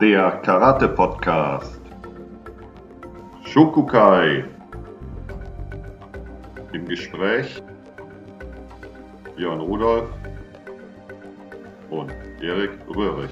der 0.00 0.40
Karate-Podcast. 0.42 1.80
Shokukai. 3.44 4.44
Im 6.72 6.88
Gespräch 6.88 7.62
Björn 9.36 9.60
Rudolf 9.60 10.08
und 11.90 12.10
Erik 12.42 12.72
Röhrig. 12.88 13.30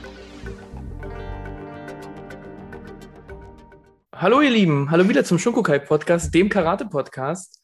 Hallo 4.14 4.40
ihr 4.40 4.50
Lieben, 4.50 4.88
hallo 4.88 5.08
wieder 5.08 5.24
zum 5.24 5.40
Shokukai-Podcast, 5.40 6.32
dem 6.32 6.48
Karate-Podcast. 6.48 7.60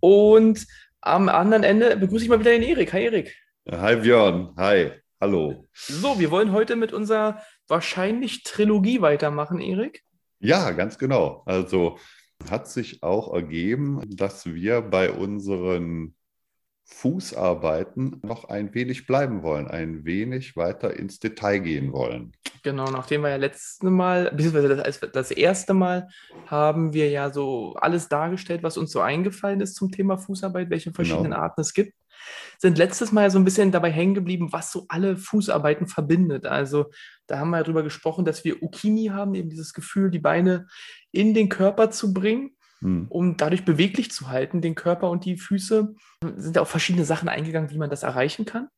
Und 0.00 0.66
am 1.00 1.30
anderen 1.30 1.62
Ende 1.62 1.96
begrüße 1.96 2.24
ich 2.24 2.30
mal 2.30 2.40
wieder 2.40 2.50
den 2.50 2.62
Erik. 2.62 2.92
Hi 2.92 3.04
Erik. 3.04 3.34
Hi 3.70 3.96
Björn, 3.96 4.52
hi, 4.58 4.92
hallo. 5.18 5.64
So, 5.72 6.18
wir 6.18 6.30
wollen 6.30 6.52
heute 6.52 6.76
mit 6.76 6.92
unserer 6.92 7.40
wahrscheinlich 7.68 8.42
Trilogie 8.42 9.00
weitermachen, 9.00 9.60
Erik. 9.60 10.02
Ja, 10.40 10.70
ganz 10.72 10.98
genau. 10.98 11.42
Also 11.46 11.98
hat 12.50 12.68
sich 12.68 13.02
auch 13.02 13.32
ergeben, 13.32 14.02
dass 14.16 14.46
wir 14.46 14.82
bei 14.82 15.10
unseren 15.10 16.14
Fußarbeiten 16.86 18.20
noch 18.22 18.44
ein 18.44 18.74
wenig 18.74 19.06
bleiben 19.06 19.42
wollen, 19.42 19.68
ein 19.68 20.04
wenig 20.04 20.56
weiter 20.56 20.94
ins 20.96 21.18
Detail 21.18 21.60
gehen 21.60 21.92
wollen. 21.92 22.32
Genau, 22.64 22.90
nachdem 22.90 23.22
wir 23.22 23.28
ja 23.28 23.36
letzte 23.36 23.90
Mal, 23.90 24.30
beziehungsweise 24.30 24.74
das, 24.74 25.00
das 25.12 25.30
erste 25.30 25.74
Mal 25.74 26.08
haben 26.46 26.94
wir 26.94 27.10
ja 27.10 27.30
so 27.30 27.74
alles 27.74 28.08
dargestellt, 28.08 28.62
was 28.62 28.78
uns 28.78 28.90
so 28.90 29.00
eingefallen 29.00 29.60
ist 29.60 29.74
zum 29.74 29.92
Thema 29.92 30.16
Fußarbeit, 30.16 30.70
welche 30.70 30.92
verschiedenen 30.92 31.32
genau. 31.32 31.42
Arten 31.42 31.60
es 31.60 31.74
gibt 31.74 31.92
sind 32.58 32.78
letztes 32.78 33.12
Mal 33.12 33.22
ja 33.22 33.30
so 33.30 33.38
ein 33.38 33.44
bisschen 33.44 33.72
dabei 33.72 33.90
hängen 33.90 34.14
geblieben, 34.14 34.52
was 34.52 34.72
so 34.72 34.86
alle 34.88 35.16
Fußarbeiten 35.16 35.86
verbindet. 35.86 36.46
Also 36.46 36.90
da 37.26 37.38
haben 37.38 37.50
wir 37.50 37.58
ja 37.58 37.62
drüber 37.62 37.82
gesprochen, 37.82 38.24
dass 38.24 38.44
wir 38.44 38.62
Ukimi 38.62 39.06
haben, 39.06 39.34
eben 39.34 39.50
dieses 39.50 39.74
Gefühl, 39.74 40.10
die 40.10 40.18
Beine 40.18 40.66
in 41.12 41.34
den 41.34 41.48
Körper 41.48 41.90
zu 41.90 42.14
bringen, 42.14 42.56
hm. 42.80 43.06
um 43.08 43.36
dadurch 43.36 43.64
beweglich 43.64 44.10
zu 44.10 44.28
halten, 44.28 44.60
den 44.60 44.74
Körper 44.74 45.10
und 45.10 45.24
die 45.24 45.36
Füße. 45.36 45.94
Sind 46.36 46.56
ja 46.56 46.62
auf 46.62 46.70
verschiedene 46.70 47.04
Sachen 47.04 47.28
eingegangen, 47.28 47.70
wie 47.70 47.78
man 47.78 47.90
das 47.90 48.02
erreichen 48.02 48.44
kann. 48.44 48.68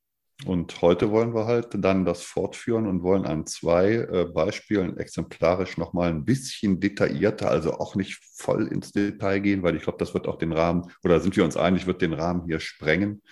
Und 0.44 0.82
heute 0.82 1.10
wollen 1.10 1.34
wir 1.34 1.46
halt 1.46 1.68
dann 1.72 2.04
das 2.04 2.22
fortführen 2.22 2.86
und 2.86 3.02
wollen 3.02 3.24
an 3.24 3.46
zwei 3.46 3.94
äh, 3.94 4.26
Beispielen 4.26 4.98
exemplarisch 4.98 5.78
nochmal 5.78 6.10
ein 6.10 6.26
bisschen 6.26 6.78
detaillierter, 6.78 7.50
also 7.50 7.72
auch 7.78 7.94
nicht 7.94 8.20
voll 8.34 8.68
ins 8.68 8.92
Detail 8.92 9.40
gehen, 9.40 9.62
weil 9.62 9.76
ich 9.76 9.82
glaube, 9.82 9.98
das 9.98 10.12
wird 10.12 10.28
auch 10.28 10.36
den 10.36 10.52
Rahmen, 10.52 10.90
oder 11.02 11.20
sind 11.20 11.36
wir 11.36 11.44
uns 11.44 11.56
einig, 11.56 11.86
wird 11.86 12.02
den 12.02 12.12
Rahmen 12.12 12.44
hier 12.46 12.60
sprengen, 12.60 13.22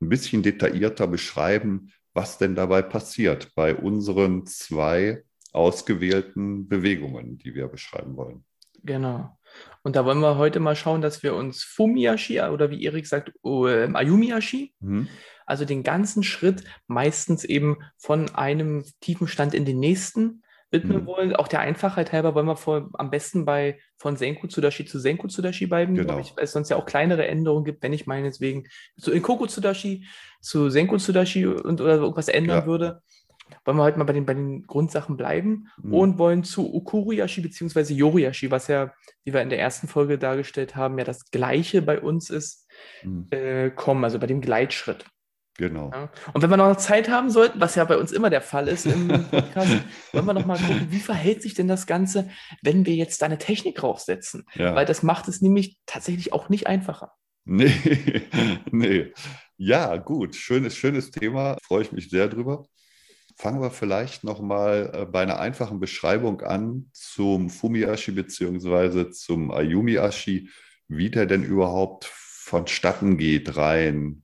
ein 0.00 0.08
bisschen 0.08 0.42
detaillierter 0.42 1.08
beschreiben, 1.08 1.92
was 2.12 2.38
denn 2.38 2.54
dabei 2.54 2.82
passiert 2.82 3.50
bei 3.56 3.74
unseren 3.74 4.46
zwei 4.46 5.24
ausgewählten 5.52 6.68
Bewegungen, 6.68 7.36
die 7.38 7.54
wir 7.54 7.66
beschreiben 7.66 8.16
wollen. 8.16 8.44
Genau. 8.84 9.36
Und 9.82 9.96
da 9.96 10.04
wollen 10.04 10.20
wir 10.20 10.36
heute 10.36 10.60
mal 10.60 10.76
schauen, 10.76 11.00
dass 11.00 11.22
wir 11.22 11.34
uns 11.34 11.64
Fumiashi 11.64 12.40
oder 12.40 12.70
wie 12.70 12.84
Erik 12.84 13.06
sagt, 13.06 13.32
äh, 13.44 13.88
Ayumiashi, 13.92 14.72
mhm. 14.80 15.08
Also 15.46 15.64
den 15.64 15.82
ganzen 15.82 16.22
Schritt 16.22 16.64
meistens 16.86 17.44
eben 17.44 17.78
von 17.96 18.34
einem 18.34 18.84
tiefen 19.00 19.28
Stand 19.28 19.54
in 19.54 19.64
den 19.64 19.78
nächsten 19.78 20.42
widmen 20.74 21.02
mhm. 21.02 21.06
wollen. 21.06 21.36
Auch 21.36 21.48
der 21.48 21.60
Einfachheit 21.60 22.12
halber 22.12 22.34
wollen 22.34 22.46
wir 22.46 22.56
vor, 22.56 22.90
am 22.94 23.10
besten 23.10 23.46
bei 23.46 23.78
von 23.96 24.16
Senku 24.16 24.46
Tsudashi 24.46 24.84
zu 24.84 24.98
Senku 24.98 25.28
Tsudashi 25.28 25.66
bleiben, 25.66 25.94
genau. 25.94 26.18
ich, 26.18 26.36
weil 26.36 26.44
es 26.44 26.52
sonst 26.52 26.68
ja 26.68 26.76
auch 26.76 26.84
kleinere 26.84 27.26
Änderungen 27.26 27.64
gibt, 27.64 27.82
wenn 27.82 27.94
ich 27.94 28.06
meinetwegen 28.06 28.64
zu 28.98 29.12
in 29.12 29.22
Koku 29.22 29.46
Tsudashi 29.46 30.06
zu 30.40 30.68
Senku 30.68 30.98
Tsudashi 30.98 31.46
und 31.46 31.80
oder 31.80 31.94
irgendwas 31.94 32.28
ändern 32.28 32.60
ja. 32.60 32.66
würde. 32.66 33.02
Wollen 33.64 33.76
wir 33.76 33.84
heute 33.84 33.98
mal 33.98 34.04
bei 34.04 34.12
den, 34.12 34.26
bei 34.26 34.34
den 34.34 34.66
Grundsachen 34.66 35.16
bleiben 35.16 35.68
mhm. 35.82 35.94
und 35.94 36.18
wollen 36.18 36.44
zu 36.44 36.74
Ukuriyashi 36.74 37.40
bzw. 37.40 37.94
Yoriyashi, 37.94 38.50
was 38.50 38.68
ja, 38.68 38.92
wie 39.22 39.32
wir 39.32 39.42
in 39.42 39.50
der 39.50 39.60
ersten 39.60 39.86
Folge 39.86 40.18
dargestellt 40.18 40.76
haben, 40.76 40.98
ja 40.98 41.04
das 41.04 41.30
gleiche 41.30 41.82
bei 41.82 42.00
uns 42.00 42.30
ist, 42.30 42.68
mhm. 43.02 43.26
äh, 43.30 43.70
kommen, 43.70 44.02
also 44.02 44.18
bei 44.18 44.26
dem 44.26 44.40
Gleitschritt. 44.40 45.04
Genau. 45.56 45.90
Ja. 45.92 46.10
Und 46.32 46.42
wenn 46.42 46.50
wir 46.50 46.56
noch 46.56 46.76
Zeit 46.76 47.08
haben 47.08 47.30
sollten, 47.30 47.60
was 47.60 47.76
ja 47.76 47.84
bei 47.84 47.96
uns 47.96 48.10
immer 48.10 48.28
der 48.28 48.40
Fall 48.40 48.66
ist 48.66 48.86
im 48.86 49.08
Podcast, 49.30 49.72
wollen 50.12 50.26
wir 50.26 50.34
noch 50.34 50.46
mal 50.46 50.58
gucken, 50.58 50.88
wie 50.90 50.98
verhält 50.98 51.42
sich 51.42 51.54
denn 51.54 51.68
das 51.68 51.86
Ganze, 51.86 52.28
wenn 52.62 52.86
wir 52.86 52.94
jetzt 52.94 53.22
da 53.22 53.26
eine 53.26 53.38
Technik 53.38 53.76
draufsetzen? 53.76 54.46
Ja. 54.54 54.74
Weil 54.74 54.86
das 54.86 55.02
macht 55.04 55.28
es 55.28 55.40
nämlich 55.40 55.78
tatsächlich 55.86 56.32
auch 56.32 56.48
nicht 56.48 56.66
einfacher. 56.66 57.12
Nee, 57.44 57.72
nee. 58.72 59.12
Ja, 59.56 59.96
gut. 59.96 60.34
Schönes, 60.34 60.76
schönes 60.76 61.12
Thema. 61.12 61.56
Freue 61.62 61.82
ich 61.82 61.92
mich 61.92 62.10
sehr 62.10 62.26
drüber. 62.26 62.64
Fangen 63.36 63.60
wir 63.60 63.70
vielleicht 63.70 64.24
noch 64.24 64.40
mal 64.40 64.90
äh, 64.92 65.04
bei 65.06 65.22
einer 65.22 65.38
einfachen 65.38 65.78
Beschreibung 65.78 66.40
an 66.40 66.90
zum 66.92 67.48
Fumiashi 67.50 68.12
bzw. 68.12 69.10
zum 69.10 69.52
Ayumiashi, 69.52 70.50
wie 70.88 71.10
der 71.10 71.26
denn 71.26 71.44
überhaupt 71.44 72.06
vonstatten 72.06 73.18
geht, 73.18 73.56
rein 73.56 74.23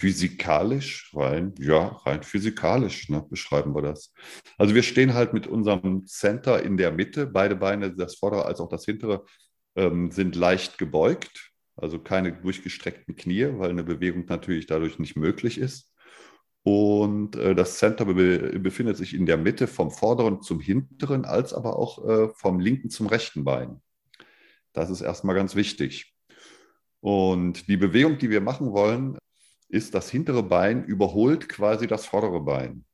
physikalisch, 0.00 1.10
rein, 1.14 1.54
ja, 1.58 1.88
rein 2.06 2.22
physikalisch 2.22 3.10
ne, 3.10 3.22
beschreiben 3.28 3.74
wir 3.74 3.82
das. 3.82 4.14
Also 4.56 4.74
wir 4.74 4.82
stehen 4.82 5.12
halt 5.12 5.34
mit 5.34 5.46
unserem 5.46 6.06
Center 6.06 6.62
in 6.62 6.78
der 6.78 6.90
Mitte, 6.90 7.26
beide 7.26 7.54
Beine, 7.54 7.94
das 7.94 8.16
vordere 8.16 8.46
als 8.46 8.60
auch 8.60 8.70
das 8.70 8.86
hintere, 8.86 9.26
ähm, 9.76 10.10
sind 10.10 10.36
leicht 10.36 10.78
gebeugt, 10.78 11.52
also 11.76 11.98
keine 11.98 12.32
durchgestreckten 12.32 13.14
Knie, 13.14 13.48
weil 13.58 13.68
eine 13.68 13.84
Bewegung 13.84 14.24
natürlich 14.24 14.66
dadurch 14.66 14.98
nicht 14.98 15.16
möglich 15.16 15.58
ist. 15.58 15.92
Und 16.62 17.36
äh, 17.36 17.54
das 17.54 17.76
Center 17.76 18.06
be 18.06 18.58
befindet 18.58 18.96
sich 18.96 19.12
in 19.12 19.26
der 19.26 19.36
Mitte 19.36 19.66
vom 19.66 19.90
vorderen 19.90 20.40
zum 20.40 20.60
hinteren, 20.60 21.26
als 21.26 21.52
aber 21.52 21.78
auch 21.78 22.06
äh, 22.08 22.28
vom 22.36 22.58
linken 22.58 22.88
zum 22.88 23.06
rechten 23.06 23.44
Bein. 23.44 23.82
Das 24.72 24.88
ist 24.88 25.02
erstmal 25.02 25.34
ganz 25.34 25.54
wichtig. 25.56 26.14
Und 27.00 27.68
die 27.68 27.76
Bewegung, 27.76 28.16
die 28.16 28.30
wir 28.30 28.40
machen 28.40 28.72
wollen, 28.72 29.18
ist, 29.70 29.94
das 29.94 30.10
hintere 30.10 30.42
Bein 30.42 30.84
überholt 30.84 31.48
quasi 31.48 31.86
das 31.86 32.06
vordere 32.06 32.40
Bein. 32.40 32.84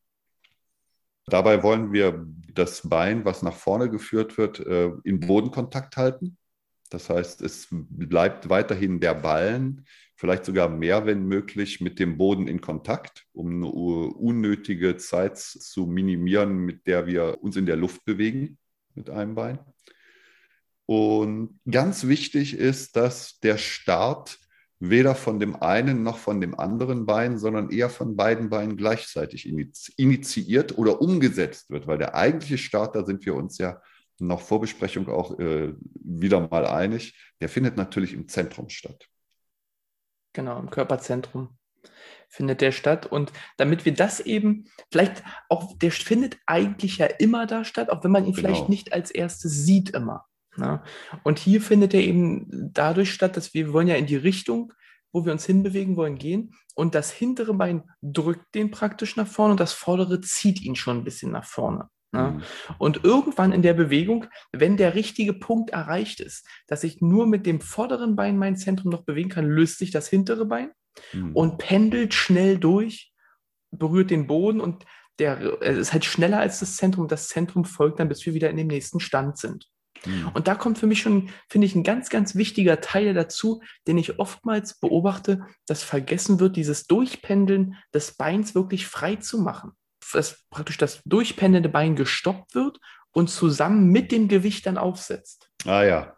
Dabei 1.26 1.62
wollen 1.62 1.92
wir 1.92 2.26
das 2.54 2.88
Bein, 2.88 3.24
was 3.24 3.42
nach 3.42 3.56
vorne 3.56 3.90
geführt 3.90 4.38
wird, 4.38 4.60
äh, 4.60 4.92
in 5.04 5.20
Bodenkontakt 5.20 5.96
halten. 5.96 6.38
Das 6.90 7.10
heißt, 7.10 7.42
es 7.42 7.66
bleibt 7.70 8.48
weiterhin 8.48 9.00
der 9.00 9.14
Ballen, 9.14 9.84
vielleicht 10.14 10.44
sogar 10.44 10.68
mehr, 10.68 11.04
wenn 11.04 11.26
möglich, 11.26 11.80
mit 11.80 11.98
dem 11.98 12.16
Boden 12.16 12.46
in 12.46 12.60
Kontakt, 12.60 13.26
um 13.32 13.56
eine 13.56 13.66
unnötige 13.66 14.96
Zeit 14.96 15.36
zu 15.36 15.86
minimieren, 15.86 16.58
mit 16.58 16.86
der 16.86 17.06
wir 17.06 17.42
uns 17.42 17.56
in 17.56 17.66
der 17.66 17.76
Luft 17.76 18.04
bewegen 18.04 18.56
mit 18.94 19.10
einem 19.10 19.34
Bein. 19.34 19.58
Und 20.86 21.58
ganz 21.68 22.06
wichtig 22.06 22.54
ist, 22.56 22.94
dass 22.94 23.40
der 23.40 23.58
Start 23.58 24.38
weder 24.78 25.14
von 25.14 25.40
dem 25.40 25.56
einen 25.56 26.02
noch 26.02 26.18
von 26.18 26.40
dem 26.40 26.58
anderen 26.58 27.06
Bein, 27.06 27.38
sondern 27.38 27.70
eher 27.70 27.88
von 27.88 28.16
beiden 28.16 28.50
Beinen 28.50 28.76
gleichzeitig 28.76 29.48
initiiert 29.96 30.76
oder 30.76 31.00
umgesetzt 31.00 31.70
wird, 31.70 31.86
weil 31.86 31.98
der 31.98 32.14
eigentliche 32.14 32.58
Start, 32.58 32.94
da 32.94 33.04
sind 33.04 33.24
wir 33.24 33.34
uns 33.34 33.58
ja 33.58 33.80
noch 34.18 34.40
vor 34.40 34.60
Besprechung 34.60 35.08
auch 35.08 35.38
äh, 35.38 35.74
wieder 35.94 36.46
mal 36.48 36.66
einig, 36.66 37.14
der 37.40 37.48
findet 37.48 37.76
natürlich 37.76 38.12
im 38.12 38.28
Zentrum 38.28 38.68
statt. 38.68 39.08
Genau, 40.32 40.58
im 40.58 40.70
Körperzentrum 40.70 41.56
findet 42.28 42.60
der 42.60 42.72
statt. 42.72 43.06
Und 43.06 43.32
damit 43.56 43.84
wir 43.84 43.94
das 43.94 44.20
eben, 44.20 44.66
vielleicht 44.90 45.22
auch, 45.48 45.76
der 45.78 45.90
findet 45.90 46.38
eigentlich 46.46 46.98
ja 46.98 47.06
immer 47.06 47.46
da 47.46 47.64
statt, 47.64 47.90
auch 47.90 48.04
wenn 48.04 48.10
man 48.10 48.24
ihn 48.24 48.34
genau. 48.34 48.48
vielleicht 48.48 48.68
nicht 48.68 48.92
als 48.92 49.10
erstes 49.10 49.64
sieht 49.64 49.90
immer. 49.90 50.26
Ne? 50.56 50.82
Und 51.22 51.38
hier 51.38 51.60
findet 51.60 51.94
er 51.94 52.00
eben 52.00 52.70
dadurch 52.72 53.12
statt, 53.12 53.36
dass 53.36 53.54
wir 53.54 53.72
wollen 53.72 53.88
ja 53.88 53.96
in 53.96 54.06
die 54.06 54.16
Richtung, 54.16 54.72
wo 55.12 55.24
wir 55.24 55.32
uns 55.32 55.46
hinbewegen 55.46 55.96
wollen, 55.96 56.18
gehen. 56.18 56.54
Und 56.74 56.94
das 56.94 57.10
hintere 57.10 57.54
Bein 57.54 57.84
drückt 58.02 58.54
den 58.54 58.70
praktisch 58.70 59.16
nach 59.16 59.26
vorne 59.26 59.52
und 59.52 59.60
das 59.60 59.72
vordere 59.72 60.20
zieht 60.20 60.60
ihn 60.60 60.76
schon 60.76 60.98
ein 60.98 61.04
bisschen 61.04 61.32
nach 61.32 61.44
vorne. 61.44 61.88
Ne? 62.12 62.32
Mhm. 62.32 62.42
Und 62.78 63.04
irgendwann 63.04 63.52
in 63.52 63.62
der 63.62 63.74
Bewegung, 63.74 64.26
wenn 64.52 64.76
der 64.76 64.94
richtige 64.94 65.32
Punkt 65.32 65.70
erreicht 65.70 66.20
ist, 66.20 66.46
dass 66.66 66.84
ich 66.84 67.00
nur 67.00 67.26
mit 67.26 67.46
dem 67.46 67.60
vorderen 67.60 68.16
Bein 68.16 68.38
mein 68.38 68.56
Zentrum 68.56 68.90
noch 68.90 69.04
bewegen 69.04 69.30
kann, 69.30 69.46
löst 69.46 69.78
sich 69.78 69.90
das 69.90 70.08
hintere 70.08 70.46
Bein 70.46 70.70
mhm. 71.12 71.34
und 71.34 71.58
pendelt 71.58 72.14
schnell 72.14 72.58
durch, 72.58 73.12
berührt 73.70 74.10
den 74.10 74.26
Boden 74.26 74.60
und 74.60 74.84
der 75.18 75.62
ist 75.62 75.92
halt 75.92 76.04
schneller 76.04 76.40
als 76.40 76.60
das 76.60 76.76
Zentrum. 76.76 77.08
Das 77.08 77.28
Zentrum 77.28 77.64
folgt 77.64 78.00
dann, 78.00 78.08
bis 78.08 78.24
wir 78.26 78.34
wieder 78.34 78.50
in 78.50 78.56
dem 78.56 78.66
nächsten 78.66 79.00
Stand 79.00 79.38
sind. 79.38 79.66
Mhm. 80.06 80.28
Und 80.34 80.48
da 80.48 80.54
kommt 80.54 80.78
für 80.78 80.86
mich 80.86 81.00
schon, 81.00 81.30
finde 81.48 81.66
ich, 81.66 81.74
ein 81.74 81.82
ganz, 81.82 82.08
ganz 82.08 82.34
wichtiger 82.34 82.80
Teil 82.80 83.14
dazu, 83.14 83.62
den 83.86 83.98
ich 83.98 84.18
oftmals 84.18 84.78
beobachte, 84.78 85.46
dass 85.66 85.82
vergessen 85.82 86.40
wird, 86.40 86.56
dieses 86.56 86.86
Durchpendeln 86.86 87.76
des 87.92 88.12
Beins 88.12 88.54
wirklich 88.54 88.86
frei 88.86 89.16
zu 89.16 89.38
machen. 89.38 89.72
Dass 90.12 90.44
praktisch 90.50 90.78
das 90.78 91.00
durchpendelnde 91.04 91.68
Bein 91.68 91.96
gestoppt 91.96 92.54
wird 92.54 92.78
und 93.12 93.28
zusammen 93.28 93.90
mit 93.90 94.12
dem 94.12 94.28
Gewicht 94.28 94.66
dann 94.66 94.78
aufsetzt. 94.78 95.50
Ah 95.64 95.82
ja. 95.82 96.16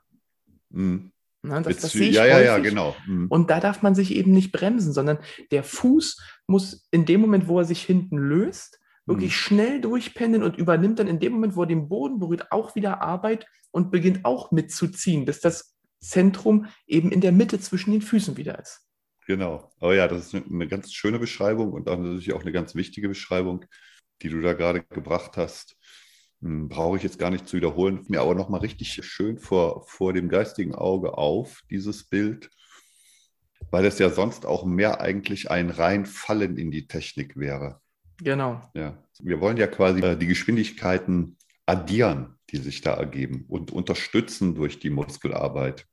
Mhm. 0.70 1.12
Na, 1.43 1.61
das, 1.61 1.79
das 1.79 1.93
sehe 1.93 2.08
ich 2.08 2.17
ja, 2.17 2.26
ja, 2.26 2.41
ja, 2.41 2.58
genau. 2.58 2.96
Mhm. 3.06 3.29
Und 3.29 3.50
da 3.50 3.61
darf 3.61 3.82
man 3.82 3.94
sich 3.94 4.14
eben 4.14 4.32
nicht 4.32 4.52
bremsen, 4.52 4.93
sondern 4.93 5.19
der 5.52 5.62
Fuß 5.62 6.20
muss 6.46 6.88
in 6.91 7.06
dem 7.06 7.20
Moment, 7.20 7.46
wo 7.46 7.61
er 7.61 7.64
sich 7.64 7.82
hinten 7.82 8.19
löst, 8.19 8.81
wirklich 9.08 9.32
hm. 9.32 9.38
schnell 9.38 9.81
durchpendeln 9.81 10.43
und 10.43 10.56
übernimmt 10.56 10.99
dann 10.99 11.08
in 11.08 11.19
dem 11.19 11.32
Moment, 11.32 11.56
wo 11.56 11.62
er 11.62 11.66
den 11.66 11.88
Boden 11.88 12.19
berührt, 12.19 12.52
auch 12.52 12.75
wieder 12.75 13.02
Arbeit 13.02 13.46
und 13.70 13.90
beginnt 13.90 14.25
auch 14.25 14.52
mitzuziehen, 14.52 15.25
bis 15.25 15.40
das 15.40 15.76
Zentrum 16.00 16.66
eben 16.87 17.10
in 17.10 17.20
der 17.20 17.32
Mitte 17.32 17.58
zwischen 17.58 17.93
den 17.93 18.02
Füßen 18.02 18.37
wieder 18.37 18.58
ist. 18.58 18.82
Genau. 19.26 19.70
Aber 19.81 19.94
ja, 19.94 20.08
das 20.08 20.32
ist 20.32 20.46
eine 20.50 20.69
ganz 20.69 20.93
schöne 20.93 21.19
Beschreibung 21.19 21.72
und 21.72 21.88
auch 21.88 21.99
natürlich 21.99 22.32
auch 22.32 22.43
eine 22.43 22.52
ganz 22.52 22.75
wichtige 22.75 23.08
Beschreibung, 23.08 23.64
die 24.22 24.28
du 24.28 24.40
da 24.40 24.52
gerade 24.52 24.82
gebracht 24.82 25.37
hast. 25.37 25.76
Hm, 26.40 26.69
brauche 26.69 26.96
ich 26.96 27.02
jetzt 27.02 27.19
gar 27.19 27.31
nicht 27.31 27.49
zu 27.49 27.56
wiederholen, 27.56 28.05
mir 28.08 28.20
aber 28.20 28.34
nochmal 28.34 28.60
richtig 28.60 28.94
schön 29.05 29.38
vor, 29.38 29.87
vor 29.87 30.12
dem 30.12 30.28
geistigen 30.28 30.75
Auge 30.75 31.19
auf, 31.19 31.62
dieses 31.70 32.05
Bild, 32.05 32.50
weil 33.70 33.84
es 33.84 33.99
ja 33.99 34.08
sonst 34.08 34.46
auch 34.46 34.64
mehr 34.64 35.00
eigentlich 35.00 35.50
ein 35.50 35.70
Reinfallen 35.70 36.56
in 36.56 36.70
die 36.70 36.87
Technik 36.87 37.37
wäre. 37.37 37.81
Genau. 38.23 38.61
Ja. 38.75 38.97
Wir 39.20 39.41
wollen 39.41 39.56
ja 39.56 39.67
quasi 39.67 40.00
äh, 40.00 40.17
die 40.17 40.26
Geschwindigkeiten 40.26 41.37
addieren, 41.67 42.38
die 42.50 42.59
sich 42.59 42.81
da 42.81 42.94
ergeben 42.94 43.44
und 43.49 43.70
unterstützen 43.70 44.55
durch 44.55 44.79
die 44.79 44.91
Muskelarbeit. 44.91 45.87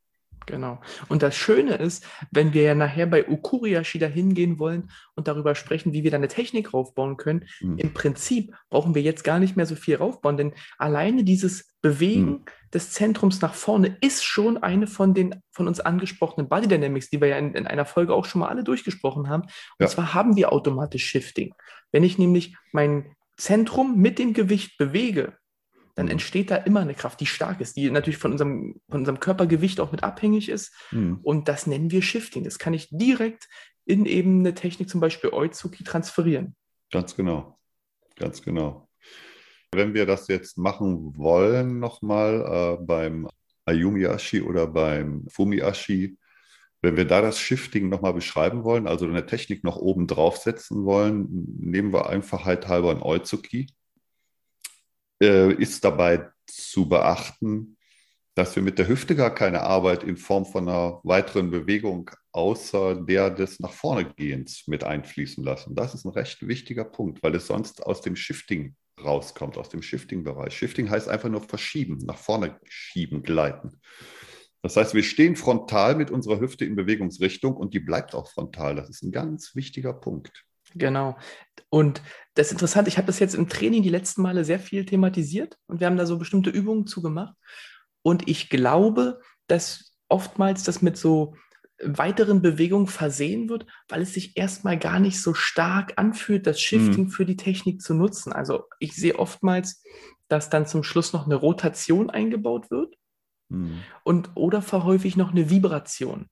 Genau. 0.46 0.80
Und 1.08 1.24
das 1.24 1.36
Schöne 1.36 1.76
ist, 1.76 2.06
wenn 2.32 2.54
wir 2.54 2.62
ja 2.64 2.76
nachher 2.76 3.08
bei 3.08 3.28
Ukuriashi 3.28 4.00
da 4.00 4.08
hingehen 4.08 4.60
wollen 4.60 4.92
und 5.16 5.28
darüber 5.28 5.56
sprechen, 5.56 5.94
wie 5.94 6.04
wir 6.04 6.12
da 6.12 6.18
eine 6.18 6.28
Technik 6.28 6.74
raufbauen 6.74 7.18
können, 7.18 7.48
mhm. 7.62 7.78
im 7.78 7.94
Prinzip 7.94 8.54
brauchen 8.70 8.96
wir 8.96 9.02
jetzt 9.02 9.24
gar 9.24 9.40
nicht 9.40 9.56
mehr 9.56 9.66
so 9.66 9.76
viel 9.76 9.96
raufbauen, 9.96 10.38
denn 10.38 10.54
alleine 10.78 11.24
dieses 11.24 11.76
Bewegen 11.82 12.30
mhm. 12.30 12.46
des 12.74 12.92
Zentrums 12.92 13.42
nach 13.42 13.54
vorne 13.54 13.98
ist 14.02 14.24
schon 14.24 14.58
eine 14.58 14.88
von 14.88 15.14
den 15.14 15.42
von 15.52 15.68
uns 15.68 15.80
angesprochenen 15.80 16.50
Body 16.50 16.68
Dynamics, 16.68 17.10
die 17.10 17.22
wir 17.22 17.28
ja 17.28 17.38
in, 17.38 17.54
in 17.54 17.68
einer 17.68 17.86
Folge 17.86 18.14
auch 18.14 18.26
schon 18.26 18.40
mal 18.40 18.50
alle 18.50 18.64
durchgesprochen 18.64 19.30
haben. 19.30 19.44
Und 19.44 19.52
ja. 19.80 19.88
zwar 19.88 20.14
haben 20.14 20.36
wir 20.36 20.52
automatisch 20.52 21.06
Shifting. 21.06 21.54
Wenn 21.92 22.04
ich 22.04 22.18
nämlich 22.18 22.56
mein 22.72 23.16
Zentrum 23.38 23.98
mit 23.98 24.20
dem 24.20 24.34
Gewicht 24.34 24.78
bewege, 24.78 25.34
dann 25.96 26.06
mhm. 26.06 26.12
entsteht 26.14 26.52
da 26.52 26.58
immer 26.58 26.82
eine 26.82 26.94
Kraft, 26.94 27.20
die 27.20 27.26
stark 27.26 27.62
ist, 27.62 27.78
die 27.78 27.90
natürlich 27.90 28.18
von 28.18 28.34
unserem, 28.34 28.82
von 28.90 29.00
unserem 29.00 29.20
Körpergewicht 29.20 29.80
auch 29.80 29.92
mit 29.92 30.04
abhängig 30.04 30.50
ist. 30.50 30.74
Mhm. 30.92 31.20
Und 31.24 31.48
das 31.48 31.68
nennen 31.68 31.90
wir 31.90 32.02
Shifting. 32.02 32.44
Das 32.44 32.60
kann 32.60 32.74
ich 32.74 32.90
direkt 32.92 33.48
in 33.86 34.06
eben 34.06 34.40
eine 34.40 34.54
Technik, 34.54 34.90
zum 34.90 35.00
Beispiel 35.00 35.32
Oizuki, 35.32 35.84
transferieren. 35.84 36.56
Ganz 36.92 37.16
genau. 37.16 37.58
Ganz 38.18 38.42
genau. 38.42 38.90
Wenn 39.74 39.94
wir 39.94 40.06
das 40.06 40.28
jetzt 40.28 40.58
machen 40.58 41.18
wollen, 41.18 41.80
nochmal 41.80 42.78
äh, 42.80 42.84
beim 42.84 43.28
Ayumi-Ashi 43.66 44.42
oder 44.42 44.68
beim 44.68 45.26
Fumi-Ashi, 45.28 46.18
wenn 46.82 46.98
wir 46.98 47.06
da 47.06 47.22
das 47.22 47.40
Shifting 47.40 47.90
nochmal 47.90 48.14
beschreiben 48.14 48.64
wollen, 48.64 48.88
also 48.88 49.08
eine 49.08 49.26
Technik 49.26 49.64
noch 49.64 49.78
oben 49.78 50.08
draufsetzen 50.08 50.86
wollen, 50.86 51.28
nehmen 51.60 51.92
wir 51.92 52.10
einfach 52.10 52.46
halt 52.46 52.68
halber 52.68 52.92
ein 52.92 53.02
Oizuki 53.02 53.68
äh, 55.22 55.54
ist 55.54 55.84
dabei 55.84 56.30
zu 56.48 56.88
beachten, 56.88 57.78
dass 58.36 58.56
wir 58.56 58.64
mit 58.64 58.78
der 58.78 58.88
Hüfte 58.88 59.16
gar 59.16 59.34
keine 59.34 59.62
Arbeit 59.62 60.04
in 60.04 60.18
Form 60.18 60.46
von 60.46 60.68
einer 60.68 61.00
weiteren 61.04 61.52
Bewegung 61.52 62.12
außer 62.34 62.96
der 62.96 63.30
des 63.30 63.62
nach 63.62 63.72
vorne 63.72 64.14
gehens 64.14 64.68
mit 64.68 64.84
einfließen 64.84 65.44
lassen. 65.44 65.74
Das 65.74 65.94
ist 65.94 66.06
ein 66.06 66.12
recht 66.12 66.46
wichtiger 66.46 66.84
Punkt, 66.84 67.24
weil 67.24 67.34
es 67.36 67.48
sonst 67.48 67.86
aus 67.86 68.02
dem 68.02 68.18
Shifting 68.18 68.76
rauskommt, 69.02 69.58
aus 69.58 69.70
dem 69.70 69.82
Shifting-Bereich. 69.82 70.56
Shifting 70.56 70.90
heißt 70.90 71.08
einfach 71.08 71.30
nur 71.30 71.42
verschieben, 71.42 71.98
nach 72.06 72.18
vorne 72.18 72.60
schieben, 72.66 73.24
gleiten. 73.24 73.80
Das 74.62 74.76
heißt, 74.76 74.94
wir 74.94 75.04
stehen 75.04 75.36
frontal 75.36 75.96
mit 75.96 76.12
unserer 76.12 76.40
Hüfte 76.40 76.66
in 76.66 76.76
Bewegungsrichtung 76.76 77.56
und 77.56 77.74
die 77.74 77.80
bleibt 77.80 78.16
auch 78.16 78.30
frontal. 78.30 78.76
Das 78.76 78.90
ist 78.90 79.04
ein 79.04 79.12
ganz 79.12 79.56
wichtiger 79.56 79.94
Punkt. 79.94 80.44
Genau. 80.76 81.18
Und 81.70 82.02
das 82.36 82.48
ist 82.48 82.54
interessant, 82.54 82.88
ich 82.88 82.98
habe 82.98 83.08
das 83.08 83.20
jetzt 83.20 83.34
im 83.34 83.50
Training 83.50 83.82
die 83.82 83.90
letzten 83.90 84.22
Male 84.22 84.44
sehr 84.46 84.60
viel 84.60 84.86
thematisiert 84.86 85.58
und 85.68 85.80
wir 85.80 85.88
haben 85.88 85.98
da 85.98 86.06
so 86.06 86.18
bestimmte 86.18 86.50
Übungen 86.50 86.86
zugemacht. 86.86 87.34
Und 88.02 88.28
ich 88.28 88.50
glaube, 88.50 89.20
dass 89.48 89.98
oftmals 90.10 90.64
das 90.64 90.82
mit 90.82 90.98
so 90.98 91.36
weiteren 91.82 92.42
Bewegungen 92.42 92.88
versehen 92.88 93.50
wird, 93.50 93.66
weil 93.90 94.02
es 94.02 94.14
sich 94.14 94.38
erstmal 94.38 94.78
gar 94.78 95.00
nicht 95.00 95.22
so 95.22 95.34
stark 95.34 95.94
anfühlt, 95.98 96.48
das 96.48 96.62
Shifting 96.62 97.06
mhm. 97.06 97.10
für 97.10 97.26
die 97.26 97.36
Technik 97.36 97.82
zu 97.82 97.94
nutzen. 97.94 98.32
Also 98.32 98.66
ich 98.80 98.96
sehe 98.96 99.18
oftmals, 99.18 99.84
dass 100.28 100.50
dann 100.50 100.68
zum 100.68 100.84
Schluss 100.84 101.14
noch 101.14 101.26
eine 101.26 101.36
Rotation 101.36 102.10
eingebaut 102.10 102.72
wird 102.72 102.96
mhm. 103.50 103.82
und 104.04 104.32
oder 104.36 104.62
verhäufig 104.62 105.18
noch 105.18 105.32
eine 105.32 105.50
Vibration 105.50 106.28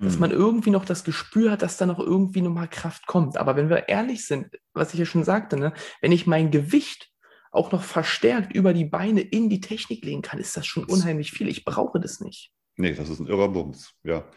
dass 0.00 0.14
mhm. 0.14 0.20
man 0.20 0.30
irgendwie 0.30 0.70
noch 0.70 0.84
das 0.84 1.04
Gespür 1.04 1.52
hat, 1.52 1.62
dass 1.62 1.76
da 1.76 1.86
noch 1.86 1.98
irgendwie 1.98 2.42
nochmal 2.42 2.68
Kraft 2.68 3.06
kommt. 3.06 3.36
Aber 3.36 3.56
wenn 3.56 3.68
wir 3.68 3.88
ehrlich 3.88 4.26
sind, 4.26 4.48
was 4.72 4.92
ich 4.92 5.00
ja 5.00 5.06
schon 5.06 5.24
sagte, 5.24 5.56
ne, 5.56 5.72
wenn 6.00 6.12
ich 6.12 6.26
mein 6.26 6.50
Gewicht 6.50 7.10
auch 7.50 7.70
noch 7.70 7.82
verstärkt 7.82 8.54
über 8.54 8.74
die 8.74 8.84
Beine 8.84 9.20
in 9.20 9.48
die 9.48 9.60
Technik 9.60 10.04
legen 10.04 10.22
kann, 10.22 10.40
ist 10.40 10.56
das 10.56 10.66
schon 10.66 10.84
unheimlich 10.84 11.30
viel. 11.30 11.48
Ich 11.48 11.64
brauche 11.64 12.00
das 12.00 12.20
nicht. 12.20 12.50
Nee, 12.76 12.94
das 12.94 13.08
ist 13.08 13.20
ein 13.20 13.28
irrer 13.28 13.48
Bums, 13.48 13.92
ja. 14.02 14.28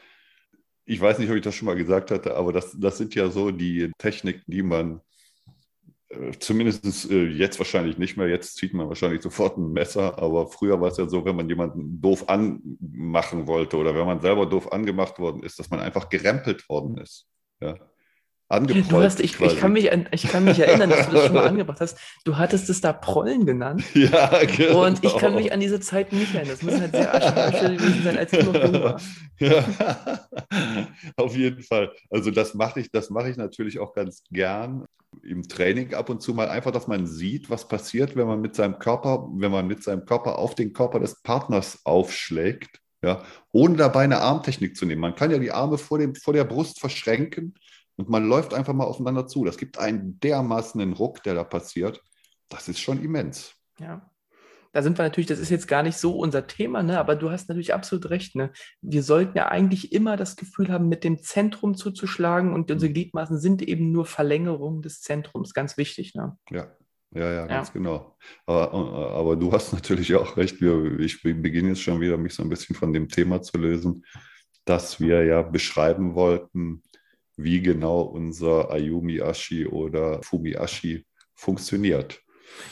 Ich 0.85 1.01
weiß 1.01 1.19
nicht, 1.19 1.29
ob 1.29 1.35
ich 1.35 1.41
das 1.41 1.55
schon 1.55 1.65
mal 1.65 1.75
gesagt 1.75 2.11
hatte, 2.11 2.35
aber 2.35 2.53
das, 2.53 2.77
das 2.79 2.97
sind 2.97 3.13
ja 3.15 3.29
so 3.29 3.51
die 3.51 3.91
Techniken, 3.97 4.43
die 4.47 4.63
man 4.63 5.01
zumindest 6.39 7.09
äh, 7.11 7.27
jetzt 7.27 7.59
wahrscheinlich 7.59 7.97
nicht 7.97 8.17
mehr. 8.17 8.27
Jetzt 8.27 8.55
zieht 8.55 8.73
man 8.73 8.87
wahrscheinlich 8.87 9.21
sofort 9.21 9.57
ein 9.57 9.71
Messer. 9.73 10.17
Aber 10.19 10.47
früher 10.47 10.79
war 10.79 10.89
es 10.89 10.97
ja 10.97 11.07
so, 11.07 11.25
wenn 11.25 11.35
man 11.35 11.49
jemanden 11.49 12.01
doof 12.01 12.27
anmachen 12.29 13.47
wollte 13.47 13.77
oder 13.77 13.93
wenn 13.95 14.05
man 14.05 14.21
selber 14.21 14.45
doof 14.45 14.71
angemacht 14.71 15.19
worden 15.19 15.43
ist, 15.43 15.59
dass 15.59 15.69
man 15.69 15.79
einfach 15.79 16.09
gerempelt 16.09 16.67
worden 16.69 16.97
ist. 16.97 17.27
Ja 17.59 17.75
du 18.49 19.01
hast, 19.01 19.19
ich, 19.19 19.39
ich, 19.41 19.59
kann 19.59 19.73
mich, 19.73 19.91
ich 20.11 20.23
kann 20.23 20.45
mich 20.45 20.59
erinnern, 20.59 20.89
dass 20.89 21.07
du 21.07 21.13
das 21.13 21.25
schon 21.25 21.35
mal 21.35 21.47
angebracht 21.49 21.81
hast. 21.81 21.97
Du 22.23 22.37
hattest 22.37 22.69
es 22.69 22.81
da 22.81 22.93
Prollen 22.93 23.45
genannt. 23.45 23.83
Ja, 23.93 24.29
genau. 24.45 24.85
Und 24.85 25.03
ich 25.03 25.17
kann 25.17 25.35
mich 25.35 25.51
an 25.51 25.59
diese 25.59 25.79
Zeit 25.79 26.13
nicht 26.13 26.33
erinnern. 26.33 26.51
Das 26.51 26.61
muss 26.61 26.79
halt 26.79 26.91
sehr 26.91 27.13
Asche 27.13 27.75
gewesen 27.75 28.03
sein, 28.03 28.17
als 28.17 28.31
ich 28.31 28.45
noch 28.45 28.53
jung 28.53 28.73
war. 28.73 29.01
Ja, 29.39 29.63
auf 31.15 31.35
jeden 31.35 31.61
Fall. 31.61 31.91
Also 32.09 32.31
das 32.31 32.53
mache 32.53 32.79
ich, 32.79 32.91
das 32.91 33.09
mache 33.09 33.29
ich 33.29 33.37
natürlich 33.37 33.79
auch 33.79 33.93
ganz 33.93 34.23
gern 34.31 34.85
im 35.23 35.47
Training 35.47 35.93
ab 35.93 36.09
und 36.09 36.21
zu 36.21 36.33
mal 36.33 36.49
einfach, 36.49 36.71
dass 36.71 36.87
man 36.87 37.05
sieht, 37.05 37.49
was 37.49 37.67
passiert, 37.67 38.15
wenn 38.15 38.27
man 38.27 38.41
mit 38.41 38.55
seinem 38.55 38.79
Körper, 38.79 39.27
wenn 39.33 39.51
man 39.51 39.67
mit 39.67 39.83
seinem 39.83 40.05
Körper 40.05 40.39
auf 40.39 40.55
den 40.55 40.73
Körper 40.73 40.99
des 40.99 41.21
Partners 41.21 41.81
aufschlägt. 41.83 42.81
Ja, 43.03 43.23
ohne 43.51 43.75
dabei 43.75 44.03
eine 44.05 44.19
Armtechnik 44.21 44.75
zu 44.75 44.85
nehmen. 44.85 45.01
Man 45.01 45.13
kann 45.13 45.29
ja 45.29 45.37
die 45.37 45.51
Arme 45.51 45.77
vor, 45.77 45.99
dem, 45.99 46.15
vor 46.15 46.33
der 46.33 46.45
Brust 46.45 46.79
verschränken 46.79 47.53
und 47.97 48.09
man 48.09 48.27
läuft 48.27 48.53
einfach 48.53 48.73
mal 48.73 48.85
aufeinander 48.85 49.27
zu. 49.27 49.43
Das 49.43 49.57
gibt 49.57 49.79
einen 49.79 50.19
dermaßen 50.19 50.93
Ruck, 50.93 51.23
der 51.23 51.35
da 51.35 51.43
passiert. 51.43 52.01
Das 52.49 52.67
ist 52.67 52.79
schon 52.79 53.03
immens. 53.03 53.53
Ja. 53.79 54.09
Da 54.73 54.83
sind 54.83 54.97
wir 54.99 55.03
natürlich, 55.03 55.27
das 55.27 55.39
ist 55.39 55.49
jetzt 55.49 55.67
gar 55.67 55.81
nicht 55.81 55.97
so 55.97 56.17
unser 56.17 56.45
Thema, 56.45 56.83
ne? 56.83 56.99
aber 56.99 57.15
du 57.15 57.31
hast 57.31 57.49
natürlich 57.49 57.73
absolut 57.73 58.09
recht. 58.11 58.35
Ne? 58.35 58.51
Wir 58.81 59.01
sollten 59.01 59.35
ja 59.35 59.47
eigentlich 59.47 59.91
immer 59.91 60.17
das 60.17 60.35
Gefühl 60.35 60.71
haben, 60.71 60.87
mit 60.87 61.03
dem 61.03 61.21
Zentrum 61.21 61.73
zuzuschlagen 61.73 62.53
und 62.53 62.69
unsere 62.69 62.89
mhm. 62.89 62.93
Gliedmaßen 62.93 63.39
sind 63.39 63.63
eben 63.63 63.91
nur 63.91 64.05
Verlängerung 64.05 64.83
des 64.83 65.01
Zentrums. 65.01 65.55
Ganz 65.55 65.77
wichtig. 65.77 66.13
Ne? 66.13 66.37
Ja, 66.51 66.67
ja, 67.15 67.31
ja, 67.31 67.47
ganz 67.47 67.69
ja. 67.69 67.73
genau. 67.73 68.17
Aber, 68.45 68.71
aber, 69.15 69.35
du 69.35 69.51
hast 69.51 69.73
natürlich 69.73 70.13
auch 70.13 70.37
recht. 70.37 70.61
Ich 70.99 71.23
beginne 71.23 71.69
jetzt 71.69 71.81
schon 71.81 72.01
wieder, 72.01 72.17
mich 72.17 72.35
so 72.35 72.43
ein 72.43 72.49
bisschen 72.49 72.75
von 72.75 72.93
dem 72.93 73.09
Thema 73.09 73.41
zu 73.41 73.57
lösen, 73.57 74.05
dass 74.65 74.99
wir 74.99 75.23
ja 75.23 75.41
beschreiben 75.41 76.13
wollten, 76.13 76.83
wie 77.37 77.61
genau 77.61 78.01
unser 78.01 78.71
Ayumi-Ashi 78.71 79.67
oder 79.67 80.21
Fumi-Ashi 80.23 81.05
funktioniert. 81.35 82.21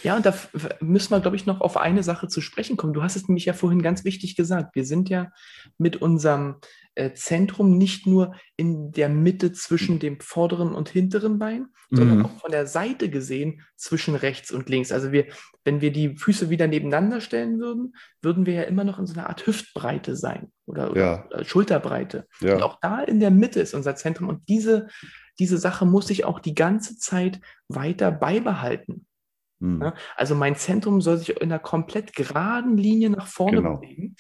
Ja, 0.04 0.16
und 0.16 0.26
da 0.26 0.34
müssen 0.80 1.12
wir, 1.12 1.20
glaube 1.20 1.36
ich, 1.36 1.46
noch 1.46 1.62
auf 1.62 1.78
eine 1.78 2.04
Sache 2.04 2.28
zu 2.28 2.42
sprechen 2.42 2.78
kommen. 2.78 2.94
Du 2.94 3.04
hast 3.04 3.16
es 3.16 3.28
nämlich 3.28 3.46
ja 3.46 3.54
vorhin 3.54 3.82
ganz 3.82 4.04
wichtig 4.04 4.36
gesagt. 4.36 4.76
Wir 4.76 4.86
sind 4.86 5.10
ja 5.10 5.32
mit 5.78 5.98
unserem 5.98 6.56
äh, 6.96 7.14
Zentrum 7.14 7.78
nicht 7.78 8.08
nur 8.08 8.36
in 8.56 8.92
der 8.92 9.10
Mitte 9.10 9.52
zwischen 9.52 10.00
dem 10.00 10.20
vorderen 10.22 10.74
und 10.74 10.90
hinteren 10.90 11.40
Bein, 11.40 11.68
sondern 11.92 12.20
mhm. 12.20 12.26
auch 12.26 12.40
von 12.40 12.52
der 12.52 12.68
Seite 12.68 13.10
gesehen 13.10 13.62
zwischen 13.76 14.16
rechts 14.16 14.52
und 14.52 14.70
links. 14.70 14.92
Also 14.92 15.12
wir, 15.12 15.26
wenn 15.64 15.82
wir 15.82 15.92
die 15.92 16.16
Füße 16.16 16.50
wieder 16.50 16.68
nebeneinander 16.68 17.22
stellen 17.22 17.60
würden, 17.60 17.96
würden 18.22 18.46
wir 18.46 18.54
ja 18.54 18.64
immer 18.64 18.84
noch 18.84 18.98
in 18.98 19.06
so 19.06 19.14
einer 19.14 19.30
Art 19.30 19.46
Hüftbreite 19.46 20.16
sein 20.16 20.52
oder, 20.66 20.92
oder, 20.92 21.02
ja. 21.02 21.26
oder 21.26 21.44
Schulterbreite. 21.44 22.28
Ja. 22.40 22.56
Und 22.56 22.64
auch 22.64 22.80
da 22.82 23.02
in 23.02 23.20
der 23.20 23.32
Mitte 23.32 23.60
ist 23.60 23.74
unser 23.74 23.96
Zentrum. 23.96 24.30
Und 24.30 24.48
diese, 24.48 24.88
diese 25.38 25.58
Sache 25.58 25.86
muss 25.86 26.10
ich 26.10 26.26
auch 26.26 26.40
die 26.40 26.56
ganze 26.56 26.98
Zeit 26.98 27.42
weiter 27.68 28.12
beibehalten. 28.12 29.06
Mhm. 29.60 29.94
Also 30.16 30.36
mein 30.36 30.56
Zentrum 30.56 31.02
soll 31.02 31.18
sich 31.18 31.30
in 31.30 31.52
einer 31.52 31.60
komplett 31.60 32.14
geraden 32.14 32.78
Linie 32.78 33.10
nach 33.10 33.28
vorne 33.28 33.58
genau. 33.58 33.78
bewegen. 33.78 34.16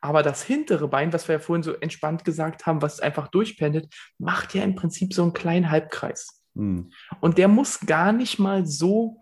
Aber 0.00 0.22
das 0.22 0.42
hintere 0.42 0.88
Bein, 0.88 1.12
was 1.12 1.26
wir 1.26 1.36
ja 1.36 1.38
vorhin 1.40 1.62
so 1.62 1.72
entspannt 1.72 2.24
gesagt 2.24 2.66
haben, 2.66 2.82
was 2.82 3.00
einfach 3.00 3.28
durchpendelt, 3.28 3.92
macht 4.18 4.54
ja 4.54 4.62
im 4.62 4.74
Prinzip 4.74 5.14
so 5.14 5.22
einen 5.22 5.32
kleinen 5.32 5.70
Halbkreis. 5.70 6.44
Mhm. 6.54 6.92
Und 7.20 7.38
der 7.38 7.48
muss 7.48 7.80
gar 7.80 8.12
nicht 8.12 8.38
mal 8.38 8.66
so 8.66 9.20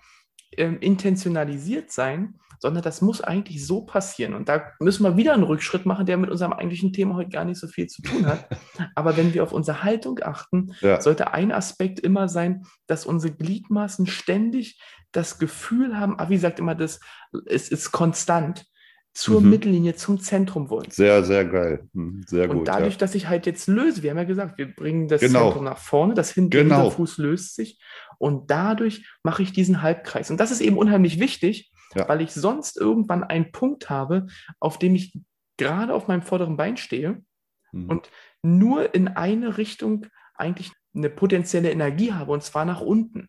ähm, 0.56 0.78
intentionalisiert 0.80 1.90
sein, 1.90 2.38
sondern 2.58 2.82
das 2.82 3.02
muss 3.02 3.20
eigentlich 3.20 3.66
so 3.66 3.84
passieren. 3.84 4.34
Und 4.34 4.48
da 4.48 4.72
müssen 4.80 5.04
wir 5.04 5.16
wieder 5.16 5.34
einen 5.34 5.42
Rückschritt 5.42 5.84
machen, 5.84 6.06
der 6.06 6.16
mit 6.16 6.30
unserem 6.30 6.52
eigentlichen 6.52 6.92
Thema 6.92 7.14
heute 7.16 7.30
gar 7.30 7.44
nicht 7.44 7.60
so 7.60 7.66
viel 7.66 7.88
zu 7.88 8.02
tun 8.02 8.26
hat. 8.26 8.48
Aber 8.94 9.16
wenn 9.16 9.34
wir 9.34 9.42
auf 9.42 9.52
unsere 9.52 9.82
Haltung 9.82 10.20
achten, 10.22 10.74
ja. 10.80 11.00
sollte 11.00 11.32
ein 11.32 11.52
Aspekt 11.52 12.00
immer 12.00 12.28
sein, 12.28 12.64
dass 12.86 13.04
unsere 13.04 13.34
Gliedmaßen 13.34 14.06
ständig 14.06 14.80
das 15.14 15.38
Gefühl 15.38 15.99
haben, 15.99 16.18
Avi 16.18 16.38
sagt 16.38 16.59
immer, 16.59 16.75
das 16.75 17.00
es 17.47 17.68
ist 17.68 17.92
konstant 17.92 18.66
zur 19.14 19.40
mhm. 19.40 19.50
Mittellinie, 19.50 19.94
zum 19.94 20.18
Zentrum 20.18 20.71
wollen. 20.71 20.90
Sehr, 20.90 21.23
sehr 21.23 21.44
geil. 21.44 21.88
Mhm, 21.92 22.25
sehr 22.26 22.50
und 22.50 22.59
gut. 22.59 22.68
dadurch, 22.68 22.94
ja. 22.94 22.99
dass 22.99 23.14
ich 23.14 23.28
halt 23.28 23.47
jetzt 23.47 23.68
löse, 23.68 24.02
wir 24.02 24.11
haben 24.11 24.18
ja 24.18 24.25
gesagt, 24.25 24.59
wir 24.59 24.75
bringen 24.75 25.06
das 25.06 25.21
genau. 25.21 25.44
Zentrum 25.44 25.64
nach 25.64 25.78
vorne, 25.78 26.14
das 26.14 26.33
hintere 26.33 26.64
genau. 26.64 26.90
Fuß 26.90 27.18
löst 27.18 27.54
sich 27.54 27.80
und 28.18 28.50
dadurch 28.50 29.09
mache 29.23 29.42
ich 29.42 29.52
diesen 29.52 29.83
Halbkreis. 29.83 30.30
Und 30.30 30.40
das 30.40 30.50
ist 30.50 30.61
eben 30.61 30.76
unheimlich 30.76 31.21
wichtig, 31.21 31.73
ja. 31.94 32.09
weil 32.09 32.21
ich 32.23 32.33
sonst 32.33 32.76
irgendwann 32.76 33.23
einen 33.23 33.52
Punkt 33.52 33.88
habe, 33.88 34.26
auf 34.59 34.80
dem 34.80 34.97
ich 34.97 35.16
gerade 35.59 35.94
auf 35.94 36.09
meinem 36.09 36.23
vorderen 36.23 36.56
Bein 36.56 36.76
stehe 36.76 37.23
mhm. 37.71 37.88
und 37.88 38.11
nur 38.42 38.97
in 38.97 39.06
eine 39.06 39.59
Richtung 39.59 40.06
eigentlich 40.35 40.73
eine 40.92 41.09
potenzielle 41.09 41.71
Energie 41.71 42.12
habe, 42.12 42.33
und 42.33 42.42
zwar 42.42 42.64
nach 42.64 42.80
unten. 42.80 43.28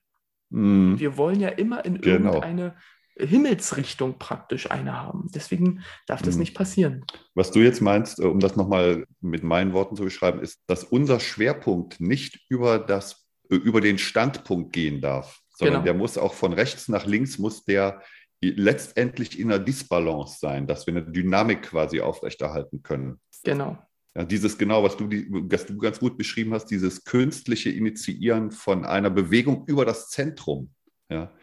Mhm. 0.56 1.00
Wir 1.00 1.18
wollen 1.18 1.40
ja 1.40 1.50
immer 1.50 1.84
in 1.86 2.00
genau. 2.00 2.36
irgendeine 2.36 2.76
Himmelsrichtung 3.18 4.18
praktisch 4.20 4.72
eine 4.72 4.94
haben. 5.02 5.30
Deswegen 5.34 5.84
darf 6.08 6.22
das 6.22 6.36
mhm. 6.36 6.42
nicht 6.42 6.54
passieren. 6.54 7.06
Was 7.34 7.52
du 7.52 7.60
jetzt 7.60 7.82
meinst, 7.82 8.20
äh, 8.20 8.26
um 8.26 8.40
das 8.40 8.56
nochmal 8.56 9.06
mit 9.22 9.44
meinen 9.44 9.74
Worten 9.74 9.96
zu 9.96 10.04
beschreiben, 10.04 10.40
ist, 10.40 10.62
dass 10.68 10.84
unser 10.84 11.20
Schwerpunkt 11.20 12.00
nicht 12.00 12.46
über, 12.50 12.80
das, 12.80 13.28
äh, 13.50 13.56
über 13.56 13.82
den 13.82 13.98
Standpunkt 13.98 14.74
gehen 14.74 15.02
darf, 15.02 15.42
sondern 15.50 15.76
genau. 15.76 15.86
der 15.86 15.94
muss 15.94 16.18
auch 16.18 16.34
von 16.34 16.54
rechts 16.54 16.90
nach 16.90 17.06
links, 17.06 17.38
muss 17.38 17.64
der 17.64 18.02
letztendlich 18.42 19.40
in 19.40 19.52
einer 19.52 19.64
Disbalance 19.64 20.38
sein, 20.40 20.68
dass 20.68 20.86
wir 20.86 20.94
eine 20.94 21.04
Dynamik 21.04 21.64
quasi 21.64 22.02
aufrechterhalten 22.02 22.84
können. 22.84 23.20
Genau. 23.44 23.78
Ja, 24.16 24.24
dieses 24.24 24.58
genau, 24.58 24.84
was 24.84 24.96
du, 24.96 25.10
was 25.10 25.66
du 25.66 25.78
ganz 25.78 26.00
gut 26.00 26.18
beschrieben 26.18 26.54
hast, 26.54 26.68
dieses 26.68 27.04
künstliche 27.04 27.70
Initiieren 27.70 28.52
von 28.52 28.86
einer 28.86 29.10
Bewegung 29.10 29.66
über 29.68 29.84
das 29.84 30.10
Zentrum. 30.10 30.70
Ja, 31.10 31.34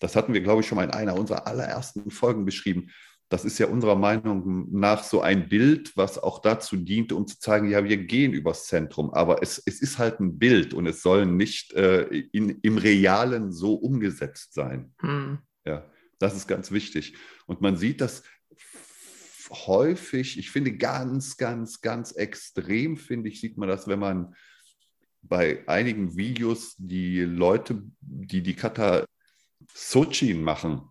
das 0.00 0.16
hatten 0.16 0.34
wir, 0.34 0.42
glaube 0.42 0.60
ich, 0.60 0.66
schon 0.66 0.76
mal 0.76 0.84
in 0.84 0.90
einer 0.90 1.18
unserer 1.18 1.46
allerersten 1.46 2.10
Folgen 2.10 2.44
beschrieben. 2.44 2.90
Das 3.30 3.44
ist 3.44 3.58
ja 3.58 3.68
unserer 3.68 3.94
Meinung 3.94 4.66
nach 4.72 5.04
so 5.04 5.20
ein 5.20 5.48
Bild, 5.48 5.96
was 5.96 6.18
auch 6.18 6.42
dazu 6.42 6.76
dient, 6.76 7.12
um 7.12 7.26
zu 7.28 7.38
zeigen, 7.38 7.70
ja, 7.70 7.84
wir 7.84 7.96
gehen 7.96 8.32
übers 8.32 8.66
Zentrum, 8.66 9.10
aber 9.14 9.40
es, 9.40 9.62
es 9.64 9.80
ist 9.80 9.98
halt 9.98 10.18
ein 10.18 10.38
Bild 10.38 10.74
und 10.74 10.86
es 10.86 11.00
soll 11.00 11.26
nicht 11.26 11.72
äh, 11.74 12.02
in, 12.32 12.58
im 12.62 12.76
Realen 12.76 13.52
so 13.52 13.74
umgesetzt 13.74 14.52
sein. 14.52 14.94
Hm. 14.98 15.38
Ja, 15.64 15.88
das 16.18 16.34
ist 16.34 16.48
ganz 16.48 16.72
wichtig. 16.72 17.14
Und 17.46 17.60
man 17.60 17.76
sieht 17.76 18.00
das 18.00 18.24
häufig, 19.50 20.38
ich 20.38 20.50
finde 20.50 20.76
ganz, 20.76 21.36
ganz, 21.36 21.80
ganz 21.80 22.12
extrem, 22.12 22.96
finde 22.96 23.28
ich, 23.28 23.40
sieht 23.40 23.56
man 23.56 23.68
das, 23.68 23.88
wenn 23.88 23.98
man 23.98 24.34
bei 25.22 25.66
einigen 25.68 26.16
Videos 26.16 26.74
die 26.78 27.20
Leute, 27.20 27.82
die 28.00 28.42
die 28.42 28.54
Kata 28.54 29.04
Sochin 29.74 30.42
machen, 30.42 30.82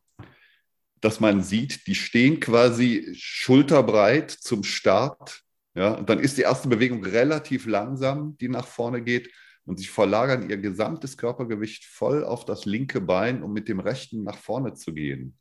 dass 1.01 1.19
man 1.19 1.41
sieht, 1.41 1.87
die 1.87 1.95
stehen 1.95 2.39
quasi 2.39 3.09
schulterbreit 3.13 4.31
zum 4.31 4.63
Start. 4.63 5.41
Ja, 5.75 5.93
und 5.93 6.09
dann 6.09 6.19
ist 6.19 6.37
die 6.37 6.41
erste 6.41 6.67
Bewegung 6.67 7.03
relativ 7.03 7.65
langsam, 7.65 8.37
die 8.37 8.49
nach 8.49 8.67
vorne 8.67 9.01
geht. 9.01 9.31
Und 9.65 9.79
sie 9.79 9.85
verlagern 9.85 10.49
ihr 10.49 10.57
gesamtes 10.57 11.15
Körpergewicht 11.15 11.85
voll 11.85 12.23
auf 12.23 12.43
das 12.43 12.65
linke 12.65 13.01
Bein, 13.01 13.43
um 13.43 13.53
mit 13.53 13.67
dem 13.67 13.79
rechten 13.79 14.23
nach 14.23 14.37
vorne 14.37 14.73
zu 14.73 14.93
gehen. 14.93 15.37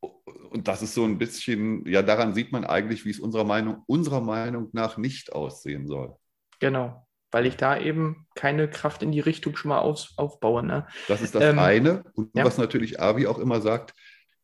Und 0.00 0.68
das 0.68 0.82
ist 0.82 0.94
so 0.94 1.04
ein 1.04 1.18
bisschen, 1.18 1.86
ja, 1.86 2.02
daran 2.02 2.34
sieht 2.34 2.52
man 2.52 2.64
eigentlich, 2.64 3.04
wie 3.04 3.10
es 3.10 3.20
unserer 3.20 3.44
Meinung, 3.44 3.82
unserer 3.86 4.20
Meinung 4.20 4.68
nach 4.72 4.96
nicht 4.96 5.32
aussehen 5.32 5.86
soll. 5.86 6.16
Genau 6.60 7.04
weil 7.30 7.46
ich 7.46 7.56
da 7.56 7.78
eben 7.78 8.26
keine 8.34 8.68
Kraft 8.68 9.02
in 9.02 9.12
die 9.12 9.20
Richtung 9.20 9.56
schon 9.56 9.70
mal 9.70 9.80
auf, 9.80 10.08
aufbaue. 10.16 10.62
Ne? 10.64 10.86
Das 11.08 11.20
ist 11.20 11.34
das 11.34 11.42
ähm, 11.42 11.58
eine. 11.58 12.04
Und 12.14 12.30
ja. 12.34 12.44
was 12.44 12.58
natürlich 12.58 13.00
Avi 13.00 13.26
auch 13.26 13.38
immer 13.38 13.60
sagt, 13.60 13.94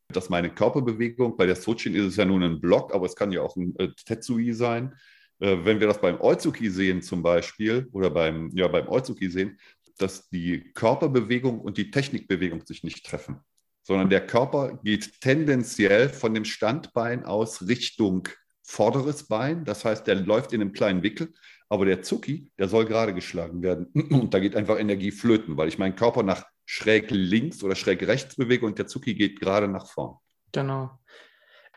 dass 0.09 0.29
meine 0.29 0.51
Körperbewegung, 0.51 1.37
bei 1.37 1.47
der 1.47 1.57
Sochin 1.57 1.95
ist 1.95 2.05
es 2.05 2.17
ja 2.17 2.25
nun 2.25 2.43
ein 2.43 2.61
Block, 2.61 2.95
aber 2.95 3.07
es 3.07 3.17
kann 3.17 3.33
ja 3.33 3.41
auch 3.41 3.57
ein 3.57 3.75
äh, 3.79 3.89
Tetsui 4.05 4.53
sein. 4.53 4.95
Äh, 5.39 5.65
wenn 5.65 5.81
wir 5.81 5.87
das 5.87 6.01
beim 6.01 6.21
Oizuki 6.21 6.69
sehen 6.69 7.01
zum 7.01 7.23
Beispiel 7.23 7.89
oder 7.93 8.11
beim, 8.11 8.51
ja, 8.55 8.69
beim 8.69 8.89
Oizuki 8.89 9.31
sehen, 9.31 9.59
dass 9.97 10.29
die 10.29 10.73
Körperbewegung 10.75 11.61
und 11.61 11.79
die 11.79 11.91
Technikbewegung 11.91 12.67
sich 12.67 12.83
nicht 12.83 13.07
treffen, 13.07 13.41
sondern 13.85 14.11
der 14.11 14.27
Körper 14.27 14.79
geht 14.83 15.21
tendenziell 15.21 16.09
von 16.09 16.35
dem 16.35 16.45
Standbein 16.45 17.25
aus 17.25 17.69
Richtung 17.69 18.29
vorderes 18.63 19.29
Bein. 19.29 19.65
Das 19.65 19.85
heißt, 19.85 20.07
der 20.07 20.17
läuft 20.17 20.53
in 20.53 20.61
einem 20.61 20.73
kleinen 20.73 21.03
Wickel 21.03 21.33
aber 21.69 21.87
der 21.87 22.03
Zucki, 22.03 22.51
der 22.59 22.69
soll 22.69 22.85
gerade 22.85 23.15
geschlagen 23.15 23.63
werden. 23.63 23.87
Und 24.11 24.35
da 24.35 24.39
geht 24.39 24.57
einfach 24.57 24.79
Energie 24.79 25.11
flöten, 25.11 25.57
weil 25.57 25.69
ich 25.69 25.79
meinen 25.79 25.97
Körper 25.97 26.23
nach 26.23 26.45
schräg 26.67 27.11
links 27.11 27.63
oder 27.63 27.75
schräg 27.75 28.07
rechts 28.07 28.37
bewege 28.37 28.65
und 28.65 28.79
der 28.79 28.87
Zucki 28.87 29.15
geht 29.15 29.39
gerade 29.39 29.69
nach 29.69 29.87
vorn. 29.87 30.17
Genau. 30.53 30.99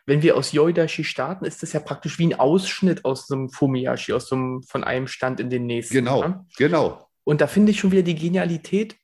Wenn 0.06 0.22
wir 0.22 0.38
aus 0.38 0.54
Yoidashi 0.54 1.04
starten, 1.04 1.44
ist 1.44 1.62
das 1.62 1.74
ja 1.74 1.82
praktisch 1.82 2.18
wie 2.20 2.28
ein 2.28 2.40
Ausschnitt 2.40 3.04
aus 3.04 3.28
so 3.28 3.36
einem 3.36 3.50
Fumiyashi, 3.50 4.14
aus 4.14 4.30
so 4.30 4.38
einem, 4.38 4.64
von 4.64 4.86
einem 4.86 5.08
Stand 5.08 5.42
in 5.42 5.50
den 5.50 5.66
nächsten. 5.66 5.94
Genau, 5.94 6.22
ja? 6.22 6.46
genau. 6.58 7.10
Und 7.26 7.42
da 7.42 7.48
finde 7.48 7.72
ich 7.72 7.80
schon 7.82 7.92
wieder 7.92 8.04
die 8.04 8.16
Genialität, 8.16 8.96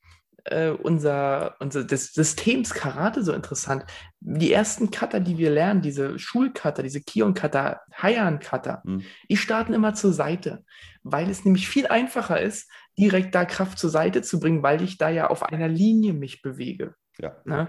äh, 0.45 0.69
unser, 0.69 1.55
unser, 1.59 1.83
des 1.83 2.13
Systems 2.13 2.73
Karate 2.73 3.23
so 3.23 3.33
interessant. 3.33 3.85
Die 4.19 4.51
ersten 4.51 4.91
Cutter, 4.91 5.19
die 5.19 5.37
wir 5.37 5.51
lernen, 5.51 5.81
diese 5.81 6.19
Schulcutter, 6.19 6.83
diese 6.83 7.01
Kion-Cutter, 7.01 7.81
Heian-Cutter, 8.01 8.81
mhm. 8.83 9.03
die 9.29 9.37
starten 9.37 9.73
immer 9.73 9.93
zur 9.93 10.13
Seite, 10.13 10.63
weil 11.03 11.29
es 11.29 11.45
nämlich 11.45 11.67
viel 11.67 11.87
einfacher 11.87 12.41
ist, 12.41 12.69
direkt 12.97 13.35
da 13.35 13.45
Kraft 13.45 13.79
zur 13.79 13.89
Seite 13.89 14.21
zu 14.21 14.39
bringen, 14.39 14.63
weil 14.63 14.81
ich 14.81 14.97
da 14.97 15.09
ja 15.09 15.27
auf 15.27 15.43
einer 15.43 15.67
Linie 15.67 16.13
mich 16.13 16.41
bewege. 16.41 16.95
Ja. 17.19 17.35
Ne? 17.45 17.67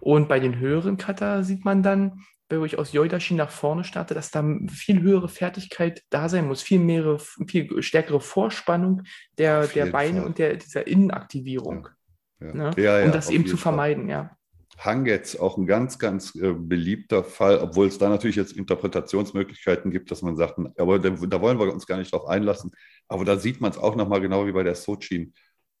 Und 0.00 0.28
bei 0.28 0.40
den 0.40 0.58
höheren 0.58 0.96
Cutter 0.96 1.44
sieht 1.44 1.64
man 1.64 1.82
dann, 1.82 2.24
wo 2.52 2.64
ich 2.64 2.78
aus 2.78 2.92
Yoidashi 2.92 3.34
nach 3.34 3.50
vorne 3.50 3.84
starte, 3.84 4.14
dass 4.14 4.32
da 4.32 4.44
viel 4.68 5.00
höhere 5.02 5.28
Fertigkeit 5.28 6.02
da 6.10 6.28
sein 6.28 6.48
muss, 6.48 6.62
viel 6.62 6.80
mehr, 6.80 7.18
viel 7.46 7.82
stärkere 7.82 8.20
Vorspannung 8.20 9.02
der, 9.38 9.68
der 9.68 9.86
Beine 9.86 10.18
Fall. 10.18 10.26
und 10.26 10.38
der, 10.38 10.56
dieser 10.56 10.86
Innenaktivierung. 10.86 11.86
Ja. 11.86 11.94
Ja. 12.40 12.54
Ne? 12.54 12.70
Ja, 12.76 12.98
ja, 13.00 13.06
um 13.06 13.12
das 13.12 13.30
eben 13.30 13.46
zu 13.46 13.56
vermeiden, 13.56 14.04
Fall. 14.04 14.10
ja. 14.10 14.36
Hangetz, 14.78 15.36
auch 15.36 15.58
ein 15.58 15.66
ganz, 15.66 15.98
ganz 15.98 16.34
äh, 16.34 16.54
beliebter 16.54 17.22
Fall, 17.22 17.58
obwohl 17.58 17.86
es 17.86 17.98
da 17.98 18.08
natürlich 18.08 18.36
jetzt 18.36 18.52
Interpretationsmöglichkeiten 18.52 19.90
gibt, 19.90 20.10
dass 20.10 20.22
man 20.22 20.36
sagt, 20.36 20.58
aber 20.78 20.98
da, 20.98 21.10
da 21.10 21.40
wollen 21.40 21.58
wir 21.58 21.72
uns 21.72 21.86
gar 21.86 21.98
nicht 21.98 22.12
drauf 22.12 22.26
einlassen. 22.26 22.72
Aber 23.06 23.24
da 23.24 23.36
sieht 23.36 23.60
man 23.60 23.70
es 23.70 23.78
auch 23.78 23.94
nochmal 23.94 24.22
genau 24.22 24.46
wie 24.46 24.52
bei 24.52 24.62
der 24.62 24.74
Sochin, 24.74 25.34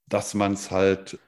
dass 0.06 0.34
man 0.34 0.52
es 0.52 0.70
halt 0.70 1.18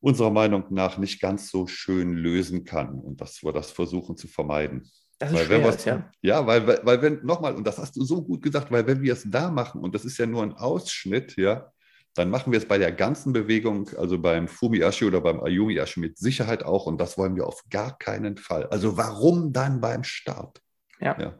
unserer 0.00 0.30
Meinung 0.30 0.64
nach 0.70 0.96
nicht 0.98 1.20
ganz 1.20 1.50
so 1.50 1.66
schön 1.66 2.14
lösen 2.14 2.64
kann 2.64 3.00
und 3.00 3.20
dass 3.20 3.42
wir 3.42 3.52
das 3.52 3.72
versuchen 3.72 4.16
zu 4.16 4.28
vermeiden. 4.28 4.88
Das 5.18 5.32
ist 5.32 5.38
weil 5.38 5.46
schwer, 5.46 5.68
ist, 5.68 5.84
ja. 5.84 6.10
Ja, 6.22 6.46
weil, 6.46 6.64
weil, 6.64 6.80
weil 6.84 7.02
wenn, 7.02 7.26
nochmal, 7.26 7.56
und 7.56 7.66
das 7.66 7.78
hast 7.78 7.96
du 7.96 8.04
so 8.04 8.22
gut 8.22 8.42
gesagt, 8.42 8.70
weil 8.70 8.86
wenn 8.86 9.02
wir 9.02 9.14
es 9.14 9.28
da 9.28 9.50
machen, 9.50 9.80
und 9.80 9.92
das 9.92 10.04
ist 10.04 10.16
ja 10.18 10.26
nur 10.26 10.44
ein 10.44 10.52
Ausschnitt, 10.52 11.36
ja, 11.36 11.72
dann 12.18 12.30
machen 12.30 12.52
wir 12.52 12.58
es 12.58 12.66
bei 12.66 12.78
der 12.78 12.92
ganzen 12.92 13.32
Bewegung, 13.32 13.90
also 13.96 14.18
beim 14.18 14.48
Fumiashi 14.48 15.04
oder 15.04 15.20
beim 15.20 15.40
Ayumiashi 15.40 16.00
mit 16.00 16.18
Sicherheit 16.18 16.64
auch. 16.64 16.86
Und 16.86 17.00
das 17.00 17.16
wollen 17.16 17.36
wir 17.36 17.46
auf 17.46 17.64
gar 17.70 17.96
keinen 17.96 18.36
Fall. 18.36 18.66
Also 18.66 18.96
warum 18.96 19.52
dann 19.52 19.80
beim 19.80 20.04
Start? 20.04 20.60
Ja. 21.00 21.18
ja. 21.18 21.38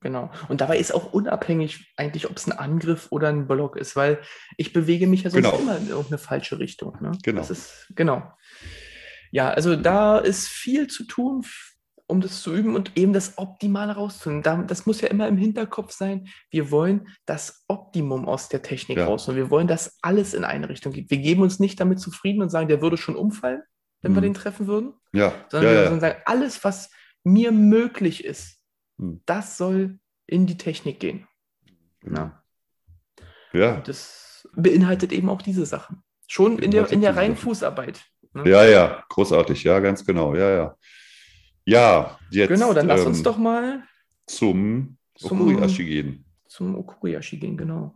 Genau. 0.00 0.30
Und 0.48 0.60
dabei 0.60 0.78
ist 0.78 0.94
auch 0.94 1.12
unabhängig 1.12 1.92
eigentlich, 1.96 2.30
ob 2.30 2.36
es 2.36 2.46
ein 2.46 2.56
Angriff 2.56 3.08
oder 3.10 3.28
ein 3.28 3.48
Block 3.48 3.76
ist, 3.76 3.96
weil 3.96 4.20
ich 4.56 4.72
bewege 4.72 5.08
mich 5.08 5.24
ja 5.24 5.30
sonst 5.30 5.44
genau. 5.44 5.58
immer 5.58 5.76
in 5.76 5.88
irgendeine 5.88 6.18
falsche 6.18 6.58
Richtung. 6.58 6.96
Ne? 7.00 7.12
Genau. 7.24 7.40
Das 7.40 7.50
ist, 7.50 7.92
genau. 7.96 8.22
Ja, 9.30 9.50
also 9.50 9.76
da 9.76 10.18
ist 10.18 10.48
viel 10.48 10.86
zu 10.86 11.04
tun, 11.04 11.44
um 12.08 12.20
das 12.20 12.42
zu 12.42 12.54
üben 12.54 12.74
und 12.74 12.96
eben 12.96 13.12
das 13.12 13.36
Optimale 13.36 13.92
rauszuholen. 13.92 14.42
Das 14.42 14.86
muss 14.86 15.00
ja 15.00 15.08
immer 15.08 15.28
im 15.28 15.36
Hinterkopf 15.36 15.92
sein. 15.92 16.28
Wir 16.50 16.70
wollen 16.70 17.08
das 17.26 17.64
Optimum 17.68 18.26
aus 18.26 18.48
der 18.48 18.62
Technik 18.62 18.98
ja. 18.98 19.06
rausholen. 19.06 19.36
Wir 19.36 19.50
wollen, 19.50 19.68
dass 19.68 19.98
alles 20.02 20.34
in 20.34 20.42
eine 20.42 20.68
Richtung 20.68 20.92
geht. 20.92 21.10
Wir 21.10 21.18
geben 21.18 21.42
uns 21.42 21.60
nicht 21.60 21.78
damit 21.78 22.00
zufrieden 22.00 22.42
und 22.42 22.48
sagen, 22.48 22.68
der 22.68 22.80
würde 22.80 22.96
schon 22.96 23.14
umfallen, 23.14 23.62
wenn 24.00 24.12
mhm. 24.12 24.16
wir 24.16 24.22
den 24.22 24.34
treffen 24.34 24.66
würden. 24.66 24.94
Ja. 25.12 25.32
Sondern 25.50 25.74
ja, 25.74 25.82
wir 25.82 25.90
ja. 25.92 26.00
sagen, 26.00 26.22
alles, 26.24 26.64
was 26.64 26.90
mir 27.24 27.52
möglich 27.52 28.24
ist, 28.24 28.58
mhm. 28.96 29.20
das 29.26 29.58
soll 29.58 29.98
in 30.26 30.46
die 30.46 30.56
Technik 30.56 31.00
gehen. 31.00 31.28
Genau. 32.00 32.30
Ja. 33.52 33.76
Und 33.76 33.88
das 33.88 34.48
beinhaltet 34.54 35.12
eben 35.12 35.28
auch 35.28 35.42
diese 35.42 35.66
Sachen. 35.66 36.02
Schon 36.26 36.58
in 36.58 36.70
der, 36.70 36.90
in 36.90 37.02
der 37.02 37.16
reinen 37.16 37.36
Fußarbeit. 37.36 38.02
Ne? 38.32 38.48
Ja, 38.48 38.64
ja, 38.64 39.04
großartig, 39.08 39.64
ja, 39.64 39.80
ganz 39.80 40.04
genau, 40.04 40.34
ja, 40.34 40.50
ja. 40.50 40.76
Ja, 41.68 42.18
jetzt. 42.30 42.48
Genau, 42.48 42.72
dann 42.72 42.86
lass 42.86 43.02
ähm, 43.02 43.08
uns 43.08 43.22
doch 43.22 43.36
mal 43.36 43.82
zum, 44.26 44.96
zum 45.14 45.42
Okuriashi 45.42 45.84
gehen. 45.84 46.24
Zum 46.46 46.74
Okuriashi 46.74 47.36
gehen, 47.36 47.58
genau. 47.58 47.94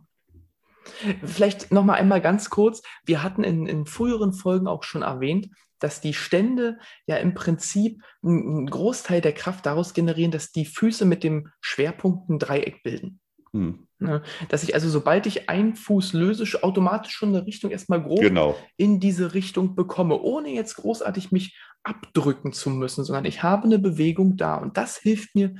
Vielleicht 1.23 1.71
noch 1.71 1.83
mal 1.83 1.95
einmal 1.95 2.21
ganz 2.21 2.51
kurz. 2.51 2.83
Wir 3.03 3.23
hatten 3.23 3.43
in, 3.43 3.65
in 3.65 3.87
früheren 3.87 4.33
Folgen 4.33 4.67
auch 4.67 4.83
schon 4.83 5.01
erwähnt, 5.01 5.49
dass 5.79 6.01
die 6.01 6.13
Stände 6.13 6.77
ja 7.07 7.15
im 7.15 7.33
Prinzip 7.33 8.03
einen 8.21 8.67
Großteil 8.67 9.21
der 9.21 9.33
Kraft 9.33 9.65
daraus 9.65 9.95
generieren, 9.95 10.31
dass 10.31 10.51
die 10.51 10.65
Füße 10.65 11.05
mit 11.05 11.23
dem 11.23 11.49
Schwerpunkt 11.59 12.29
ein 12.29 12.37
Dreieck 12.37 12.83
bilden. 12.83 13.21
Hm. 13.53 13.87
Ne? 13.97 14.21
Dass 14.49 14.63
ich 14.63 14.75
also, 14.75 14.89
sobald 14.89 15.25
ich 15.25 15.49
einen 15.49 15.75
Fuß 15.75 16.13
löse, 16.13 16.61
automatisch 16.61 17.13
schon 17.13 17.29
eine 17.29 17.45
Richtung 17.47 17.71
erstmal 17.71 18.03
grob 18.03 18.19
genau. 18.19 18.55
in 18.77 18.99
diese 18.99 19.33
Richtung 19.33 19.75
bekomme, 19.75 20.19
ohne 20.19 20.49
jetzt 20.49 20.75
großartig 20.75 21.31
mich 21.31 21.57
abdrücken 21.83 22.53
zu 22.53 22.69
müssen, 22.69 23.03
sondern 23.03 23.25
ich 23.25 23.43
habe 23.43 23.65
eine 23.65 23.79
Bewegung 23.79 24.37
da. 24.37 24.55
Und 24.55 24.77
das 24.77 24.97
hilft 24.97 25.35
mir 25.35 25.55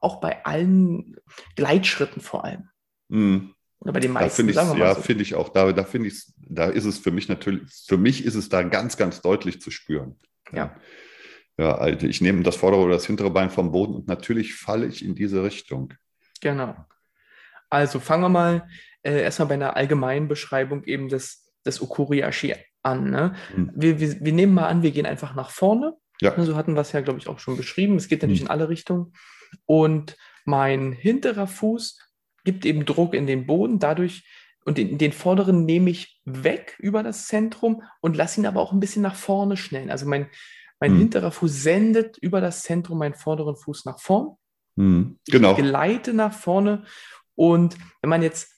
auch 0.00 0.20
bei 0.20 0.44
allen 0.44 1.16
Gleitschritten 1.56 2.20
vor 2.20 2.44
allem. 2.44 2.68
Mhm. 3.08 3.54
Oder 3.80 3.92
bei 3.92 4.00
den 4.00 4.12
meisten. 4.12 4.46
Da 4.52 4.72
ich, 4.72 4.78
ja, 4.78 4.94
so. 4.94 5.00
finde 5.02 5.22
ich 5.22 5.34
auch. 5.34 5.48
Da, 5.48 5.72
da 5.72 5.84
finde 5.84 6.08
ich, 6.08 6.24
da 6.36 6.66
ist 6.66 6.84
es 6.84 6.98
für 6.98 7.10
mich 7.10 7.28
natürlich, 7.28 7.62
für 7.86 7.96
mich 7.96 8.24
ist 8.24 8.34
es 8.34 8.48
da 8.48 8.62
ganz, 8.62 8.96
ganz 8.96 9.20
deutlich 9.20 9.60
zu 9.60 9.70
spüren. 9.70 10.16
Ja. 10.52 10.76
Ja, 11.56 11.76
also 11.76 12.06
ich 12.06 12.20
nehme 12.20 12.42
das 12.42 12.56
vordere 12.56 12.82
oder 12.82 12.94
das 12.94 13.06
hintere 13.06 13.30
Bein 13.30 13.50
vom 13.50 13.70
Boden 13.70 13.94
und 13.94 14.08
natürlich 14.08 14.54
falle 14.54 14.86
ich 14.86 15.04
in 15.04 15.14
diese 15.14 15.44
Richtung. 15.44 15.94
Genau. 16.40 16.74
Also 17.70 18.00
fangen 18.00 18.22
wir 18.22 18.28
mal 18.28 18.68
äh, 19.02 19.22
erstmal 19.22 19.48
bei 19.48 19.54
einer 19.54 19.76
allgemeinen 19.76 20.26
Beschreibung 20.26 20.82
eben 20.84 21.08
des, 21.08 21.52
des 21.64 21.80
Okuriashi 21.80 22.54
an. 22.84 23.10
Ne? 23.10 23.34
Hm. 23.54 23.70
Wir, 23.74 24.00
wir, 24.00 24.20
wir 24.20 24.32
nehmen 24.32 24.54
mal 24.54 24.68
an, 24.68 24.82
wir 24.82 24.92
gehen 24.92 25.06
einfach 25.06 25.34
nach 25.34 25.50
vorne. 25.50 25.94
Ja. 26.20 26.36
Ne, 26.36 26.44
so 26.44 26.56
hatten 26.56 26.74
wir 26.74 26.80
es 26.80 26.92
ja, 26.92 27.00
glaube 27.00 27.18
ich, 27.18 27.28
auch 27.28 27.38
schon 27.38 27.56
beschrieben. 27.56 27.96
Es 27.96 28.08
geht 28.08 28.22
natürlich 28.22 28.40
hm. 28.40 28.46
in 28.46 28.50
alle 28.50 28.68
Richtungen. 28.68 29.12
Und 29.66 30.16
mein 30.44 30.92
hinterer 30.92 31.46
Fuß 31.46 31.98
gibt 32.44 32.64
eben 32.66 32.84
Druck 32.84 33.14
in 33.14 33.26
den 33.26 33.46
Boden. 33.46 33.78
Dadurch 33.78 34.24
und 34.64 34.78
den, 34.78 34.98
den 34.98 35.12
vorderen 35.12 35.64
nehme 35.64 35.90
ich 35.90 36.20
weg 36.24 36.76
über 36.78 37.02
das 37.02 37.26
Zentrum 37.26 37.82
und 38.00 38.16
lasse 38.16 38.40
ihn 38.40 38.46
aber 38.46 38.60
auch 38.60 38.72
ein 38.72 38.80
bisschen 38.80 39.02
nach 39.02 39.14
vorne 39.14 39.56
schnellen. 39.56 39.90
Also 39.90 40.06
mein, 40.06 40.28
mein 40.80 40.92
hm. 40.92 40.98
hinterer 40.98 41.30
Fuß 41.30 41.62
sendet 41.62 42.16
über 42.18 42.40
das 42.40 42.62
Zentrum 42.62 42.98
meinen 42.98 43.14
vorderen 43.14 43.56
Fuß 43.56 43.84
nach 43.84 44.00
vorn. 44.00 44.36
Hm. 44.76 45.18
Genau. 45.26 45.52
Ich 45.52 45.58
gleite 45.58 46.14
nach 46.14 46.32
vorne. 46.32 46.84
Und 47.34 47.76
wenn 48.00 48.10
man 48.10 48.22
jetzt 48.22 48.54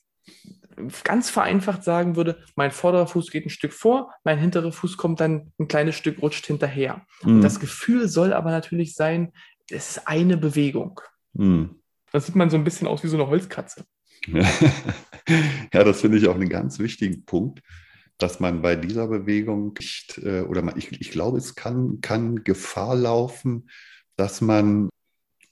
ganz 1.04 1.30
vereinfacht 1.30 1.84
sagen 1.84 2.16
würde, 2.16 2.38
mein 2.54 2.70
vorderer 2.70 3.06
Fuß 3.06 3.30
geht 3.30 3.46
ein 3.46 3.50
Stück 3.50 3.72
vor, 3.72 4.12
mein 4.24 4.38
hinterer 4.38 4.72
Fuß 4.72 4.96
kommt 4.96 5.20
dann 5.20 5.52
ein 5.58 5.68
kleines 5.68 5.94
Stück, 5.96 6.20
rutscht 6.22 6.46
hinterher. 6.46 7.06
Mhm. 7.22 7.36
Und 7.36 7.42
das 7.42 7.60
Gefühl 7.60 8.08
soll 8.08 8.32
aber 8.32 8.50
natürlich 8.50 8.94
sein, 8.94 9.32
es 9.70 9.96
ist 9.96 10.08
eine 10.08 10.36
Bewegung. 10.36 11.00
Mhm. 11.32 11.76
Das 12.12 12.26
sieht 12.26 12.36
man 12.36 12.50
so 12.50 12.56
ein 12.56 12.64
bisschen 12.64 12.86
aus 12.86 13.02
wie 13.02 13.08
so 13.08 13.16
eine 13.16 13.26
Holzkatze. 13.26 13.84
ja, 14.26 15.84
das 15.84 16.00
finde 16.00 16.18
ich 16.18 16.28
auch 16.28 16.34
einen 16.34 16.48
ganz 16.48 16.78
wichtigen 16.78 17.24
Punkt, 17.24 17.62
dass 18.18 18.40
man 18.40 18.62
bei 18.62 18.76
dieser 18.76 19.08
Bewegung 19.08 19.74
nicht, 19.78 20.18
äh, 20.18 20.42
oder 20.42 20.62
man, 20.62 20.76
ich, 20.78 21.00
ich 21.00 21.10
glaube, 21.10 21.38
es 21.38 21.54
kann, 21.54 22.00
kann 22.00 22.44
Gefahr 22.44 22.96
laufen, 22.96 23.68
dass 24.16 24.40
man 24.40 24.88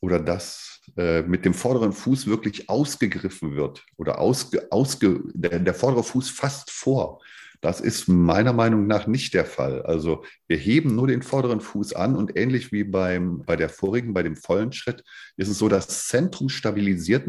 oder 0.04 0.20
dass 0.20 0.82
äh, 0.98 1.22
mit 1.22 1.46
dem 1.46 1.54
vorderen 1.54 1.94
Fuß 1.94 2.26
wirklich 2.26 2.68
ausgegriffen 2.68 3.56
wird 3.56 3.86
oder 3.96 4.18
ausge, 4.18 4.70
ausge, 4.70 5.22
der, 5.32 5.58
der 5.58 5.72
vordere 5.72 6.04
Fuß 6.04 6.28
fast 6.28 6.70
vor. 6.70 7.22
Das 7.62 7.80
ist 7.80 8.06
meiner 8.06 8.52
Meinung 8.52 8.86
nach 8.86 9.06
nicht 9.06 9.32
der 9.32 9.46
Fall. 9.46 9.80
Also 9.80 10.22
wir 10.46 10.58
heben 10.58 10.94
nur 10.94 11.06
den 11.06 11.22
vorderen 11.22 11.62
Fuß 11.62 11.94
an 11.94 12.16
und 12.16 12.36
ähnlich 12.36 12.70
wie 12.70 12.84
beim, 12.84 13.42
bei 13.46 13.56
der 13.56 13.70
vorigen, 13.70 14.12
bei 14.12 14.22
dem 14.22 14.36
vollen 14.36 14.72
Schritt, 14.72 15.02
ist 15.38 15.48
es 15.48 15.56
so, 15.56 15.70
das 15.70 16.06
Zentrum 16.06 16.50
stabilisiert 16.50 17.26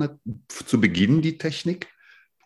zu 0.50 0.82
Beginn 0.82 1.22
die 1.22 1.38
Technik 1.38 1.88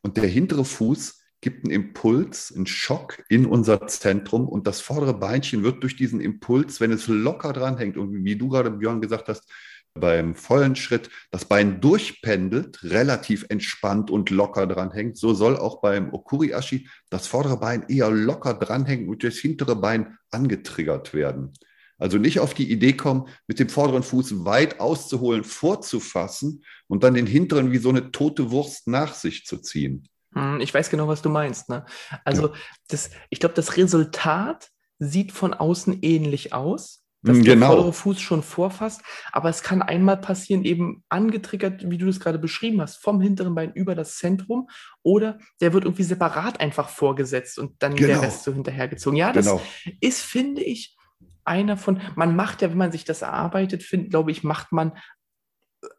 und 0.03 0.15
der 0.17 0.27
hintere 0.27 0.63
Fuß 0.63 1.23
gibt 1.41 1.65
einen 1.65 1.73
Impuls, 1.73 2.53
einen 2.55 2.67
Schock 2.67 3.23
in 3.29 3.47
unser 3.47 3.87
Zentrum 3.87 4.47
und 4.47 4.67
das 4.67 4.81
vordere 4.81 5.15
Beinchen 5.15 5.63
wird 5.63 5.81
durch 5.81 5.95
diesen 5.95 6.21
Impuls, 6.21 6.79
wenn 6.79 6.91
es 6.91 7.07
locker 7.07 7.51
dranhängt 7.51 7.97
und 7.97 8.23
wie 8.23 8.35
du 8.35 8.49
gerade, 8.49 8.69
Björn, 8.69 9.01
gesagt 9.01 9.29
hast, 9.29 9.49
beim 9.93 10.35
vollen 10.35 10.75
Schritt 10.75 11.09
das 11.31 11.45
Bein 11.45 11.81
durchpendelt, 11.81 12.83
relativ 12.83 13.45
entspannt 13.49 14.11
und 14.11 14.29
locker 14.29 14.67
dranhängt. 14.67 15.17
So 15.17 15.33
soll 15.33 15.57
auch 15.57 15.81
beim 15.81 16.13
Okuriashi 16.13 16.87
das 17.09 17.27
vordere 17.27 17.57
Bein 17.57 17.85
eher 17.87 18.09
locker 18.11 18.53
dranhängen 18.53 19.09
und 19.09 19.23
das 19.23 19.35
hintere 19.35 19.75
Bein 19.75 20.17
angetriggert 20.31 21.13
werden. 21.13 21.53
Also 21.97 22.17
nicht 22.17 22.39
auf 22.39 22.53
die 22.53 22.71
Idee 22.71 22.93
kommen, 22.93 23.27
mit 23.47 23.59
dem 23.59 23.67
vorderen 23.69 24.03
Fuß 24.03 24.45
weit 24.45 24.79
auszuholen, 24.79 25.43
vorzufassen 25.43 26.63
und 26.87 27.03
dann 27.03 27.13
den 27.13 27.27
hinteren 27.27 27.71
wie 27.71 27.77
so 27.77 27.89
eine 27.89 28.11
tote 28.11 28.51
Wurst 28.51 28.87
nach 28.87 29.13
sich 29.13 29.45
zu 29.45 29.57
ziehen. 29.57 30.07
Hm, 30.33 30.61
ich 30.61 30.73
weiß 30.73 30.89
genau, 30.89 31.07
was 31.09 31.21
du 31.21 31.29
meinst. 31.29 31.67
Ne? 31.67 31.85
Also 32.23 32.47
ja. 32.47 32.53
das, 32.87 33.09
ich 33.29 33.39
glaube, 33.39 33.55
das 33.55 33.75
Resultat 33.75 34.69
sieht 34.99 35.31
von 35.31 35.53
außen 35.53 35.99
ähnlich 36.01 36.53
aus 36.53 36.98
dass 37.21 37.37
genau. 37.37 37.45
der 37.45 37.67
vordere 37.67 37.93
Fuß 37.93 38.19
schon 38.21 38.43
vorfasst. 38.43 39.01
Aber 39.31 39.49
es 39.49 39.61
kann 39.61 39.81
einmal 39.81 40.17
passieren, 40.17 40.63
eben 40.63 41.03
angetriggert, 41.09 41.89
wie 41.89 41.97
du 41.97 42.05
das 42.05 42.19
gerade 42.19 42.39
beschrieben 42.39 42.81
hast, 42.81 42.97
vom 42.97 43.19
hinteren 43.21 43.55
Bein 43.55 43.73
über 43.73 43.95
das 43.95 44.17
Zentrum. 44.17 44.69
Oder 45.03 45.37
der 45.61 45.73
wird 45.73 45.85
irgendwie 45.85 46.03
separat 46.03 46.59
einfach 46.59 46.89
vorgesetzt 46.89 47.59
und 47.59 47.81
dann 47.83 47.95
genau. 47.95 48.07
der 48.07 48.21
Rest 48.21 48.43
so 48.43 48.53
hinterhergezogen. 48.53 49.17
Ja, 49.17 49.33
das 49.33 49.47
genau. 49.47 49.61
ist, 49.99 50.21
finde 50.21 50.61
ich, 50.61 50.97
einer 51.43 51.77
von, 51.77 51.99
man 52.15 52.35
macht 52.35 52.61
ja, 52.61 52.69
wenn 52.69 52.77
man 52.77 52.91
sich 52.91 53.05
das 53.05 53.21
erarbeitet, 53.21 53.83
find, 53.83 54.11
glaube 54.11 54.31
ich, 54.31 54.43
macht 54.43 54.71
man 54.71 54.93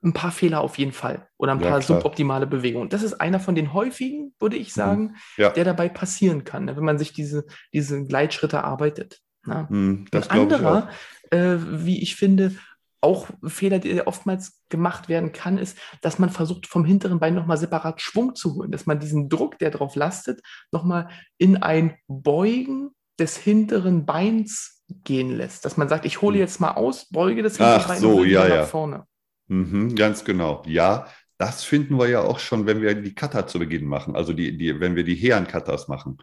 ein 0.02 0.12
paar 0.12 0.30
Fehler 0.30 0.60
auf 0.60 0.78
jeden 0.78 0.92
Fall 0.92 1.28
oder 1.38 1.52
ein 1.52 1.58
paar 1.58 1.78
ja, 1.78 1.80
suboptimale 1.80 2.46
Bewegungen. 2.46 2.88
Das 2.88 3.02
ist 3.02 3.14
einer 3.14 3.40
von 3.40 3.54
den 3.54 3.72
häufigen, 3.72 4.34
würde 4.38 4.56
ich 4.56 4.68
mhm. 4.68 4.80
sagen, 4.80 5.16
ja. 5.36 5.50
der 5.50 5.64
dabei 5.64 5.88
passieren 5.88 6.44
kann, 6.44 6.66
ne, 6.66 6.76
wenn 6.76 6.84
man 6.84 6.98
sich 6.98 7.12
diese, 7.12 7.46
diese 7.72 8.04
Gleitschritte 8.04 8.62
arbeitet. 8.62 9.20
Ja. 9.46 9.68
Hm, 9.68 10.06
Ein 10.12 10.30
anderer, 10.30 10.90
ich 11.24 11.32
äh, 11.32 11.58
wie 11.86 12.02
ich 12.02 12.16
finde, 12.16 12.52
auch 13.00 13.28
Fehler, 13.46 13.78
der 13.78 14.06
oftmals 14.06 14.60
gemacht 14.68 15.08
werden 15.08 15.32
kann, 15.32 15.58
ist, 15.58 15.78
dass 16.02 16.18
man 16.18 16.30
versucht, 16.30 16.66
vom 16.66 16.84
hinteren 16.84 17.18
Bein 17.18 17.34
nochmal 17.34 17.56
separat 17.56 18.02
Schwung 18.02 18.34
zu 18.34 18.54
holen, 18.54 18.70
dass 18.70 18.86
man 18.86 19.00
diesen 19.00 19.28
Druck, 19.28 19.58
der 19.58 19.70
darauf 19.70 19.96
lastet, 19.96 20.40
nochmal 20.70 21.08
in 21.38 21.56
ein 21.56 21.96
Beugen 22.08 22.90
des 23.18 23.36
hinteren 23.36 24.04
Beins 24.04 24.82
gehen 25.04 25.30
lässt. 25.30 25.64
Dass 25.64 25.76
man 25.76 25.88
sagt, 25.88 26.04
ich 26.04 26.20
hole 26.20 26.34
hm. 26.34 26.40
jetzt 26.40 26.60
mal 26.60 26.72
aus, 26.72 27.08
beuge 27.08 27.42
das 27.42 27.56
hintere 27.56 27.76
Ach, 27.76 27.88
Bein 27.88 28.00
so, 28.00 28.24
ja, 28.24 28.46
ja. 28.46 28.56
nach 28.58 28.66
vorne. 28.68 29.04
Mhm, 29.48 29.94
ganz 29.96 30.24
genau. 30.24 30.62
Ja, 30.66 31.06
das 31.38 31.64
finden 31.64 31.98
wir 31.98 32.08
ja 32.08 32.20
auch 32.20 32.38
schon, 32.38 32.66
wenn 32.66 32.82
wir 32.82 32.94
die 32.94 33.14
Cutter 33.14 33.46
zu 33.46 33.58
Beginn 33.58 33.86
machen, 33.86 34.14
also 34.14 34.32
die, 34.32 34.56
die, 34.56 34.78
wenn 34.78 34.94
wir 34.94 35.04
die 35.04 35.14
Heeren-Cutters 35.14 35.88
machen 35.88 36.18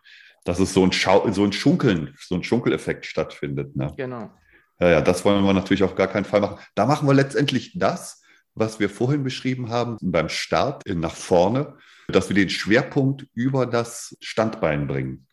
dass 0.47 0.59
es 0.59 0.73
so 0.73 0.83
ein, 0.83 0.93
Schau 0.93 1.29
so 1.31 1.43
ein 1.43 1.51
Schunkeln, 1.51 2.15
so 2.17 2.35
ein 2.35 2.43
Schunkeleffekt 2.43 3.05
stattfindet. 3.05 3.75
Ne? 3.75 3.93
Genau. 3.97 4.31
Ja, 4.79 4.89
ja, 4.89 5.01
das 5.01 5.25
wollen 5.25 5.43
wir 5.43 5.53
natürlich 5.53 5.83
auf 5.83 5.95
gar 5.95 6.07
keinen 6.07 6.25
Fall 6.25 6.39
machen. 6.39 6.59
Da 6.73 6.85
machen 6.85 7.07
wir 7.07 7.13
letztendlich 7.13 7.77
das, 7.77 8.21
was 8.55 8.79
wir 8.79 8.89
vorhin 8.89 9.23
beschrieben 9.23 9.69
haben, 9.69 9.97
beim 10.01 10.29
Start 10.29 10.83
nach 10.87 11.15
vorne, 11.15 11.75
dass 12.07 12.29
wir 12.29 12.35
den 12.35 12.49
Schwerpunkt 12.49 13.27
über 13.33 13.65
das 13.65 14.15
Standbein 14.21 14.87
bringen. 14.87 15.27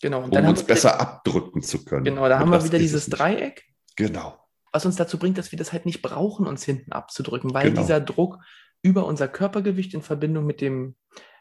Genau. 0.00 0.22
um 0.22 0.46
uns 0.46 0.62
besser 0.62 0.98
abdrücken 0.98 1.62
zu 1.62 1.84
können. 1.84 2.04
Genau, 2.04 2.26
da 2.28 2.36
Und 2.36 2.42
haben 2.42 2.50
wir 2.52 2.64
wieder 2.64 2.78
dieses 2.78 3.06
Dreieck. 3.10 3.64
Genau. 3.96 4.38
Was 4.72 4.86
uns 4.86 4.96
dazu 4.96 5.18
bringt, 5.18 5.36
dass 5.36 5.52
wir 5.52 5.58
das 5.58 5.72
halt 5.72 5.84
nicht 5.84 6.00
brauchen, 6.00 6.46
uns 6.46 6.64
hinten 6.64 6.92
abzudrücken, 6.92 7.52
weil 7.52 7.70
genau. 7.70 7.82
dieser 7.82 8.00
Druck 8.00 8.38
über 8.82 9.04
unser 9.04 9.28
Körpergewicht 9.28 9.92
in 9.92 10.00
Verbindung 10.00 10.46
mit, 10.46 10.60
dem, 10.60 10.94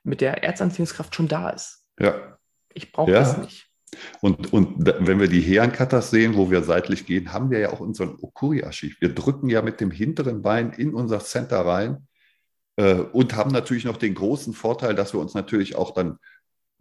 mit 0.04 0.20
der 0.20 0.44
Erzanziehungskraft 0.44 1.16
schon 1.16 1.30
da 1.30 1.52
ist. 1.52 1.86
Ja. 2.00 2.39
Ich 2.74 2.92
brauche 2.92 3.12
ja. 3.12 3.20
das 3.20 3.38
nicht. 3.38 3.70
Und, 4.22 4.54
und 4.54 4.76
wenn 4.80 5.20
wir 5.20 5.28
die 5.28 5.42
Heerenkatas 5.42 6.12
sehen, 6.12 6.36
wo 6.36 6.52
wir 6.52 6.64
seitlich 6.64 7.06
gehen, 7.06 7.34
haben 7.34 7.50
wir 7.50 7.60
ja 7.60 7.72
auch 7.72 7.80
unseren 7.80 8.18
Okuriashi. 8.22 8.96
Wir 9.00 9.14
drücken 9.14 9.50
ja 9.50 9.62
mit 9.62 9.82
dem 9.82 9.92
hinteren 9.92 10.42
Bein 10.42 10.72
in 10.72 10.94
unser 10.94 11.20
Center 11.20 11.66
rein 11.66 12.08
äh, 12.76 12.96
und 12.96 13.36
haben 13.36 13.52
natürlich 13.52 13.86
noch 13.86 13.98
den 13.98 14.14
großen 14.14 14.54
Vorteil, 14.54 14.96
dass 14.96 15.14
wir 15.14 15.20
uns 15.20 15.34
natürlich 15.34 15.76
auch 15.76 15.94
dann 15.94 16.18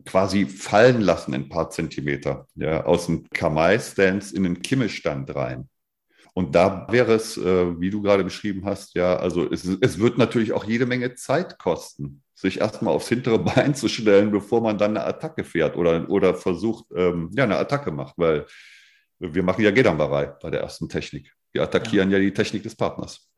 quasi 0.04 0.46
fallen 0.46 1.00
lassen 1.00 1.34
ein 1.34 1.48
paar 1.48 1.70
Zentimeter, 1.70 2.46
ja, 2.54 2.84
aus 2.84 3.06
dem 3.06 3.28
Kamai-Stance 3.30 4.34
in 4.36 4.44
den 4.44 4.62
Kimmelstand 4.62 5.34
rein. 5.34 5.68
Und 6.34 6.54
da 6.54 6.86
wäre 6.90 7.14
es, 7.14 7.36
äh, 7.36 7.80
wie 7.80 7.90
du 7.90 8.00
gerade 8.00 8.22
beschrieben 8.22 8.64
hast, 8.64 8.94
ja, 8.94 9.16
also 9.16 9.50
es, 9.50 9.64
es 9.64 9.98
wird 9.98 10.18
natürlich 10.18 10.52
auch 10.52 10.64
jede 10.64 10.86
Menge 10.86 11.14
Zeit 11.16 11.58
kosten, 11.58 12.22
sich 12.38 12.60
erstmal 12.60 12.94
aufs 12.94 13.08
hintere 13.08 13.38
Bein 13.54 13.74
zu 13.74 13.88
stellen, 13.88 14.30
bevor 14.30 14.60
man 14.60 14.78
dann 14.78 14.96
eine 14.96 15.04
Attacke 15.04 15.42
fährt 15.42 15.76
oder, 15.76 16.08
oder 16.08 16.34
versucht, 16.34 16.84
ähm, 16.94 17.30
ja, 17.36 17.44
eine 17.44 17.56
Attacke 17.56 17.90
macht, 17.90 18.14
weil 18.16 18.46
wir 19.18 19.42
machen 19.42 19.64
ja 19.64 19.72
Gedambarei 19.72 20.26
bei 20.40 20.50
der 20.50 20.60
ersten 20.60 20.88
Technik. 20.88 21.34
Wir 21.52 21.62
attackieren 21.62 22.10
ja, 22.10 22.18
ja 22.18 22.22
die 22.22 22.32
Technik 22.32 22.62
des 22.62 22.76
Partners. 22.76 23.28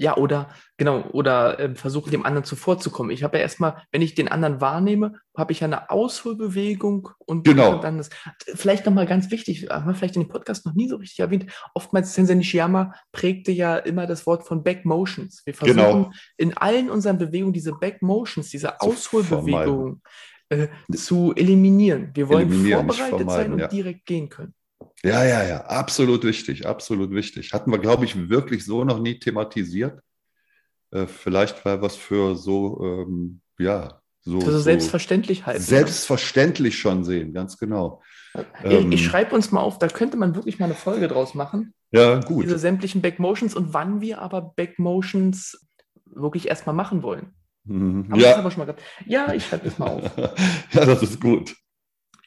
Ja, 0.00 0.16
oder 0.16 0.48
genau, 0.78 1.04
oder 1.12 1.60
äh, 1.60 1.74
versuche 1.74 2.10
dem 2.10 2.24
anderen 2.24 2.46
zuvorzukommen. 2.46 3.12
Ich 3.12 3.22
habe 3.22 3.36
ja 3.36 3.42
erstmal, 3.42 3.82
wenn 3.92 4.00
ich 4.00 4.14
den 4.14 4.28
anderen 4.28 4.62
wahrnehme, 4.62 5.20
habe 5.36 5.52
ich 5.52 5.60
ja 5.60 5.66
eine 5.66 5.90
Ausholbewegung 5.90 7.10
und 7.18 7.44
genau. 7.44 7.76
dann 7.80 7.98
das. 7.98 8.08
Vielleicht 8.54 8.86
nochmal 8.86 9.04
ganz 9.04 9.30
wichtig, 9.30 9.68
haben 9.68 9.86
wir 9.86 9.94
vielleicht 9.94 10.16
in 10.16 10.22
dem 10.22 10.30
Podcast 10.30 10.64
noch 10.64 10.72
nie 10.72 10.88
so 10.88 10.96
richtig 10.96 11.18
erwähnt. 11.20 11.52
Oftmals 11.74 12.14
Sensei 12.14 12.32
Nishiyama 12.32 12.94
prägte 13.12 13.52
ja 13.52 13.76
immer 13.76 14.06
das 14.06 14.26
Wort 14.26 14.46
von 14.46 14.62
Back 14.62 14.86
Motions. 14.86 15.42
Wir 15.44 15.52
versuchen 15.52 15.76
genau. 15.76 16.10
in 16.38 16.56
allen 16.56 16.88
unseren 16.88 17.18
Bewegungen 17.18 17.52
diese 17.52 17.72
Back 17.72 18.00
Motions, 18.00 18.48
diese 18.48 18.80
Ausholbewegung 18.80 20.00
äh, 20.48 20.68
zu 20.94 21.34
eliminieren. 21.36 22.10
Wir 22.14 22.26
wollen 22.30 22.48
eliminieren, 22.48 22.88
vorbereitet 22.88 23.30
sein 23.30 23.52
und 23.52 23.58
ja. 23.58 23.68
direkt 23.68 24.06
gehen 24.06 24.30
können. 24.30 24.54
Ja, 25.02 25.24
ja, 25.24 25.42
ja, 25.46 25.64
absolut 25.64 26.24
wichtig, 26.24 26.66
absolut 26.66 27.10
wichtig. 27.10 27.52
Hatten 27.52 27.70
wir, 27.70 27.78
glaube 27.78 28.04
ich, 28.04 28.28
wirklich 28.28 28.64
so 28.64 28.84
noch 28.84 29.00
nie 29.00 29.18
thematisiert. 29.18 30.00
Äh, 30.90 31.06
vielleicht 31.06 31.64
weil 31.64 31.80
was 31.80 31.96
für 31.96 32.36
so, 32.36 32.80
ähm, 32.82 33.40
ja, 33.58 34.00
so, 34.20 34.40
für 34.40 34.52
so 34.52 34.58
selbstverständlich 34.58 35.46
halten. 35.46 35.62
Selbstverständlich 35.62 36.74
ja. 36.74 36.80
schon 36.80 37.04
sehen, 37.04 37.32
ganz 37.32 37.56
genau. 37.56 38.02
Ich, 38.34 38.70
ähm, 38.70 38.92
ich 38.92 39.04
schreibe 39.04 39.34
uns 39.34 39.50
mal 39.50 39.60
auf, 39.60 39.78
da 39.78 39.88
könnte 39.88 40.16
man 40.16 40.34
wirklich 40.34 40.58
mal 40.58 40.66
eine 40.66 40.74
Folge 40.74 41.08
draus 41.08 41.34
machen. 41.34 41.72
Ja, 41.90 42.20
gut. 42.20 42.44
Diese 42.44 42.58
sämtlichen 42.58 43.00
Backmotions 43.00 43.54
und 43.54 43.72
wann 43.72 44.00
wir 44.00 44.20
aber 44.20 44.42
Backmotions 44.42 45.66
wirklich 46.04 46.48
erstmal 46.48 46.74
machen 46.74 47.02
wollen. 47.02 47.34
Mhm. 47.64 48.08
Haben 48.10 48.20
ja. 48.20 48.40
Das 48.42 48.52
schon 48.52 48.60
mal 48.60 48.66
gehabt? 48.66 48.82
Ja, 49.06 49.32
ich 49.32 49.46
schreibe 49.46 49.64
das 49.64 49.78
mal 49.78 49.88
auf. 49.88 50.16
ja, 50.72 50.84
das 50.84 51.02
ist 51.02 51.20
gut. 51.20 51.56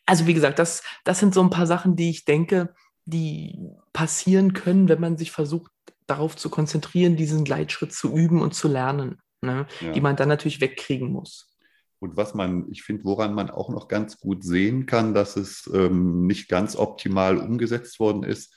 Also 0.06 0.28
wie 0.28 0.34
gesagt, 0.34 0.60
das, 0.60 0.84
das 1.04 1.20
sind 1.20 1.34
so 1.34 1.42
ein 1.42 1.50
paar 1.50 1.68
Sachen, 1.68 1.96
die 1.96 2.10
ich 2.10 2.26
denke, 2.26 2.74
die 3.06 3.58
passieren 3.94 4.54
können, 4.54 4.90
wenn 4.90 5.00
man 5.00 5.18
sich 5.18 5.32
versucht, 5.32 5.72
darauf 6.08 6.36
zu 6.36 6.50
konzentrieren, 6.50 7.16
diesen 7.16 7.44
Gleitschritt 7.44 7.94
zu 7.94 8.14
üben 8.14 8.42
und 8.42 8.54
zu 8.54 8.68
lernen, 8.68 9.22
ne? 9.42 9.68
ja. 9.82 9.92
die 9.92 10.02
man 10.02 10.16
dann 10.16 10.30
natürlich 10.30 10.62
wegkriegen 10.62 11.12
muss. 11.12 11.50
Und 12.00 12.18
was 12.18 12.34
man, 12.34 12.70
ich 12.70 12.84
finde, 12.84 13.06
woran 13.06 13.34
man 13.34 13.50
auch 13.50 13.70
noch 13.70 13.88
ganz 13.88 14.20
gut 14.20 14.44
sehen 14.44 14.86
kann, 14.86 15.14
dass 15.14 15.38
es 15.38 15.72
ähm, 15.74 16.28
nicht 16.28 16.50
ganz 16.50 16.76
optimal 16.76 17.38
umgesetzt 17.38 17.98
worden 18.00 18.24
ist, 18.24 18.54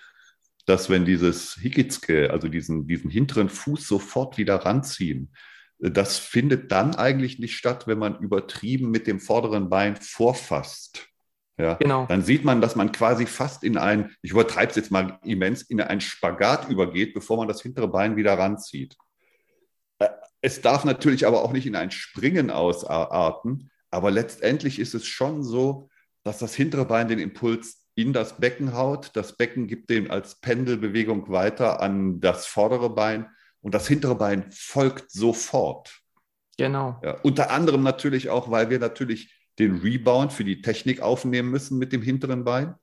dass 0.67 0.91
wenn 0.91 1.05
dieses 1.05 1.55
Hikitsuke, 1.55 2.33
also 2.33 2.49
diesen, 2.49 2.89
diesen 2.89 3.09
hinteren 3.09 3.49
Fuß 3.49 3.87
sofort 3.87 4.37
wieder 4.37 4.57
ranziehen, 4.57 5.33
äh, 5.79 5.93
das 5.93 6.19
findet 6.19 6.73
dann 6.73 6.97
eigentlich 6.97 7.39
nicht 7.39 7.57
statt, 7.57 7.87
wenn 7.87 7.99
man 8.01 8.19
übertrieben 8.19 8.91
mit 8.91 9.07
dem 9.07 9.21
vorderen 9.21 9.71
Bein 9.71 9.95
vorfasst. 9.95 11.09
Ja, 11.59 11.75
genau. 11.75 12.07
Dann 12.07 12.23
sieht 12.23 12.45
man, 12.45 12.61
dass 12.61 12.77
man 12.77 12.93
quasi 12.93 13.25
fast 13.27 13.65
in 13.65 13.79
ein, 13.79 14.15
ich 14.21 14.33
übertreibe 14.33 14.71
es 14.71 14.77
jetzt 14.77 14.91
mal 14.91 15.19
immens, 15.25 15.63
in 15.63 15.81
einen 15.81 16.03
Spagat 16.03 16.69
übergeht, 16.69 17.15
bevor 17.15 17.39
man 17.39 17.49
das 17.49 17.63
hintere 17.63 17.89
Bein 17.89 18.17
wieder 18.17 18.39
ranzieht. 18.39 18.97
Äh, 19.99 20.09
es 20.43 20.61
darf 20.61 20.85
natürlich 20.85 21.27
aber 21.27 21.43
auch 21.43 21.53
nicht 21.53 21.67
in 21.67 21.77
ein 21.77 21.91
Springen 21.91 22.51
ausarten, 22.51 23.71
aber 23.91 24.11
letztendlich 24.11 24.79
ist 24.79 24.95
es 24.95 25.07
schon 25.07 25.43
so, 25.43 25.89
dass 26.25 26.39
das 26.39 26.55
hintere 26.55 26.85
Bein 26.85 27.09
den 27.09 27.19
Impuls 27.19 27.87
in 27.95 28.13
das 28.13 28.37
Becken 28.39 28.75
haut. 28.75 29.11
Das 29.15 29.37
Becken 29.37 29.67
gibt 29.67 29.89
den 29.89 30.11
als 30.11 30.35
Pendelbewegung 30.41 31.31
weiter 31.31 31.81
an 31.81 32.21
das 32.21 32.47
vordere 32.47 32.91
Bein 32.91 33.31
und 33.63 33.75
das 33.75 33.89
hintere 33.89 34.15
Bein 34.15 34.51
folgt 34.53 35.11
sofort. 35.11 36.03
Genau. 36.59 37.01
Ja, 37.03 37.19
unter 37.23 37.51
anderem 37.51 37.83
natürlich 37.83 38.29
auch, 38.29 38.51
weil 38.51 38.71
wir 38.71 38.79
natürlich 38.79 39.36
den 39.59 39.77
Rebound 39.77 40.33
für 40.33 40.45
die 40.45 40.63
Technik 40.63 41.01
aufnehmen 41.01 41.51
müssen 41.51 41.79
mit 41.79 41.93
dem 41.93 42.03
hinteren 42.03 42.45
Bein, 42.45 42.75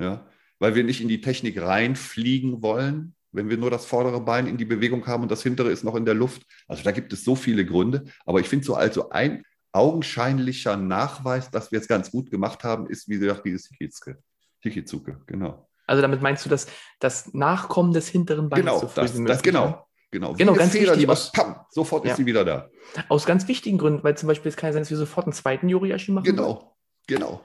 ja, 0.00 0.26
weil 0.58 0.74
wir 0.74 0.84
nicht 0.84 1.00
in 1.00 1.08
die 1.08 1.20
Technik 1.20 1.60
reinfliegen 1.60 2.62
wollen, 2.62 3.14
wenn 3.32 3.50
wir 3.50 3.58
nur 3.58 3.70
das 3.70 3.86
vordere 3.86 4.20
Bein 4.20 4.46
in 4.46 4.56
die 4.56 4.64
Bewegung 4.64 5.06
haben 5.06 5.22
und 5.22 5.30
das 5.30 5.42
hintere 5.42 5.70
ist 5.70 5.84
noch 5.84 5.94
in 5.94 6.04
der 6.04 6.14
Luft. 6.14 6.42
Also 6.66 6.82
da 6.82 6.92
gibt 6.92 7.12
es 7.12 7.24
so 7.24 7.36
viele 7.36 7.64
Gründe. 7.64 8.04
Aber 8.24 8.40
ich 8.40 8.48
finde 8.48 8.64
so 8.64 8.74
also 8.74 9.10
ein 9.10 9.44
augenscheinlicher 9.72 10.76
Nachweis, 10.76 11.50
dass 11.50 11.70
wir 11.70 11.78
es 11.78 11.88
ganz 11.88 12.10
gut 12.10 12.30
gemacht 12.30 12.64
haben, 12.64 12.88
ist, 12.88 13.08
wie 13.08 13.18
gesagt, 13.18 13.44
dieses 13.44 13.68
Hikizuke. 13.68 14.18
Hikizuke, 14.60 15.20
genau. 15.26 15.68
Also 15.86 16.02
damit 16.02 16.20
meinst 16.20 16.44
du 16.44 16.50
das, 16.50 16.66
das 17.00 17.32
Nachkommen 17.32 17.92
des 17.92 18.08
hinteren 18.08 18.48
Beines 18.48 18.66
genau, 18.66 18.80
so 18.80 18.88
früh 18.88 19.02
das? 19.02 19.24
Das, 19.24 19.42
genau, 19.42 19.86
Genau, 20.10 20.32
genau 20.32 20.54
ganz 20.54 20.72
Feder, 20.72 20.92
wichtig. 20.92 21.08
Aus, 21.08 21.32
pam, 21.32 21.56
sofort 21.70 22.04
ja. 22.04 22.12
ist 22.12 22.16
sie 22.16 22.26
wieder 22.26 22.44
da. 22.44 22.70
Aus 23.08 23.26
ganz 23.26 23.46
wichtigen 23.46 23.78
Gründen, 23.78 24.02
weil 24.04 24.16
zum 24.16 24.26
Beispiel 24.26 24.48
es 24.48 24.56
kann 24.56 24.68
ja 24.68 24.72
sein, 24.72 24.82
dass 24.82 24.90
wir 24.90 24.96
sofort 24.96 25.26
einen 25.26 25.34
zweiten 25.34 25.68
Yoriashi 25.68 26.12
machen. 26.12 26.24
Genau, 26.24 26.48
wollen. 26.48 26.66
genau. 27.06 27.40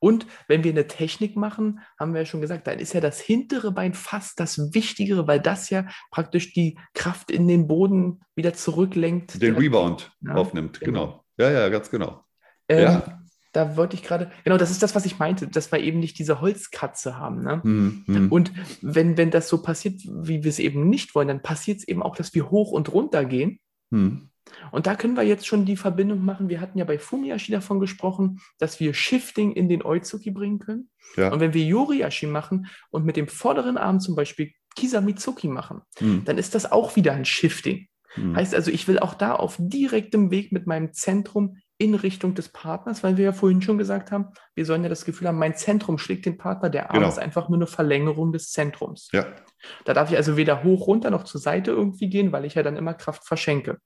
Und 0.00 0.26
wenn 0.46 0.62
wir 0.62 0.70
eine 0.70 0.86
Technik 0.86 1.36
machen, 1.36 1.80
haben 1.98 2.14
wir 2.14 2.20
ja 2.20 2.26
schon 2.26 2.40
gesagt, 2.40 2.68
dann 2.68 2.78
ist 2.78 2.92
ja 2.92 3.00
das 3.00 3.20
hintere 3.20 3.72
Bein 3.72 3.94
fast 3.94 4.38
das 4.38 4.72
Wichtigere, 4.72 5.26
weil 5.26 5.40
das 5.40 5.70
ja 5.70 5.86
praktisch 6.12 6.52
die 6.52 6.78
Kraft 6.94 7.32
in 7.32 7.48
den 7.48 7.66
Boden 7.66 8.20
wieder 8.36 8.54
zurücklenkt. 8.54 9.42
Den 9.42 9.56
Rebound 9.56 10.12
ja, 10.20 10.34
aufnimmt, 10.34 10.78
genau. 10.80 11.24
genau. 11.36 11.50
Ja, 11.50 11.50
ja, 11.50 11.68
ganz 11.68 11.90
genau. 11.90 12.24
Ähm, 12.68 12.82
ja 12.82 13.17
da 13.52 13.76
wollte 13.76 13.96
ich 13.96 14.02
gerade, 14.02 14.30
genau, 14.44 14.56
das 14.56 14.70
ist 14.70 14.82
das, 14.82 14.94
was 14.94 15.06
ich 15.06 15.18
meinte, 15.18 15.48
dass 15.48 15.72
wir 15.72 15.80
eben 15.80 16.00
nicht 16.00 16.18
diese 16.18 16.40
Holzkatze 16.40 17.16
haben. 17.16 17.42
Ne? 17.42 17.62
Hm, 17.62 18.04
hm. 18.06 18.32
Und 18.32 18.52
wenn, 18.82 19.16
wenn 19.16 19.30
das 19.30 19.48
so 19.48 19.62
passiert, 19.62 20.00
wie 20.04 20.44
wir 20.44 20.50
es 20.50 20.58
eben 20.58 20.88
nicht 20.88 21.14
wollen, 21.14 21.28
dann 21.28 21.42
passiert 21.42 21.78
es 21.78 21.88
eben 21.88 22.02
auch, 22.02 22.16
dass 22.16 22.34
wir 22.34 22.50
hoch 22.50 22.72
und 22.72 22.92
runter 22.92 23.24
gehen. 23.24 23.60
Hm. 23.90 24.30
Und 24.70 24.86
da 24.86 24.94
können 24.94 25.16
wir 25.16 25.22
jetzt 25.22 25.46
schon 25.46 25.64
die 25.64 25.76
Verbindung 25.76 26.24
machen. 26.24 26.48
Wir 26.48 26.60
hatten 26.60 26.78
ja 26.78 26.84
bei 26.84 26.98
Fumiashi 26.98 27.52
davon 27.52 27.80
gesprochen, 27.80 28.40
dass 28.58 28.80
wir 28.80 28.94
Shifting 28.94 29.52
in 29.52 29.68
den 29.68 29.82
Oizuki 29.82 30.30
bringen 30.30 30.58
können. 30.58 30.90
Ja. 31.16 31.32
Und 31.32 31.40
wenn 31.40 31.54
wir 31.54 31.64
Yoriashi 31.64 32.26
machen 32.26 32.66
und 32.90 33.04
mit 33.04 33.16
dem 33.16 33.28
vorderen 33.28 33.76
Arm 33.76 34.00
zum 34.00 34.14
Beispiel 34.14 34.52
Kisamitsuki 34.76 35.48
machen, 35.48 35.82
hm. 35.98 36.24
dann 36.24 36.38
ist 36.38 36.54
das 36.54 36.70
auch 36.70 36.96
wieder 36.96 37.12
ein 37.12 37.24
Shifting. 37.24 37.88
Hm. 38.14 38.36
Heißt 38.36 38.54
also, 38.54 38.70
ich 38.70 38.88
will 38.88 38.98
auch 38.98 39.14
da 39.14 39.34
auf 39.34 39.56
direktem 39.58 40.30
Weg 40.30 40.52
mit 40.52 40.66
meinem 40.66 40.92
Zentrum 40.92 41.56
in 41.78 41.94
Richtung 41.94 42.34
des 42.34 42.48
Partners, 42.48 43.04
weil 43.04 43.16
wir 43.16 43.26
ja 43.26 43.32
vorhin 43.32 43.62
schon 43.62 43.78
gesagt 43.78 44.10
haben, 44.10 44.26
wir 44.54 44.66
sollen 44.66 44.82
ja 44.82 44.88
das 44.88 45.04
Gefühl 45.04 45.28
haben, 45.28 45.38
mein 45.38 45.56
Zentrum 45.56 45.96
schlägt 45.96 46.26
den 46.26 46.36
Partner, 46.36 46.70
der 46.70 46.90
Arm 46.90 46.98
genau. 46.98 47.08
ist 47.08 47.20
einfach 47.20 47.48
nur 47.48 47.58
eine 47.58 47.68
Verlängerung 47.68 48.32
des 48.32 48.50
Zentrums. 48.50 49.08
Ja. 49.12 49.26
Da 49.84 49.94
darf 49.94 50.10
ich 50.10 50.16
also 50.16 50.36
weder 50.36 50.64
hoch, 50.64 50.88
runter 50.88 51.10
noch 51.10 51.22
zur 51.22 51.40
Seite 51.40 51.70
irgendwie 51.70 52.08
gehen, 52.08 52.32
weil 52.32 52.44
ich 52.44 52.54
ja 52.54 52.64
dann 52.64 52.76
immer 52.76 52.94
Kraft 52.94 53.24
verschenke. 53.24 53.78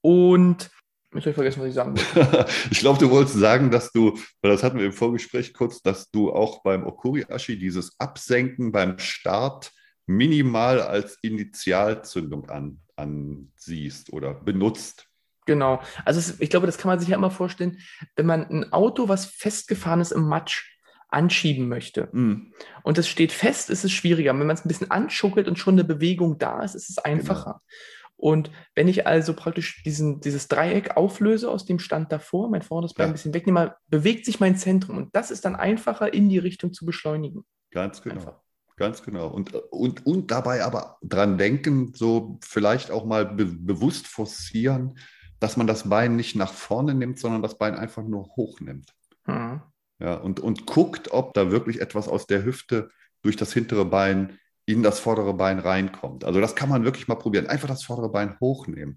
Und 0.00 0.70
jetzt 1.14 1.22
habe 1.22 1.30
ich 1.30 1.34
vergessen, 1.36 1.60
was 1.60 1.68
ich 1.68 1.74
sagen 1.74 1.96
wollte. 1.96 2.46
ich 2.70 2.80
glaube, 2.80 2.98
du 2.98 3.10
wolltest 3.10 3.38
sagen, 3.38 3.70
dass 3.70 3.92
du, 3.92 4.18
weil 4.42 4.50
das 4.50 4.64
hatten 4.64 4.78
wir 4.78 4.86
im 4.86 4.92
Vorgespräch 4.92 5.54
kurz, 5.54 5.82
dass 5.82 6.10
du 6.10 6.32
auch 6.32 6.62
beim 6.62 6.84
Okuri-Ashi 6.84 7.58
dieses 7.58 7.98
Absenken 8.00 8.72
beim 8.72 8.98
Start 8.98 9.70
minimal 10.06 10.80
als 10.80 11.16
Initialzündung 11.22 12.50
an, 12.50 12.80
ansiehst 12.96 14.12
oder 14.12 14.34
benutzt. 14.34 15.06
Genau. 15.46 15.80
Also 16.04 16.20
es, 16.20 16.40
ich 16.40 16.50
glaube, 16.50 16.66
das 16.66 16.78
kann 16.78 16.88
man 16.88 16.98
sich 16.98 17.08
ja 17.08 17.16
immer 17.16 17.30
vorstellen, 17.30 17.78
wenn 18.16 18.26
man 18.26 18.48
ein 18.48 18.72
Auto, 18.72 19.08
was 19.08 19.26
festgefahren 19.26 20.00
ist 20.00 20.12
im 20.12 20.26
Matsch, 20.26 20.70
anschieben 21.08 21.68
möchte. 21.68 22.08
Mm. 22.12 22.52
Und 22.82 22.98
es 22.98 23.08
steht 23.08 23.32
fest, 23.32 23.70
ist 23.70 23.84
es 23.84 23.92
schwieriger. 23.92 24.32
Wenn 24.32 24.46
man 24.46 24.56
es 24.56 24.64
ein 24.64 24.68
bisschen 24.68 24.90
anschuckelt 24.90 25.46
und 25.46 25.58
schon 25.58 25.74
eine 25.74 25.84
Bewegung 25.84 26.38
da 26.38 26.62
ist, 26.62 26.74
ist 26.74 26.90
es 26.90 26.98
einfacher. 26.98 27.60
Genau. 27.60 27.94
Und 28.16 28.50
wenn 28.74 28.88
ich 28.88 29.06
also 29.06 29.34
praktisch 29.34 29.82
diesen, 29.82 30.20
dieses 30.20 30.48
Dreieck 30.48 30.96
auflöse 30.96 31.50
aus 31.50 31.66
dem 31.66 31.78
Stand 31.78 32.10
davor, 32.10 32.48
mein 32.48 32.62
vorderes 32.62 32.94
Bein 32.94 33.06
ja. 33.06 33.10
ein 33.10 33.12
bisschen 33.12 33.34
wegnehme, 33.34 33.76
bewegt 33.88 34.24
sich 34.24 34.40
mein 34.40 34.56
Zentrum. 34.56 34.96
Und 34.96 35.14
das 35.14 35.30
ist 35.30 35.44
dann 35.44 35.56
einfacher, 35.56 36.12
in 36.12 36.28
die 36.28 36.38
Richtung 36.38 36.72
zu 36.72 36.86
beschleunigen. 36.86 37.44
Ganz 37.70 38.02
genau. 38.02 38.16
Einfach. 38.16 38.40
Ganz 38.76 39.02
genau. 39.02 39.28
Und, 39.28 39.54
und, 39.54 40.04
und 40.06 40.30
dabei 40.30 40.64
aber 40.64 40.98
dran 41.02 41.38
denken, 41.38 41.92
so 41.94 42.38
vielleicht 42.42 42.90
auch 42.90 43.04
mal 43.04 43.26
be 43.26 43.44
bewusst 43.46 44.06
forcieren, 44.08 44.98
dass 45.44 45.58
man 45.58 45.66
das 45.66 45.90
Bein 45.90 46.16
nicht 46.16 46.36
nach 46.36 46.54
vorne 46.54 46.94
nimmt, 46.94 47.18
sondern 47.18 47.42
das 47.42 47.58
Bein 47.58 47.74
einfach 47.74 48.02
nur 48.02 48.34
hochnimmt. 48.34 48.94
Mhm. 49.26 49.60
Ja, 49.98 50.14
und, 50.14 50.40
und 50.40 50.64
guckt, 50.64 51.12
ob 51.12 51.34
da 51.34 51.50
wirklich 51.50 51.82
etwas 51.82 52.08
aus 52.08 52.26
der 52.26 52.46
Hüfte 52.46 52.88
durch 53.20 53.36
das 53.36 53.52
hintere 53.52 53.84
Bein 53.84 54.38
in 54.64 54.82
das 54.82 55.00
vordere 55.00 55.34
Bein 55.34 55.58
reinkommt. 55.58 56.24
Also 56.24 56.40
das 56.40 56.56
kann 56.56 56.70
man 56.70 56.84
wirklich 56.84 57.08
mal 57.08 57.16
probieren. 57.16 57.46
Einfach 57.46 57.68
das 57.68 57.84
vordere 57.84 58.08
Bein 58.08 58.40
hochnehmen. 58.40 58.94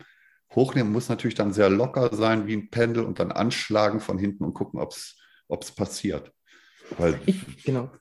Hochnehmen 0.56 0.94
muss 0.94 1.10
natürlich 1.10 1.36
dann 1.36 1.52
sehr 1.52 1.70
locker 1.70 2.16
sein 2.16 2.48
wie 2.48 2.56
ein 2.56 2.70
Pendel 2.70 3.04
und 3.04 3.20
dann 3.20 3.34
anschlagen 3.34 4.00
von 4.00 4.18
hinten 4.18 4.46
und 4.46 4.54
gucken, 4.54 4.80
ob 4.80 4.94
es 4.94 5.72
passiert. 5.76 6.32
Weil 6.98 7.20
ich, 7.26 7.66
genau. 7.66 7.92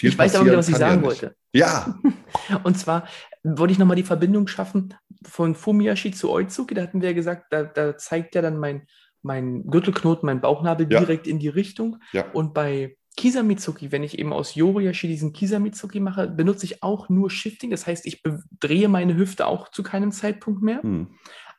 ich 0.00 0.16
weiß 0.16 0.36
aber 0.36 0.46
wieder, 0.46 0.56
was 0.56 0.70
ich 0.70 0.76
sagen 0.76 1.02
ja 1.02 1.06
wollte. 1.06 1.36
Ja. 1.52 1.94
und 2.62 2.78
zwar 2.78 3.06
wollte 3.44 3.72
ich 3.72 3.78
nochmal 3.78 3.96
die 3.96 4.02
Verbindung 4.02 4.46
schaffen 4.46 4.94
von 5.26 5.54
Fumiashi 5.54 6.12
zu 6.12 6.30
Oizuki. 6.30 6.74
Da 6.74 6.82
hatten 6.82 7.00
wir 7.00 7.10
ja 7.10 7.14
gesagt, 7.14 7.46
da, 7.50 7.64
da 7.64 7.96
zeigt 7.96 8.34
ja 8.34 8.42
dann 8.42 8.58
mein, 8.58 8.86
mein 9.22 9.64
Gürtelknoten, 9.66 10.26
mein 10.26 10.40
Bauchnabel 10.40 10.90
ja. 10.90 11.00
direkt 11.00 11.26
in 11.26 11.38
die 11.38 11.48
Richtung. 11.48 11.98
Ja. 12.12 12.30
Und 12.32 12.54
bei 12.54 12.96
Kisamitsuki, 13.16 13.92
wenn 13.92 14.02
ich 14.02 14.18
eben 14.18 14.32
aus 14.32 14.54
Yoriashi 14.54 15.06
diesen 15.06 15.32
Kisamitsuki 15.32 16.00
mache, 16.00 16.28
benutze 16.28 16.64
ich 16.64 16.82
auch 16.82 17.08
nur 17.08 17.30
Shifting. 17.30 17.70
Das 17.70 17.86
heißt, 17.86 18.06
ich 18.06 18.22
drehe 18.60 18.88
meine 18.88 19.16
Hüfte 19.16 19.46
auch 19.46 19.68
zu 19.68 19.82
keinem 19.82 20.12
Zeitpunkt 20.12 20.62
mehr. 20.62 20.82
Hm. 20.82 21.14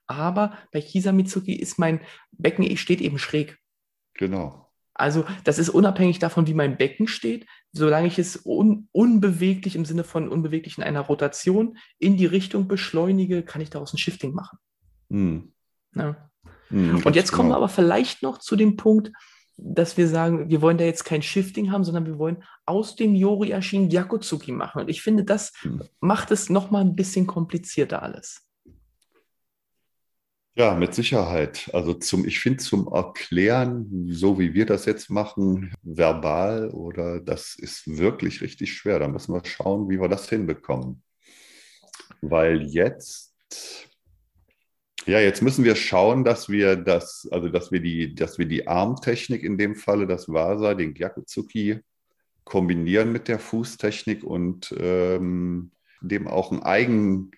Aber 0.08 0.58
bei 0.72 0.82
Kisamitsuki 0.82 1.54
ist 1.54 1.80
mein 1.80 2.02
Becken 2.32 2.76
steht 2.78 3.02
eben 3.02 3.19
schräg. 3.19 3.58
Genau. 4.15 4.72
Also 4.93 5.26
das 5.43 5.60
ist 5.60 5.69
unabhängig 5.69 6.19
davon, 6.19 6.48
wie 6.48 6.54
mein 6.54 6.78
Becken 6.78 7.08
steht. 7.08 7.46
Solange 7.73 8.07
ich 8.07 8.19
es 8.19 8.45
un 8.45 8.88
unbeweglich 8.91 9.75
im 9.75 9.83
Sinne 9.83 10.03
von 10.03 10.29
unbeweglich 10.29 10.77
in 10.77 10.83
einer 10.83 11.01
Rotation 11.01 11.77
in 11.97 12.17
die 12.17 12.27
Richtung 12.27 12.67
beschleunige, 12.67 13.43
kann 13.43 13.62
ich 13.62 13.71
daraus 13.71 13.93
ein 13.93 13.97
Shifting 13.97 14.33
machen. 14.33 14.59
Mhm. 15.09 15.51
Ja. 15.95 16.29
Mhm, 16.69 17.01
Und 17.03 17.15
jetzt 17.15 17.31
kommen 17.31 17.49
wir 17.49 17.55
genau. 17.55 17.65
aber 17.65 17.69
vielleicht 17.69 18.23
noch 18.23 18.38
zu 18.38 18.55
dem 18.55 18.77
Punkt, 18.77 19.12
dass 19.57 19.97
wir 19.97 20.07
sagen, 20.07 20.49
wir 20.49 20.62
wollen 20.62 20.77
da 20.77 20.83
jetzt 20.83 21.03
kein 21.03 21.21
Shifting 21.21 21.71
haben, 21.71 21.83
sondern 21.83 22.05
wir 22.05 22.17
wollen 22.17 22.43
aus 22.65 22.95
dem 22.95 23.15
Yori-Ashin 23.15 23.89
Gyakutsuki 23.89 24.51
machen. 24.51 24.81
Und 24.81 24.89
ich 24.89 25.01
finde, 25.01 25.23
das 25.23 25.51
mhm. 25.63 25.83
macht 25.99 26.31
es 26.31 26.49
nochmal 26.49 26.81
ein 26.81 26.95
bisschen 26.95 27.27
komplizierter 27.27 28.01
alles. 28.03 28.47
Ja, 30.56 30.76
mit 30.76 30.94
Sicherheit. 30.94 31.72
Also 31.74 31.96
zum, 31.96 32.28
ich 32.28 32.39
finde 32.39 32.60
zum 32.60 32.88
Erklären, 32.88 34.08
so 34.12 34.38
wie 34.38 34.54
wir 34.54 34.68
das 34.68 34.86
jetzt 34.86 35.10
machen, 35.10 35.74
verbal 35.82 36.70
oder 36.70 37.20
das 37.20 37.56
ist 37.56 37.98
wirklich 37.98 38.42
richtig 38.42 38.72
schwer. 38.74 39.00
Da 39.00 39.08
müssen 39.08 39.34
wir 39.34 39.44
schauen, 39.44 39.89
wie 39.89 40.00
wir 40.00 40.10
das 40.10 40.30
hinbekommen. 40.30 41.02
Weil 42.22 42.62
jetzt, 42.68 43.34
ja, 45.08 45.20
jetzt 45.20 45.42
müssen 45.42 45.66
wir 45.66 45.76
schauen, 45.76 46.24
dass 46.24 46.50
wir 46.50 46.76
das, 46.76 47.28
also 47.32 47.50
dass 47.50 47.72
wir 47.72 47.80
die, 47.80 48.13
dass 48.13 48.38
wir 48.38 48.46
die 48.46 48.68
Armtechnik 48.68 49.42
in 49.44 49.58
dem 49.58 49.76
Falle, 49.76 50.06
das 50.06 50.30
Vasa, 50.30 50.76
den 50.76 50.94
Gyakutsuki, 50.94 51.80
kombinieren 52.44 53.12
mit 53.12 53.28
der 53.28 53.39
Fußtechnik 53.39 54.24
und 54.24 54.72
ähm, 54.78 55.72
dem 56.02 56.28
auch 56.28 56.52
ein 56.52 56.62
Eigen, 56.62 57.32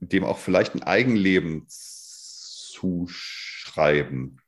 dem 0.00 0.24
auch 0.24 0.38
vielleicht 0.38 0.74
ein 0.74 0.82
Eigenleben 0.82 1.66
zuschreiben, 2.82 4.40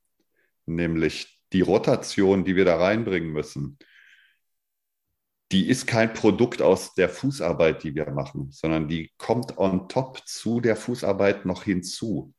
nämlich 0.67 1.41
die 1.53 1.61
Rotation, 1.61 2.45
die 2.45 2.57
wir 2.57 2.65
da 2.65 2.77
reinbringen 2.77 3.33
müssen, 3.33 3.79
die 5.53 5.69
ist 5.69 5.87
kein 5.87 6.13
Produkt 6.13 6.63
aus 6.63 6.95
der 6.95 7.09
Fußarbeit, 7.09 7.85
die 7.85 7.95
wir 7.95 8.11
machen, 8.11 8.51
sondern 8.51 8.89
die 8.89 9.13
kommt 9.19 9.57
on 9.57 9.89
top 9.89 10.27
zu 10.27 10.61
der 10.61 10.75
Fußarbeit 10.75 11.45
noch 11.47 11.63
hinzu 11.63 12.35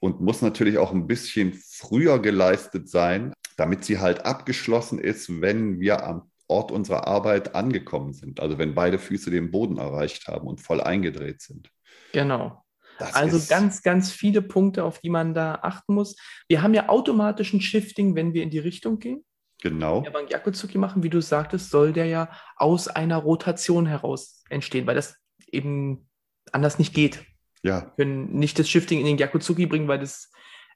und 0.00 0.20
muss 0.20 0.40
natürlich 0.40 0.78
auch 0.78 0.92
ein 0.92 1.06
bisschen 1.06 1.52
früher 1.52 2.22
geleistet 2.22 2.88
sein, 2.88 3.34
damit 3.56 3.84
sie 3.84 3.98
halt 3.98 4.24
abgeschlossen 4.24 4.98
ist, 4.98 5.42
wenn 5.42 5.80
wir 5.80 6.06
am 6.06 6.30
Ort 6.46 6.72
unserer 6.72 7.06
Arbeit 7.06 7.54
angekommen 7.54 8.14
sind. 8.14 8.40
Also 8.40 8.56
wenn 8.56 8.74
beide 8.74 8.98
Füße 8.98 9.30
den 9.30 9.50
Boden 9.50 9.76
erreicht 9.76 10.28
haben 10.28 10.46
und 10.46 10.62
voll 10.62 10.80
eingedreht 10.80 11.42
sind. 11.42 11.70
Genau. 12.12 12.64
Das 12.98 13.14
also 13.14 13.40
ganz, 13.48 13.82
ganz 13.82 14.10
viele 14.10 14.42
Punkte, 14.42 14.84
auf 14.84 15.00
die 15.00 15.10
man 15.10 15.34
da 15.34 15.60
achten 15.62 15.94
muss. 15.94 16.16
Wir 16.48 16.62
haben 16.62 16.74
ja 16.74 16.88
automatischen 16.88 17.60
Shifting, 17.60 18.14
wenn 18.14 18.34
wir 18.34 18.42
in 18.42 18.50
die 18.50 18.58
Richtung 18.58 18.98
gehen. 18.98 19.24
Genau. 19.62 20.04
Wenn 20.04 20.12
wir 20.12 20.18
einen 20.20 20.28
Yakuzuki 20.28 20.78
machen, 20.78 21.02
wie 21.02 21.10
du 21.10 21.20
sagtest, 21.20 21.70
soll 21.70 21.92
der 21.92 22.06
ja 22.06 22.30
aus 22.56 22.88
einer 22.88 23.16
Rotation 23.16 23.86
heraus 23.86 24.42
entstehen, 24.50 24.86
weil 24.86 24.94
das 24.94 25.16
eben 25.50 26.08
anders 26.52 26.78
nicht 26.78 26.94
geht. 26.94 27.24
Ja. 27.62 27.92
Wir 27.96 28.04
können 28.04 28.38
nicht 28.38 28.58
das 28.58 28.68
Shifting 28.68 29.00
in 29.00 29.06
den 29.06 29.18
Yakuzuki 29.18 29.66
bringen, 29.66 29.88
weil 29.88 29.98
das 29.98 30.30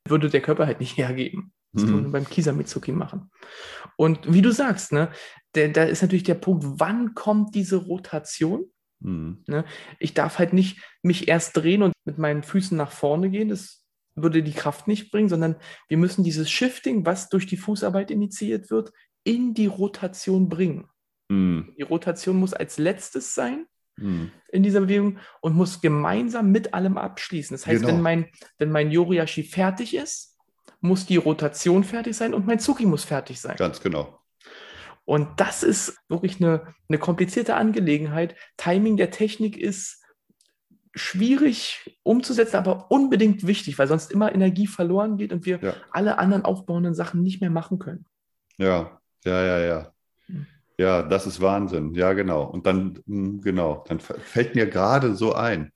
würde 0.06 0.30
der 0.30 0.40
Körper 0.40 0.66
halt 0.66 0.80
nicht 0.80 0.96
hergeben. 0.96 1.52
Das 1.72 1.84
mhm. 1.84 1.86
kann 1.86 2.02
man 2.02 2.12
beim 2.12 2.28
Kisamitsuki 2.28 2.92
machen. 2.92 3.30
Und 3.96 4.32
wie 4.32 4.42
du 4.42 4.52
sagst, 4.52 4.92
ne, 4.92 5.10
da 5.52 5.84
ist 5.84 6.02
natürlich 6.02 6.24
der 6.24 6.34
Punkt, 6.34 6.64
wann 6.66 7.14
kommt 7.14 7.54
diese 7.54 7.76
Rotation? 7.76 8.66
Mhm. 9.02 9.44
Ne? 9.46 9.64
Ich 9.98 10.14
darf 10.14 10.38
halt 10.38 10.52
nicht 10.52 10.80
mich 11.02 11.28
erst 11.28 11.56
drehen 11.56 11.82
und 11.82 11.92
mit 12.04 12.18
meinen 12.18 12.42
Füßen 12.42 12.76
nach 12.76 12.92
vorne 12.92 13.30
gehen. 13.30 13.48
Das 13.48 13.84
würde 14.14 14.42
die 14.42 14.52
Kraft 14.52 14.88
nicht 14.88 15.10
bringen, 15.10 15.28
sondern 15.28 15.56
wir 15.88 15.96
müssen 15.96 16.24
dieses 16.24 16.50
Shifting, 16.50 17.06
was 17.06 17.28
durch 17.28 17.46
die 17.46 17.56
Fußarbeit 17.56 18.10
initiiert 18.10 18.70
wird, 18.70 18.92
in 19.24 19.54
die 19.54 19.66
Rotation 19.66 20.48
bringen. 20.48 20.88
Mhm. 21.28 21.74
Die 21.78 21.82
Rotation 21.82 22.36
muss 22.36 22.54
als 22.54 22.78
letztes 22.78 23.34
sein 23.34 23.66
mhm. 23.96 24.30
in 24.48 24.62
dieser 24.62 24.80
Bewegung 24.80 25.18
und 25.40 25.54
muss 25.54 25.80
gemeinsam 25.80 26.50
mit 26.50 26.74
allem 26.74 26.98
abschließen. 26.98 27.54
Das 27.54 27.66
heißt, 27.66 27.82
genau. 27.82 27.94
wenn 27.94 28.02
mein, 28.02 28.26
wenn 28.58 28.70
mein 28.70 28.90
Yoriashi 28.90 29.42
fertig 29.42 29.94
ist, 29.94 30.38
muss 30.80 31.06
die 31.06 31.16
Rotation 31.16 31.84
fertig 31.84 32.16
sein 32.16 32.34
und 32.34 32.46
mein 32.46 32.58
Zuki 32.58 32.86
muss 32.86 33.04
fertig 33.04 33.40
sein. 33.40 33.56
Ganz 33.56 33.80
genau. 33.80 34.21
Und 35.04 35.28
das 35.40 35.62
ist 35.62 35.96
wirklich 36.08 36.40
eine, 36.40 36.74
eine 36.88 36.98
komplizierte 36.98 37.56
Angelegenheit. 37.56 38.36
Timing 38.56 38.96
der 38.96 39.10
Technik 39.10 39.56
ist 39.56 40.02
schwierig 40.94 41.98
umzusetzen, 42.02 42.56
aber 42.56 42.90
unbedingt 42.90 43.46
wichtig, 43.46 43.78
weil 43.78 43.88
sonst 43.88 44.12
immer 44.12 44.34
Energie 44.34 44.66
verloren 44.66 45.16
geht 45.16 45.32
und 45.32 45.46
wir 45.46 45.58
ja. 45.60 45.74
alle 45.90 46.18
anderen 46.18 46.44
aufbauenden 46.44 46.94
Sachen 46.94 47.22
nicht 47.22 47.40
mehr 47.40 47.50
machen 47.50 47.78
können. 47.78 48.04
Ja, 48.58 49.00
ja, 49.24 49.42
ja, 49.42 49.58
ja. 49.60 49.92
Hm. 50.26 50.46
Ja, 50.78 51.02
das 51.02 51.26
ist 51.26 51.40
Wahnsinn. 51.40 51.94
Ja, 51.94 52.12
genau. 52.12 52.44
Und 52.44 52.66
dann, 52.66 52.98
hm, 53.06 53.40
genau, 53.40 53.84
dann 53.88 54.00
fällt 54.00 54.54
mir 54.54 54.66
gerade 54.66 55.14
so 55.14 55.32
ein, 55.32 55.72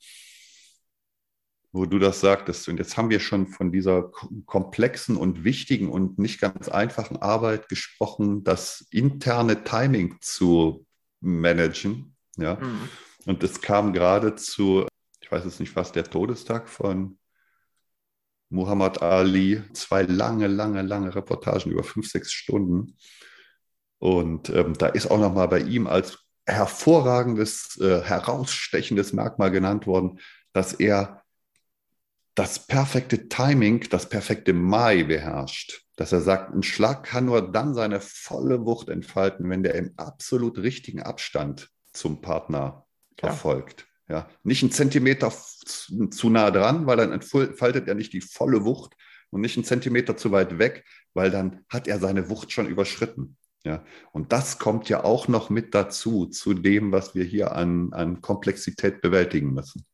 wo 1.76 1.84
du 1.84 1.98
das 1.98 2.20
sagtest. 2.20 2.68
Und 2.68 2.78
jetzt 2.78 2.96
haben 2.96 3.10
wir 3.10 3.20
schon 3.20 3.46
von 3.46 3.70
dieser 3.70 4.10
komplexen 4.46 5.16
und 5.16 5.44
wichtigen 5.44 5.90
und 5.90 6.18
nicht 6.18 6.40
ganz 6.40 6.68
einfachen 6.68 7.18
Arbeit 7.18 7.68
gesprochen, 7.68 8.44
das 8.44 8.86
interne 8.90 9.62
Timing 9.62 10.16
zu 10.20 10.86
managen. 11.20 12.16
Ja. 12.36 12.54
Mhm. 12.56 12.88
Und 13.26 13.42
es 13.42 13.60
kam 13.60 13.92
gerade 13.92 14.36
zu, 14.36 14.86
ich 15.20 15.30
weiß 15.30 15.44
es 15.44 15.60
nicht, 15.60 15.76
was 15.76 15.92
der 15.92 16.04
Todestag 16.04 16.68
von 16.68 17.18
Muhammad 18.48 19.02
Ali, 19.02 19.62
zwei 19.72 20.02
lange, 20.02 20.46
lange, 20.46 20.82
lange 20.82 21.14
Reportagen 21.14 21.72
über 21.72 21.82
fünf, 21.82 22.08
sechs 22.08 22.32
Stunden. 22.32 22.96
Und 23.98 24.48
ähm, 24.50 24.74
da 24.78 24.86
ist 24.86 25.10
auch 25.10 25.18
nochmal 25.18 25.48
bei 25.48 25.60
ihm 25.60 25.86
als 25.86 26.18
hervorragendes, 26.46 27.78
äh, 27.80 28.02
herausstechendes 28.02 29.12
Merkmal 29.12 29.50
genannt 29.50 29.86
worden, 29.86 30.20
dass 30.52 30.72
er 30.72 31.22
das 32.36 32.66
perfekte 32.66 33.28
Timing, 33.28 33.88
das 33.90 34.08
perfekte 34.08 34.52
Mai 34.52 35.02
beherrscht. 35.02 35.82
Dass 35.96 36.12
er 36.12 36.20
sagt, 36.20 36.54
ein 36.54 36.62
Schlag 36.62 37.04
kann 37.04 37.24
nur 37.24 37.50
dann 37.50 37.74
seine 37.74 38.00
volle 38.00 38.66
Wucht 38.66 38.90
entfalten, 38.90 39.48
wenn 39.48 39.62
der 39.62 39.74
im 39.74 39.94
absolut 39.96 40.58
richtigen 40.58 41.02
Abstand 41.02 41.70
zum 41.94 42.20
Partner 42.20 42.86
ja. 43.20 43.28
erfolgt. 43.28 43.86
Ja, 44.08 44.28
nicht 44.44 44.62
einen 44.62 44.70
Zentimeter 44.70 45.32
zu 45.32 46.30
nah 46.30 46.50
dran, 46.50 46.86
weil 46.86 46.98
dann 46.98 47.12
entfaltet 47.12 47.88
er 47.88 47.94
nicht 47.94 48.12
die 48.12 48.20
volle 48.20 48.64
Wucht 48.64 48.94
und 49.30 49.40
nicht 49.40 49.56
einen 49.56 49.64
Zentimeter 49.64 50.16
zu 50.16 50.30
weit 50.30 50.58
weg, 50.58 50.84
weil 51.14 51.30
dann 51.30 51.64
hat 51.68 51.88
er 51.88 51.98
seine 51.98 52.28
Wucht 52.28 52.52
schon 52.52 52.68
überschritten. 52.68 53.36
Ja, 53.64 53.82
und 54.12 54.30
das 54.30 54.58
kommt 54.60 54.88
ja 54.88 55.02
auch 55.02 55.26
noch 55.26 55.50
mit 55.50 55.74
dazu, 55.74 56.26
zu 56.26 56.54
dem, 56.54 56.92
was 56.92 57.16
wir 57.16 57.24
hier 57.24 57.52
an, 57.52 57.92
an 57.94 58.20
Komplexität 58.20 59.00
bewältigen 59.00 59.52
müssen. 59.54 59.84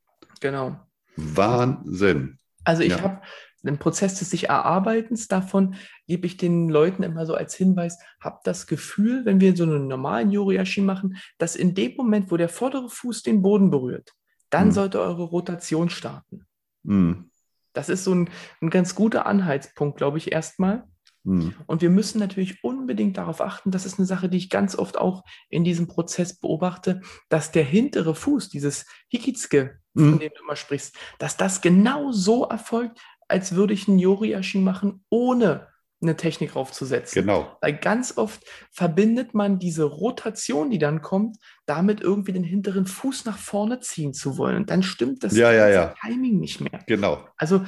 Genau. 0.41 0.79
Wahnsinn. 1.17 2.39
Also 2.65 2.83
ich 2.83 2.93
ja. 2.93 3.03
habe 3.03 3.21
einen 3.65 3.79
Prozess 3.79 4.19
des 4.19 4.31
sich 4.31 4.49
Erarbeitens 4.49 5.29
davon, 5.29 5.77
gebe 6.07 6.27
ich 6.27 6.37
den 6.37 6.69
Leuten 6.69 7.03
immer 7.03 7.27
so 7.27 7.35
als 7.35 7.55
Hinweis, 7.55 7.99
habt 8.21 8.47
das 8.47 8.67
Gefühl, 8.67 9.25
wenn 9.25 9.41
wir 9.41 9.57
so 9.57 9.65
einen 9.65 9.87
normalen 9.87 10.31
Yoriashi 10.31 10.81
machen, 10.81 11.17
dass 11.39 11.57
in 11.57 11.75
dem 11.75 11.95
Moment, 11.97 12.31
wo 12.31 12.37
der 12.37 12.49
vordere 12.49 12.89
Fuß 12.89 13.23
den 13.23 13.43
Boden 13.43 13.71
berührt, 13.71 14.13
dann 14.51 14.67
hm. 14.67 14.73
sollte 14.73 15.01
eure 15.01 15.25
Rotation 15.25 15.91
starten. 15.91 16.47
Hm. 16.85 17.31
Das 17.73 17.89
ist 17.89 18.05
so 18.05 18.15
ein, 18.15 18.31
ein 18.61 18.71
ganz 18.71 18.95
guter 18.95 19.27
Anhaltspunkt, 19.27 19.97
glaube 19.97 20.19
ich, 20.19 20.33
erstmal. 20.33 20.85
Hm. 21.25 21.55
Und 21.67 21.83
wir 21.83 21.91
müssen 21.91 22.19
natürlich 22.19 22.65
unbedingt 22.65 23.17
darauf 23.17 23.41
achten, 23.41 23.71
das 23.71 23.87
ist 23.87 23.99
eine 23.99 24.07
Sache, 24.07 24.29
die 24.29 24.39
ich 24.39 24.51
ganz 24.51 24.77
oft 24.77 24.99
auch 24.99 25.25
in 25.49 25.63
diesem 25.63 25.87
Prozess 25.87 26.39
beobachte, 26.39 27.01
dass 27.29 27.53
der 27.53 27.65
hintere 27.65 28.15
Fuß, 28.15 28.49
dieses 28.49 28.87
Hikitsuke, 29.09 29.79
von 29.95 30.13
mhm. 30.13 30.19
dem 30.19 30.33
du 30.35 30.43
immer 30.43 30.57
sprichst, 30.57 30.97
dass 31.19 31.37
das 31.37 31.61
genau 31.61 32.13
so 32.13 32.45
erfolgt, 32.45 33.01
als 33.29 33.55
würde 33.55 33.75
ich 33.75 33.89
einen 33.89 33.99
Yoriashi 33.99 34.59
machen, 34.59 35.05
ohne 35.11 35.69
eine 36.03 36.17
Technik 36.17 36.53
draufzusetzen. 36.53 37.23
Genau. 37.23 37.57
Weil 37.61 37.75
ganz 37.75 38.19
oft 38.19 38.45
verbindet 38.73 39.35
man 39.35 39.59
diese 39.59 39.85
Rotation, 39.85 40.71
die 40.71 40.79
dann 40.79 41.01
kommt, 41.01 41.37
damit 41.65 42.01
irgendwie 42.01 42.33
den 42.33 42.43
hinteren 42.43 42.87
Fuß 42.87 43.25
nach 43.25 43.39
vorne 43.39 43.81
ziehen 43.81 44.13
zu 44.13 44.37
wollen. 44.37 44.57
Und 44.57 44.71
dann 44.71 44.83
stimmt 44.83 45.23
das 45.23 45.37
ja, 45.37 45.53
ja, 45.53 45.69
ja. 45.69 45.95
Timing 46.05 46.41
nicht 46.41 46.61
mehr. 46.61 46.81
Genau. 46.87 47.25
Also 47.37 47.65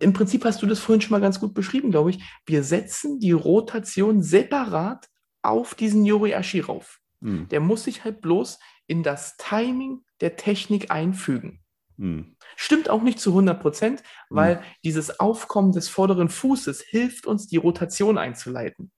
im 0.00 0.12
Prinzip 0.14 0.44
hast 0.44 0.62
du 0.62 0.66
das 0.66 0.78
vorhin 0.78 1.02
schon 1.02 1.12
mal 1.12 1.20
ganz 1.20 1.38
gut 1.38 1.52
beschrieben, 1.52 1.90
glaube 1.90 2.10
ich. 2.10 2.22
Wir 2.46 2.62
setzen 2.62 3.20
die 3.20 3.32
Rotation 3.32 4.22
separat 4.22 5.08
auf 5.42 5.74
diesen 5.74 6.04
Yoriashi 6.06 6.60
rauf. 6.60 7.00
Hm. 7.22 7.48
Der 7.48 7.60
muss 7.60 7.84
sich 7.84 8.04
halt 8.04 8.22
bloß 8.22 8.58
in 8.86 9.02
das 9.02 9.36
Timing 9.36 10.00
der 10.20 10.36
Technik 10.36 10.90
einfügen. 10.90 11.60
Hm. 11.98 12.36
Stimmt 12.56 12.90
auch 12.90 13.02
nicht 13.02 13.20
zu 13.20 13.30
100 13.30 13.60
Prozent, 13.60 14.02
weil 14.28 14.56
hm. 14.56 14.62
dieses 14.84 15.20
Aufkommen 15.20 15.72
des 15.72 15.88
vorderen 15.88 16.28
Fußes 16.28 16.82
hilft 16.82 17.26
uns, 17.26 17.46
die 17.46 17.56
Rotation 17.56 18.18
einzuleiten. 18.18 18.90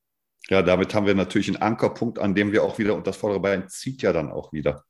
Ja, 0.48 0.62
damit 0.62 0.94
haben 0.94 1.06
wir 1.06 1.14
natürlich 1.14 1.48
einen 1.48 1.62
Ankerpunkt, 1.62 2.18
an 2.18 2.34
dem 2.34 2.52
wir 2.52 2.64
auch 2.64 2.78
wieder, 2.78 2.94
und 2.94 3.06
das 3.06 3.16
vordere 3.16 3.40
Bein 3.40 3.68
zieht 3.68 4.02
ja 4.02 4.12
dann 4.12 4.30
auch 4.30 4.52
wieder. 4.52 4.84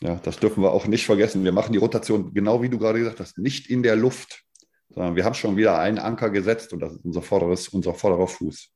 Ja, 0.00 0.16
das 0.16 0.38
dürfen 0.38 0.62
wir 0.62 0.72
auch 0.72 0.86
nicht 0.86 1.06
vergessen. 1.06 1.44
Wir 1.44 1.52
machen 1.52 1.72
die 1.72 1.78
Rotation, 1.78 2.32
genau 2.34 2.62
wie 2.62 2.68
du 2.68 2.78
gerade 2.78 2.98
gesagt 2.98 3.20
hast, 3.20 3.38
nicht 3.38 3.68
in 3.68 3.82
der 3.82 3.96
Luft, 3.96 4.44
sondern 4.90 5.16
wir 5.16 5.24
haben 5.24 5.34
schon 5.34 5.56
wieder 5.56 5.78
einen 5.78 5.98
Anker 5.98 6.30
gesetzt 6.30 6.72
und 6.72 6.80
das 6.80 6.92
ist 6.92 7.04
unser, 7.04 7.22
vorderes, 7.22 7.68
unser 7.68 7.94
vorderer 7.94 8.26
Fuß. 8.26 8.68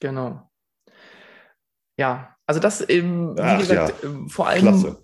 Genau. 0.00 0.50
Ja, 1.98 2.36
Also 2.46 2.60
das, 2.60 2.86
ähm, 2.88 3.34
wie 3.36 3.40
Ach, 3.40 3.58
gesagt, 3.58 4.02
ja. 4.02 4.10
Vor 4.28 4.48
allem 4.48 4.96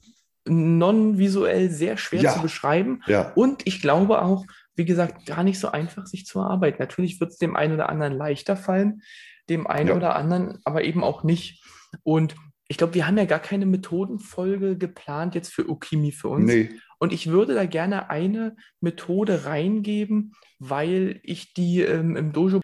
non-visuell 0.47 1.71
sehr 1.71 1.97
schwer 1.97 2.23
ja. 2.23 2.33
zu 2.33 2.43
beschreiben. 2.43 3.03
Ja. 3.07 3.33
Und 3.35 3.67
ich 3.67 3.81
glaube 3.81 4.23
auch, 4.23 4.45
wie 4.75 4.85
gesagt, 4.85 5.27
gar 5.27 5.45
nicht 5.45 5.59
so 5.59 5.69
einfach, 5.69 6.07
sich 6.07 6.27
zu 6.27 6.41
erarbeiten. 6.41 6.79
Natürlich 6.81 7.21
wird 7.21 7.31
es 7.31 7.39
dem 7.39 7.57
einen 7.57 7.75
oder 7.75 7.89
anderen 7.89 8.15
leichter 8.15 8.57
fallen, 8.57 9.03
dem 9.49 9.67
einen 9.67 9.89
ja. 9.89 9.97
oder 9.97 10.17
anderen 10.17 10.59
aber 10.65 10.85
eben 10.85 11.05
auch 11.05 11.25
nicht. 11.25 11.65
Und 12.03 12.35
ich 12.69 12.79
glaube, 12.79 12.95
wir 12.95 13.07
haben 13.07 13.19
ja 13.19 13.27
gar 13.27 13.39
keine 13.39 13.67
Methodenfolge 13.67 14.79
geplant 14.79 15.35
jetzt 15.35 15.53
für 15.53 15.69
Okimi 15.69 16.11
für 16.11 16.29
uns. 16.29 16.47
Nee. 16.47 16.71
Und 16.99 17.13
ich 17.13 17.29
würde 17.29 17.55
da 17.55 17.67
gerne 17.67 18.11
eine 18.11 18.57
Methode 18.81 19.45
reingeben, 19.45 20.33
weil 20.59 21.21
ich 21.23 21.53
die 21.53 21.83
ähm, 21.83 22.17
im 22.17 22.33
Dojo 22.33 22.61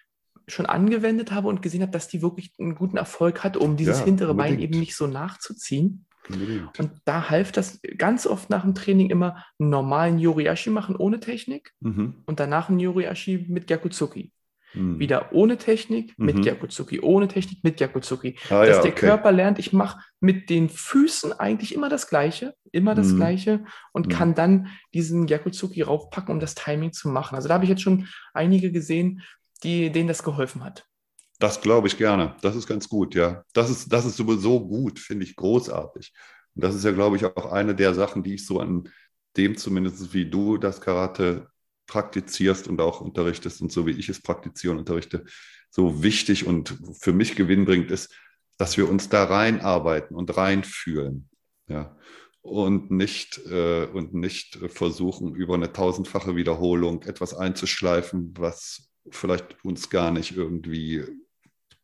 schon 0.47 0.65
angewendet 0.65 1.31
habe 1.31 1.47
und 1.47 1.61
gesehen 1.61 1.81
habe, 1.81 1.91
dass 1.91 2.07
die 2.07 2.21
wirklich 2.21 2.53
einen 2.59 2.75
guten 2.75 2.97
Erfolg 2.97 3.43
hat, 3.43 3.55
um 3.55 3.77
dieses 3.77 3.99
ja, 3.99 4.05
hintere 4.05 4.31
unbedingt. 4.31 4.57
Bein 4.57 4.63
eben 4.63 4.79
nicht 4.79 4.95
so 4.95 5.07
nachzuziehen. 5.07 6.07
Unbedingt. 6.27 6.79
Und 6.79 6.91
da 7.05 7.29
half 7.29 7.51
das 7.51 7.79
ganz 7.97 8.27
oft 8.27 8.49
nach 8.49 8.63
dem 8.63 8.75
Training 8.75 9.09
immer 9.09 9.43
einen 9.59 9.69
normalen 9.69 10.19
Yoriashi 10.19 10.69
machen 10.69 10.95
ohne 10.95 11.19
Technik 11.19 11.73
mhm. 11.79 12.15
und 12.25 12.39
danach 12.39 12.69
einen 12.69 12.79
Yoriashi 12.79 13.45
mit 13.49 13.67
Gyakutsuki. 13.67 14.31
Mhm. 14.73 14.99
Wieder 14.99 15.33
ohne 15.33 15.57
Technik 15.57 16.13
mit 16.17 16.37
mhm. 16.37 16.41
Gyakutsuki, 16.41 16.99
ohne 17.01 17.27
Technik 17.27 17.63
mit 17.63 17.77
Gyakutsuki. 17.77 18.35
Ah, 18.49 18.65
Dass 18.65 18.77
ja, 18.77 18.81
der 18.83 18.91
okay. 18.91 19.05
Körper 19.07 19.31
lernt, 19.31 19.57
ich 19.57 19.73
mache 19.73 19.99
mit 20.19 20.49
den 20.49 20.69
Füßen 20.69 21.33
eigentlich 21.33 21.73
immer 21.73 21.89
das 21.89 22.07
Gleiche, 22.07 22.53
immer 22.71 22.93
das 22.93 23.07
mhm. 23.07 23.17
Gleiche 23.17 23.65
und 23.93 24.07
mhm. 24.07 24.11
kann 24.11 24.35
dann 24.35 24.67
diesen 24.93 25.25
Gyakutsuki 25.25 25.81
raufpacken, 25.81 26.33
um 26.33 26.39
das 26.39 26.55
Timing 26.55 26.93
zu 26.93 27.09
machen. 27.09 27.35
Also 27.35 27.47
da 27.47 27.55
habe 27.55 27.63
ich 27.63 27.69
jetzt 27.69 27.81
schon 27.81 28.07
einige 28.33 28.71
gesehen, 28.71 29.21
die, 29.63 29.91
denen 29.91 30.07
das 30.07 30.23
geholfen 30.23 30.63
hat. 30.63 30.85
Das 31.39 31.61
glaube 31.61 31.87
ich 31.87 31.97
gerne. 31.97 32.35
Das 32.41 32.55
ist 32.55 32.67
ganz 32.67 32.89
gut, 32.89 33.15
ja. 33.15 33.43
Das 33.53 33.69
ist, 33.69 33.91
das 33.91 34.05
ist 34.05 34.17
sowieso 34.17 34.59
gut, 34.59 34.99
finde 34.99 35.25
ich 35.25 35.35
großartig. 35.35 36.13
Und 36.55 36.63
das 36.63 36.75
ist 36.75 36.83
ja, 36.83 36.91
glaube 36.91 37.15
ich, 37.15 37.25
auch 37.25 37.51
eine 37.51 37.73
der 37.73 37.93
Sachen, 37.93 38.23
die 38.23 38.35
ich 38.35 38.45
so 38.45 38.59
an 38.59 38.89
dem 39.37 39.57
zumindest, 39.57 40.13
wie 40.13 40.29
du 40.29 40.57
das 40.57 40.81
Karate 40.81 41.47
praktizierst 41.87 42.67
und 42.67 42.81
auch 42.81 43.01
unterrichtest 43.01 43.61
und 43.61 43.71
so 43.71 43.87
wie 43.87 43.91
ich 43.91 44.09
es 44.09 44.21
praktiziere 44.21 44.73
und 44.73 44.79
unterrichte, 44.79 45.25
so 45.69 46.03
wichtig 46.03 46.45
und 46.45 46.77
für 46.99 47.13
mich 47.13 47.35
gewinnbringend 47.35 47.89
ist, 47.91 48.13
dass 48.57 48.77
wir 48.77 48.89
uns 48.89 49.07
da 49.07 49.23
reinarbeiten 49.23 50.15
und 50.15 50.35
reinfühlen. 50.35 51.29
Ja. 51.67 51.95
Und 52.41 52.91
nicht, 52.91 53.39
äh, 53.49 53.85
und 53.85 54.13
nicht 54.13 54.59
versuchen, 54.67 55.35
über 55.35 55.55
eine 55.55 55.71
tausendfache 55.71 56.35
Wiederholung 56.35 57.03
etwas 57.03 57.33
einzuschleifen, 57.33 58.33
was 58.37 58.89
vielleicht 59.09 59.63
uns 59.63 59.89
gar 59.89 60.11
nicht 60.11 60.35
irgendwie 60.35 61.05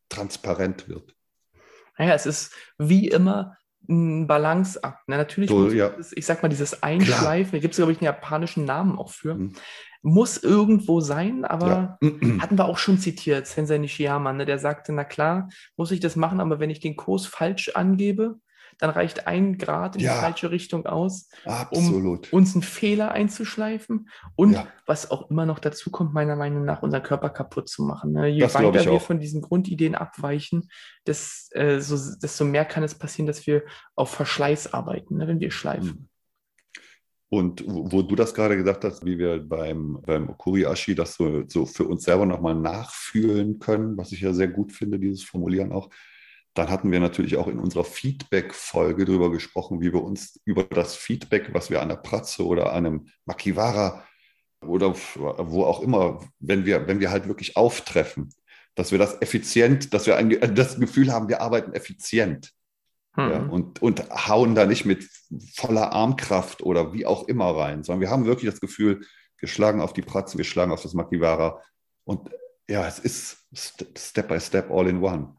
transparent 0.08 0.88
wird. 0.88 1.14
Naja, 1.98 2.14
es 2.14 2.26
ist 2.26 2.52
wie 2.78 3.08
immer 3.08 3.56
ein 3.88 4.26
Balanceakt. 4.26 5.08
Ne? 5.08 5.16
Natürlich, 5.16 5.50
so, 5.50 5.70
ja. 5.70 5.90
das, 5.90 6.12
ich 6.12 6.26
sag 6.26 6.42
mal, 6.42 6.48
dieses 6.48 6.82
Einschleifen, 6.82 7.52
da 7.52 7.58
gibt 7.58 7.74
es, 7.74 7.78
glaube 7.78 7.92
ich, 7.92 7.98
einen 7.98 8.06
japanischen 8.06 8.64
Namen 8.64 8.98
auch 8.98 9.10
für, 9.10 9.34
mhm. 9.34 9.52
muss 10.02 10.42
irgendwo 10.42 11.00
sein, 11.00 11.44
aber 11.44 11.98
ja. 12.02 12.10
hatten 12.40 12.58
wir 12.58 12.66
auch 12.66 12.78
schon 12.78 12.98
zitiert, 12.98 13.46
Sensei 13.46 13.78
Nishiyama, 13.78 14.32
ne? 14.32 14.44
der 14.44 14.58
sagte, 14.58 14.92
na 14.92 15.04
klar, 15.04 15.48
muss 15.76 15.92
ich 15.92 16.00
das 16.00 16.16
machen, 16.16 16.40
aber 16.40 16.58
wenn 16.60 16.70
ich 16.70 16.80
den 16.80 16.96
Kurs 16.96 17.26
falsch 17.26 17.70
angebe, 17.74 18.40
dann 18.78 18.90
reicht 18.90 19.26
ein 19.26 19.58
Grad 19.58 19.96
in 19.96 20.02
ja, 20.02 20.14
die 20.14 20.20
falsche 20.20 20.50
Richtung 20.50 20.86
aus, 20.86 21.28
absolut. 21.44 22.32
um 22.32 22.38
uns 22.38 22.54
einen 22.54 22.62
Fehler 22.62 23.12
einzuschleifen 23.12 24.08
und 24.34 24.52
ja. 24.52 24.66
was 24.86 25.10
auch 25.10 25.30
immer 25.30 25.46
noch 25.46 25.58
dazu 25.58 25.90
kommt, 25.90 26.12
meiner 26.12 26.36
Meinung 26.36 26.64
nach, 26.64 26.82
unseren 26.82 27.02
Körper 27.02 27.30
kaputt 27.30 27.68
zu 27.68 27.82
machen. 27.84 28.12
Ne? 28.12 28.28
Je 28.28 28.40
das 28.40 28.54
weiter 28.54 28.84
wir 28.84 28.92
auch. 28.92 29.02
von 29.02 29.18
diesen 29.18 29.40
Grundideen 29.40 29.94
abweichen, 29.94 30.68
desto, 31.06 31.58
äh, 31.58 31.80
so, 31.80 31.96
desto 32.20 32.44
mehr 32.44 32.64
kann 32.64 32.82
es 32.82 32.94
passieren, 32.94 33.26
dass 33.26 33.46
wir 33.46 33.62
auf 33.94 34.10
Verschleiß 34.10 34.72
arbeiten, 34.74 35.16
ne, 35.16 35.26
wenn 35.26 35.40
wir 35.40 35.50
schleifen. 35.50 35.90
Hm. 35.90 36.08
Und 37.28 37.64
wo 37.66 38.02
du 38.02 38.14
das 38.14 38.34
gerade 38.34 38.56
gesagt 38.56 38.84
hast, 38.84 39.04
wie 39.04 39.18
wir 39.18 39.40
beim, 39.40 40.00
beim 40.06 40.28
Okuriashi 40.28 40.94
das 40.94 41.14
so, 41.14 41.42
so 41.48 41.66
für 41.66 41.84
uns 41.84 42.04
selber 42.04 42.24
nochmal 42.24 42.54
nachfühlen 42.54 43.58
können, 43.58 43.96
was 43.96 44.12
ich 44.12 44.20
ja 44.20 44.32
sehr 44.32 44.46
gut 44.46 44.72
finde, 44.72 45.00
dieses 45.00 45.24
Formulieren 45.24 45.72
auch, 45.72 45.90
dann 46.58 46.70
hatten 46.70 46.90
wir 46.90 47.00
natürlich 47.00 47.36
auch 47.36 47.48
in 47.48 47.58
unserer 47.58 47.84
Feedback-Folge 47.84 49.04
darüber 49.04 49.30
gesprochen, 49.30 49.80
wie 49.80 49.92
wir 49.92 50.02
uns 50.02 50.40
über 50.44 50.64
das 50.64 50.96
Feedback, 50.96 51.52
was 51.52 51.70
wir 51.70 51.82
an 51.82 51.88
der 51.88 51.96
Pratze 51.96 52.46
oder 52.46 52.72
an 52.72 52.86
einem 52.86 53.06
Makiwara 53.24 54.04
oder 54.62 54.94
wo 54.94 55.64
auch 55.64 55.82
immer, 55.82 56.20
wenn 56.38 56.64
wir, 56.64 56.86
wenn 56.88 57.00
wir 57.00 57.10
halt 57.10 57.28
wirklich 57.28 57.56
auftreffen, 57.56 58.32
dass 58.74 58.90
wir 58.90 58.98
das 58.98 59.20
effizient, 59.20 59.92
dass 59.92 60.06
wir 60.06 60.16
ein, 60.16 60.30
das 60.54 60.78
Gefühl 60.78 61.12
haben, 61.12 61.28
wir 61.28 61.40
arbeiten 61.40 61.72
effizient. 61.72 62.52
Mhm. 63.16 63.30
Ja, 63.30 63.38
und, 63.40 63.82
und 63.82 64.08
hauen 64.28 64.54
da 64.54 64.66
nicht 64.66 64.84
mit 64.84 65.08
voller 65.54 65.92
Armkraft 65.92 66.62
oder 66.62 66.92
wie 66.92 67.06
auch 67.06 67.28
immer 67.28 67.56
rein, 67.56 67.82
sondern 67.82 68.00
wir 68.00 68.10
haben 68.10 68.26
wirklich 68.26 68.50
das 68.50 68.60
Gefühl, 68.60 69.02
wir 69.38 69.48
schlagen 69.48 69.80
auf 69.80 69.92
die 69.92 70.02
Pratze, 70.02 70.38
wir 70.38 70.44
schlagen 70.44 70.72
auf 70.72 70.82
das 70.82 70.94
Makiwara. 70.94 71.60
Und 72.04 72.30
ja, 72.68 72.86
es 72.86 72.98
ist 72.98 73.46
Step 73.52 74.28
by 74.28 74.40
Step 74.40 74.70
all 74.70 74.88
in 74.88 75.02
one. 75.02 75.35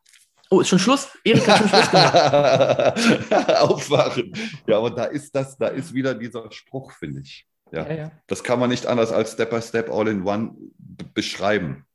Oh, 0.49 0.61
ist 0.61 0.69
schon 0.69 0.79
Schluss? 0.79 1.09
Erik 1.23 1.47
hat 1.47 1.57
schon 1.59 1.69
Schluss 1.69 1.91
gemacht. 1.91 3.59
Aufwachen. 3.61 4.33
Ja, 4.65 4.77
aber 4.77 4.91
da 4.91 5.05
ist 5.05 5.35
das, 5.35 5.57
da 5.57 5.67
ist 5.67 5.93
wieder 5.93 6.15
dieser 6.15 6.49
Spruch, 6.51 6.93
finde 6.93 7.21
ich. 7.21 7.47
Ja. 7.71 7.85
ja, 7.87 7.95
ja. 7.95 8.11
Das 8.27 8.43
kann 8.43 8.59
man 8.59 8.69
nicht 8.69 8.85
anders 8.85 9.11
als 9.11 9.33
Step 9.33 9.49
by 9.49 9.61
Step 9.61 9.89
All 9.91 10.07
in 10.07 10.23
One 10.25 10.55
beschreiben. 11.13 11.85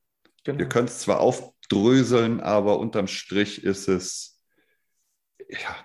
Genau. 0.45 0.59
Ihr 0.59 0.69
könnt 0.69 0.91
es 0.91 0.99
zwar 0.99 1.21
aufdröseln, 1.21 2.41
aber 2.41 2.79
unterm 2.79 3.07
Strich 3.07 3.65
ist 3.65 3.89
es, 3.89 4.41
ja, 5.49 5.77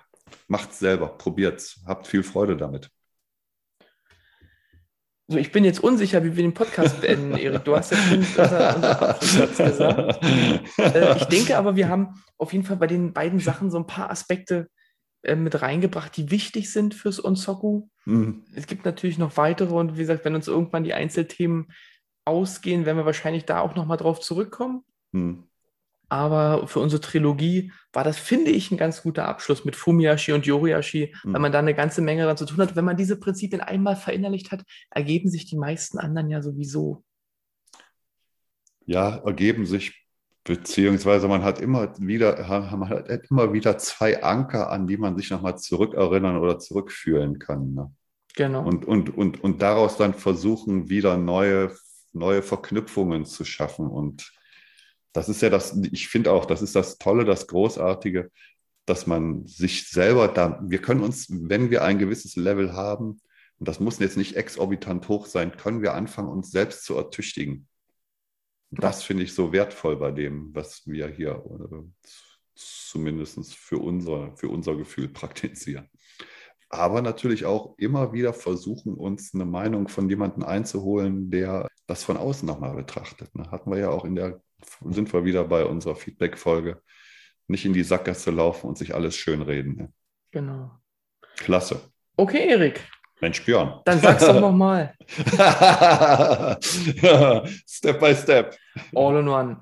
macht 0.48 0.72
es 0.72 0.80
selber, 0.80 1.08
probiert 1.08 1.60
es, 1.60 1.80
habt 1.86 2.08
viel 2.08 2.24
Freude 2.24 2.58
damit. 2.58 2.90
So, 5.30 5.38
ich 5.38 5.52
bin 5.52 5.66
jetzt 5.66 5.82
unsicher, 5.82 6.24
wie 6.24 6.38
wir 6.38 6.44
den 6.44 6.54
Podcast 6.54 7.02
beenden, 7.02 7.38
Erik. 7.38 7.66
Du 7.66 7.76
hast 7.76 7.92
ja 7.92 7.98
schon 7.98 8.20
unser, 8.20 8.76
unser 9.20 9.66
gesagt. 9.66 10.26
Äh, 10.78 11.18
ich 11.18 11.26
denke 11.26 11.58
aber, 11.58 11.76
wir 11.76 11.90
haben 11.90 12.24
auf 12.38 12.54
jeden 12.54 12.64
Fall 12.64 12.78
bei 12.78 12.88
den 12.88 13.12
beiden 13.12 13.40
Sachen 13.40 13.70
so 13.70 13.78
ein 13.78 13.88
paar 13.88 14.10
Aspekte 14.10 14.70
äh, 15.24 15.36
mit 15.36 15.62
reingebracht, 15.62 16.16
die 16.16 16.32
wichtig 16.32 16.72
sind 16.72 16.94
fürs 16.94 17.24
Onsoku. 17.24 17.88
Mhm. 18.06 18.46
Es 18.56 18.68
gibt 18.68 18.86
natürlich 18.86 19.18
noch 19.18 19.36
weitere 19.36 19.74
und 19.74 19.96
wie 19.96 20.02
gesagt, 20.02 20.24
wenn 20.24 20.36
uns 20.36 20.48
irgendwann 20.48 20.86
die 20.86 20.94
Einzelthemen 20.94 21.74
ausgehen, 22.24 22.86
werden 22.86 22.98
wir 22.98 23.06
wahrscheinlich 23.06 23.44
da 23.44 23.60
auch 23.60 23.76
nochmal 23.76 23.98
drauf 23.98 24.22
zurückkommen. 24.22 24.84
Mhm. 25.12 25.47
Aber 26.10 26.68
für 26.68 26.80
unsere 26.80 27.02
Trilogie 27.02 27.72
war 27.92 28.04
das, 28.04 28.18
finde 28.18 28.52
ich, 28.52 28.72
ein 28.72 28.78
ganz 28.78 29.04
guter 29.04 29.28
Abschluss 29.28 29.66
mit 29.66 29.76
Fumiashi 29.76 30.32
und 30.32 30.46
Yoriashi, 30.46 31.14
mhm. 31.24 31.34
weil 31.34 31.42
man 31.42 31.52
da 31.52 31.60
eine 31.60 31.74
ganze 31.74 32.02
Menge 32.02 32.22
daran 32.22 32.38
zu 32.38 32.46
tun 32.46 32.60
hat. 32.60 32.76
Wenn 32.76 32.86
man 32.86 32.96
diese 32.96 33.20
Prinzipien 33.20 33.62
einmal 33.62 33.96
verinnerlicht 33.96 34.52
hat, 34.52 34.64
ergeben 34.90 35.30
sich 35.30 35.46
die 35.46 35.58
meisten 35.58 35.98
anderen 35.98 36.30
ja 36.30 36.42
sowieso. 36.42 37.04
Ja, 38.86 39.18
ergeben 39.18 39.66
sich, 39.66 40.08
beziehungsweise 40.46 41.28
man 41.28 41.44
hat 41.44 41.60
immer 41.60 41.94
wieder, 42.00 42.38
man 42.78 42.90
hat 42.90 43.30
immer 43.30 43.52
wieder 43.52 43.78
zwei 43.78 44.24
Anker, 44.24 44.70
an 44.70 44.88
die 44.88 44.96
man 44.96 45.18
sich 45.18 45.30
nochmal 45.30 45.58
zurückerinnern 45.58 46.38
oder 46.38 46.58
zurückführen 46.58 47.38
kann. 47.38 47.74
Ne? 47.74 47.92
Genau. 48.38 48.66
Und, 48.66 48.86
und, 48.86 49.18
und, 49.18 49.44
und 49.44 49.62
daraus 49.62 49.98
dann 49.98 50.14
versuchen, 50.14 50.90
wieder 50.90 51.18
neue, 51.18 51.76
neue 52.14 52.42
Verknüpfungen 52.42 53.26
zu 53.26 53.44
schaffen 53.44 53.88
und 53.88 54.32
das 55.14 55.30
ist 55.30 55.42
ja 55.42 55.50
das, 55.50 55.78
ich 55.92 56.08
finde 56.08 56.32
auch, 56.32 56.46
das 56.46 56.62
ist 56.62 56.76
das 56.76 56.98
Tolle, 56.98 57.26
das 57.26 57.48
Großartige, 57.48 58.32
dass 58.86 59.08
man 59.08 59.46
sich 59.46 59.90
selber 59.90 60.28
da, 60.28 60.62
wir 60.64 60.82
können 60.82 61.02
uns, 61.02 61.28
wenn 61.30 61.70
wir 61.72 61.84
ein 61.84 62.00
gewisses 62.00 62.36
Level 62.36 62.74
haben, 62.74 63.20
und 63.60 63.68
das 63.68 63.80
muss 63.80 64.00
jetzt 64.00 64.18
nicht 64.18 64.36
exorbitant 64.36 65.08
hoch 65.10 65.26
sein, 65.26 65.58
können 65.58 65.82
wir 65.82 65.94
anfangen, 65.94 66.30
uns 66.30 66.52
selbst 66.52 66.84
zu 66.84 66.96
ertüchtigen. 66.96 67.68
Das 68.70 69.04
finde 69.04 69.24
ich 69.24 69.34
so 69.34 69.52
wertvoll 69.52 69.98
bei 69.98 70.12
dem, 70.12 70.54
was 70.54 70.86
wir 70.86 71.08
hier 71.08 71.44
äh, 71.46 72.10
zumindest 72.56 73.56
für 73.56 73.80
unser, 73.80 74.36
für 74.36 74.50
unser 74.50 74.76
Gefühl 74.76 75.08
praktizieren. 75.08 75.90
Aber 76.70 77.02
natürlich 77.02 77.46
auch 77.46 77.76
immer 77.78 78.14
wieder 78.14 78.34
versuchen, 78.34 78.94
uns 78.94 79.34
eine 79.34 79.46
Meinung 79.46 79.88
von 79.88 80.10
jemandem 80.10 80.44
einzuholen, 80.44 81.32
der 81.32 81.68
das 81.88 82.04
von 82.04 82.18
außen 82.18 82.46
nochmal 82.46 82.76
betrachtet. 82.76 83.34
Ne? 83.36 83.50
Hatten 83.50 83.72
wir 83.72 83.80
ja 83.80 83.90
auch 83.90 84.06
in 84.06 84.16
der 84.16 84.42
sind 84.90 85.12
wir 85.14 85.26
wieder 85.26 85.44
bei 85.44 85.66
unserer 85.66 85.96
Feedback-Folge. 85.96 86.82
Nicht 87.48 87.66
in 87.66 87.74
die 87.74 87.84
Sackgasse 87.84 88.32
laufen 88.32 88.68
und 88.68 88.78
sich 88.78 88.94
alles 88.94 89.16
schönreden. 89.16 89.76
Ne? 89.78 89.94
Genau. 90.32 90.72
Klasse. 91.38 91.80
Okay, 92.18 92.50
Erik. 92.50 92.82
Mensch, 93.22 93.44
Björn. 93.46 93.82
Dann 93.86 94.00
sag's 94.00 94.26
doch 94.26 94.40
nochmal. 94.40 94.94
step 97.68 98.00
by 98.00 98.14
step. 98.14 98.56
All 98.94 99.18
in 99.18 99.28
one. 99.28 99.60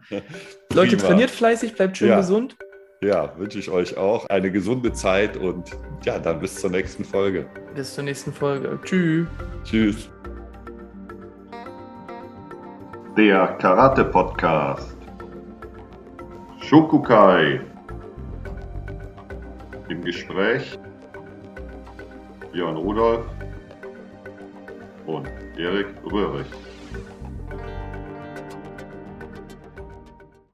Leute, 0.74 0.98
trainiert 0.98 1.32
fleißig, 1.32 1.76
bleibt 1.76 1.98
schön 1.98 2.10
ja. 2.10 2.18
gesund. 2.18 2.58
Ja, 3.02 3.38
wünsche 3.38 3.60
ich 3.60 3.70
euch 3.70 3.96
auch 3.98 4.26
eine 4.28 4.52
gesunde 4.52 4.92
Zeit 4.92 5.38
und 5.38 5.72
ja, 6.04 6.20
dann 6.20 6.40
bis 6.40 6.56
zur 6.56 6.72
nächsten 6.72 7.06
Folge. 7.06 7.50
Bis 7.76 7.94
zur 7.94 8.04
nächsten 8.04 8.34
Folge. 8.34 8.80
Tschüss. 8.84 9.28
Tschüss. 9.64 10.10
Der 13.18 13.48
Karate 13.60 14.04
Podcast. 14.04 14.98
Shokukai. 16.60 17.62
Im 19.88 20.02
Gespräch 20.04 20.78
Björn 22.52 22.76
Rudolf 22.76 23.26
und 25.06 25.30
Erik 25.58 25.88
Röhrig. 26.12 26.48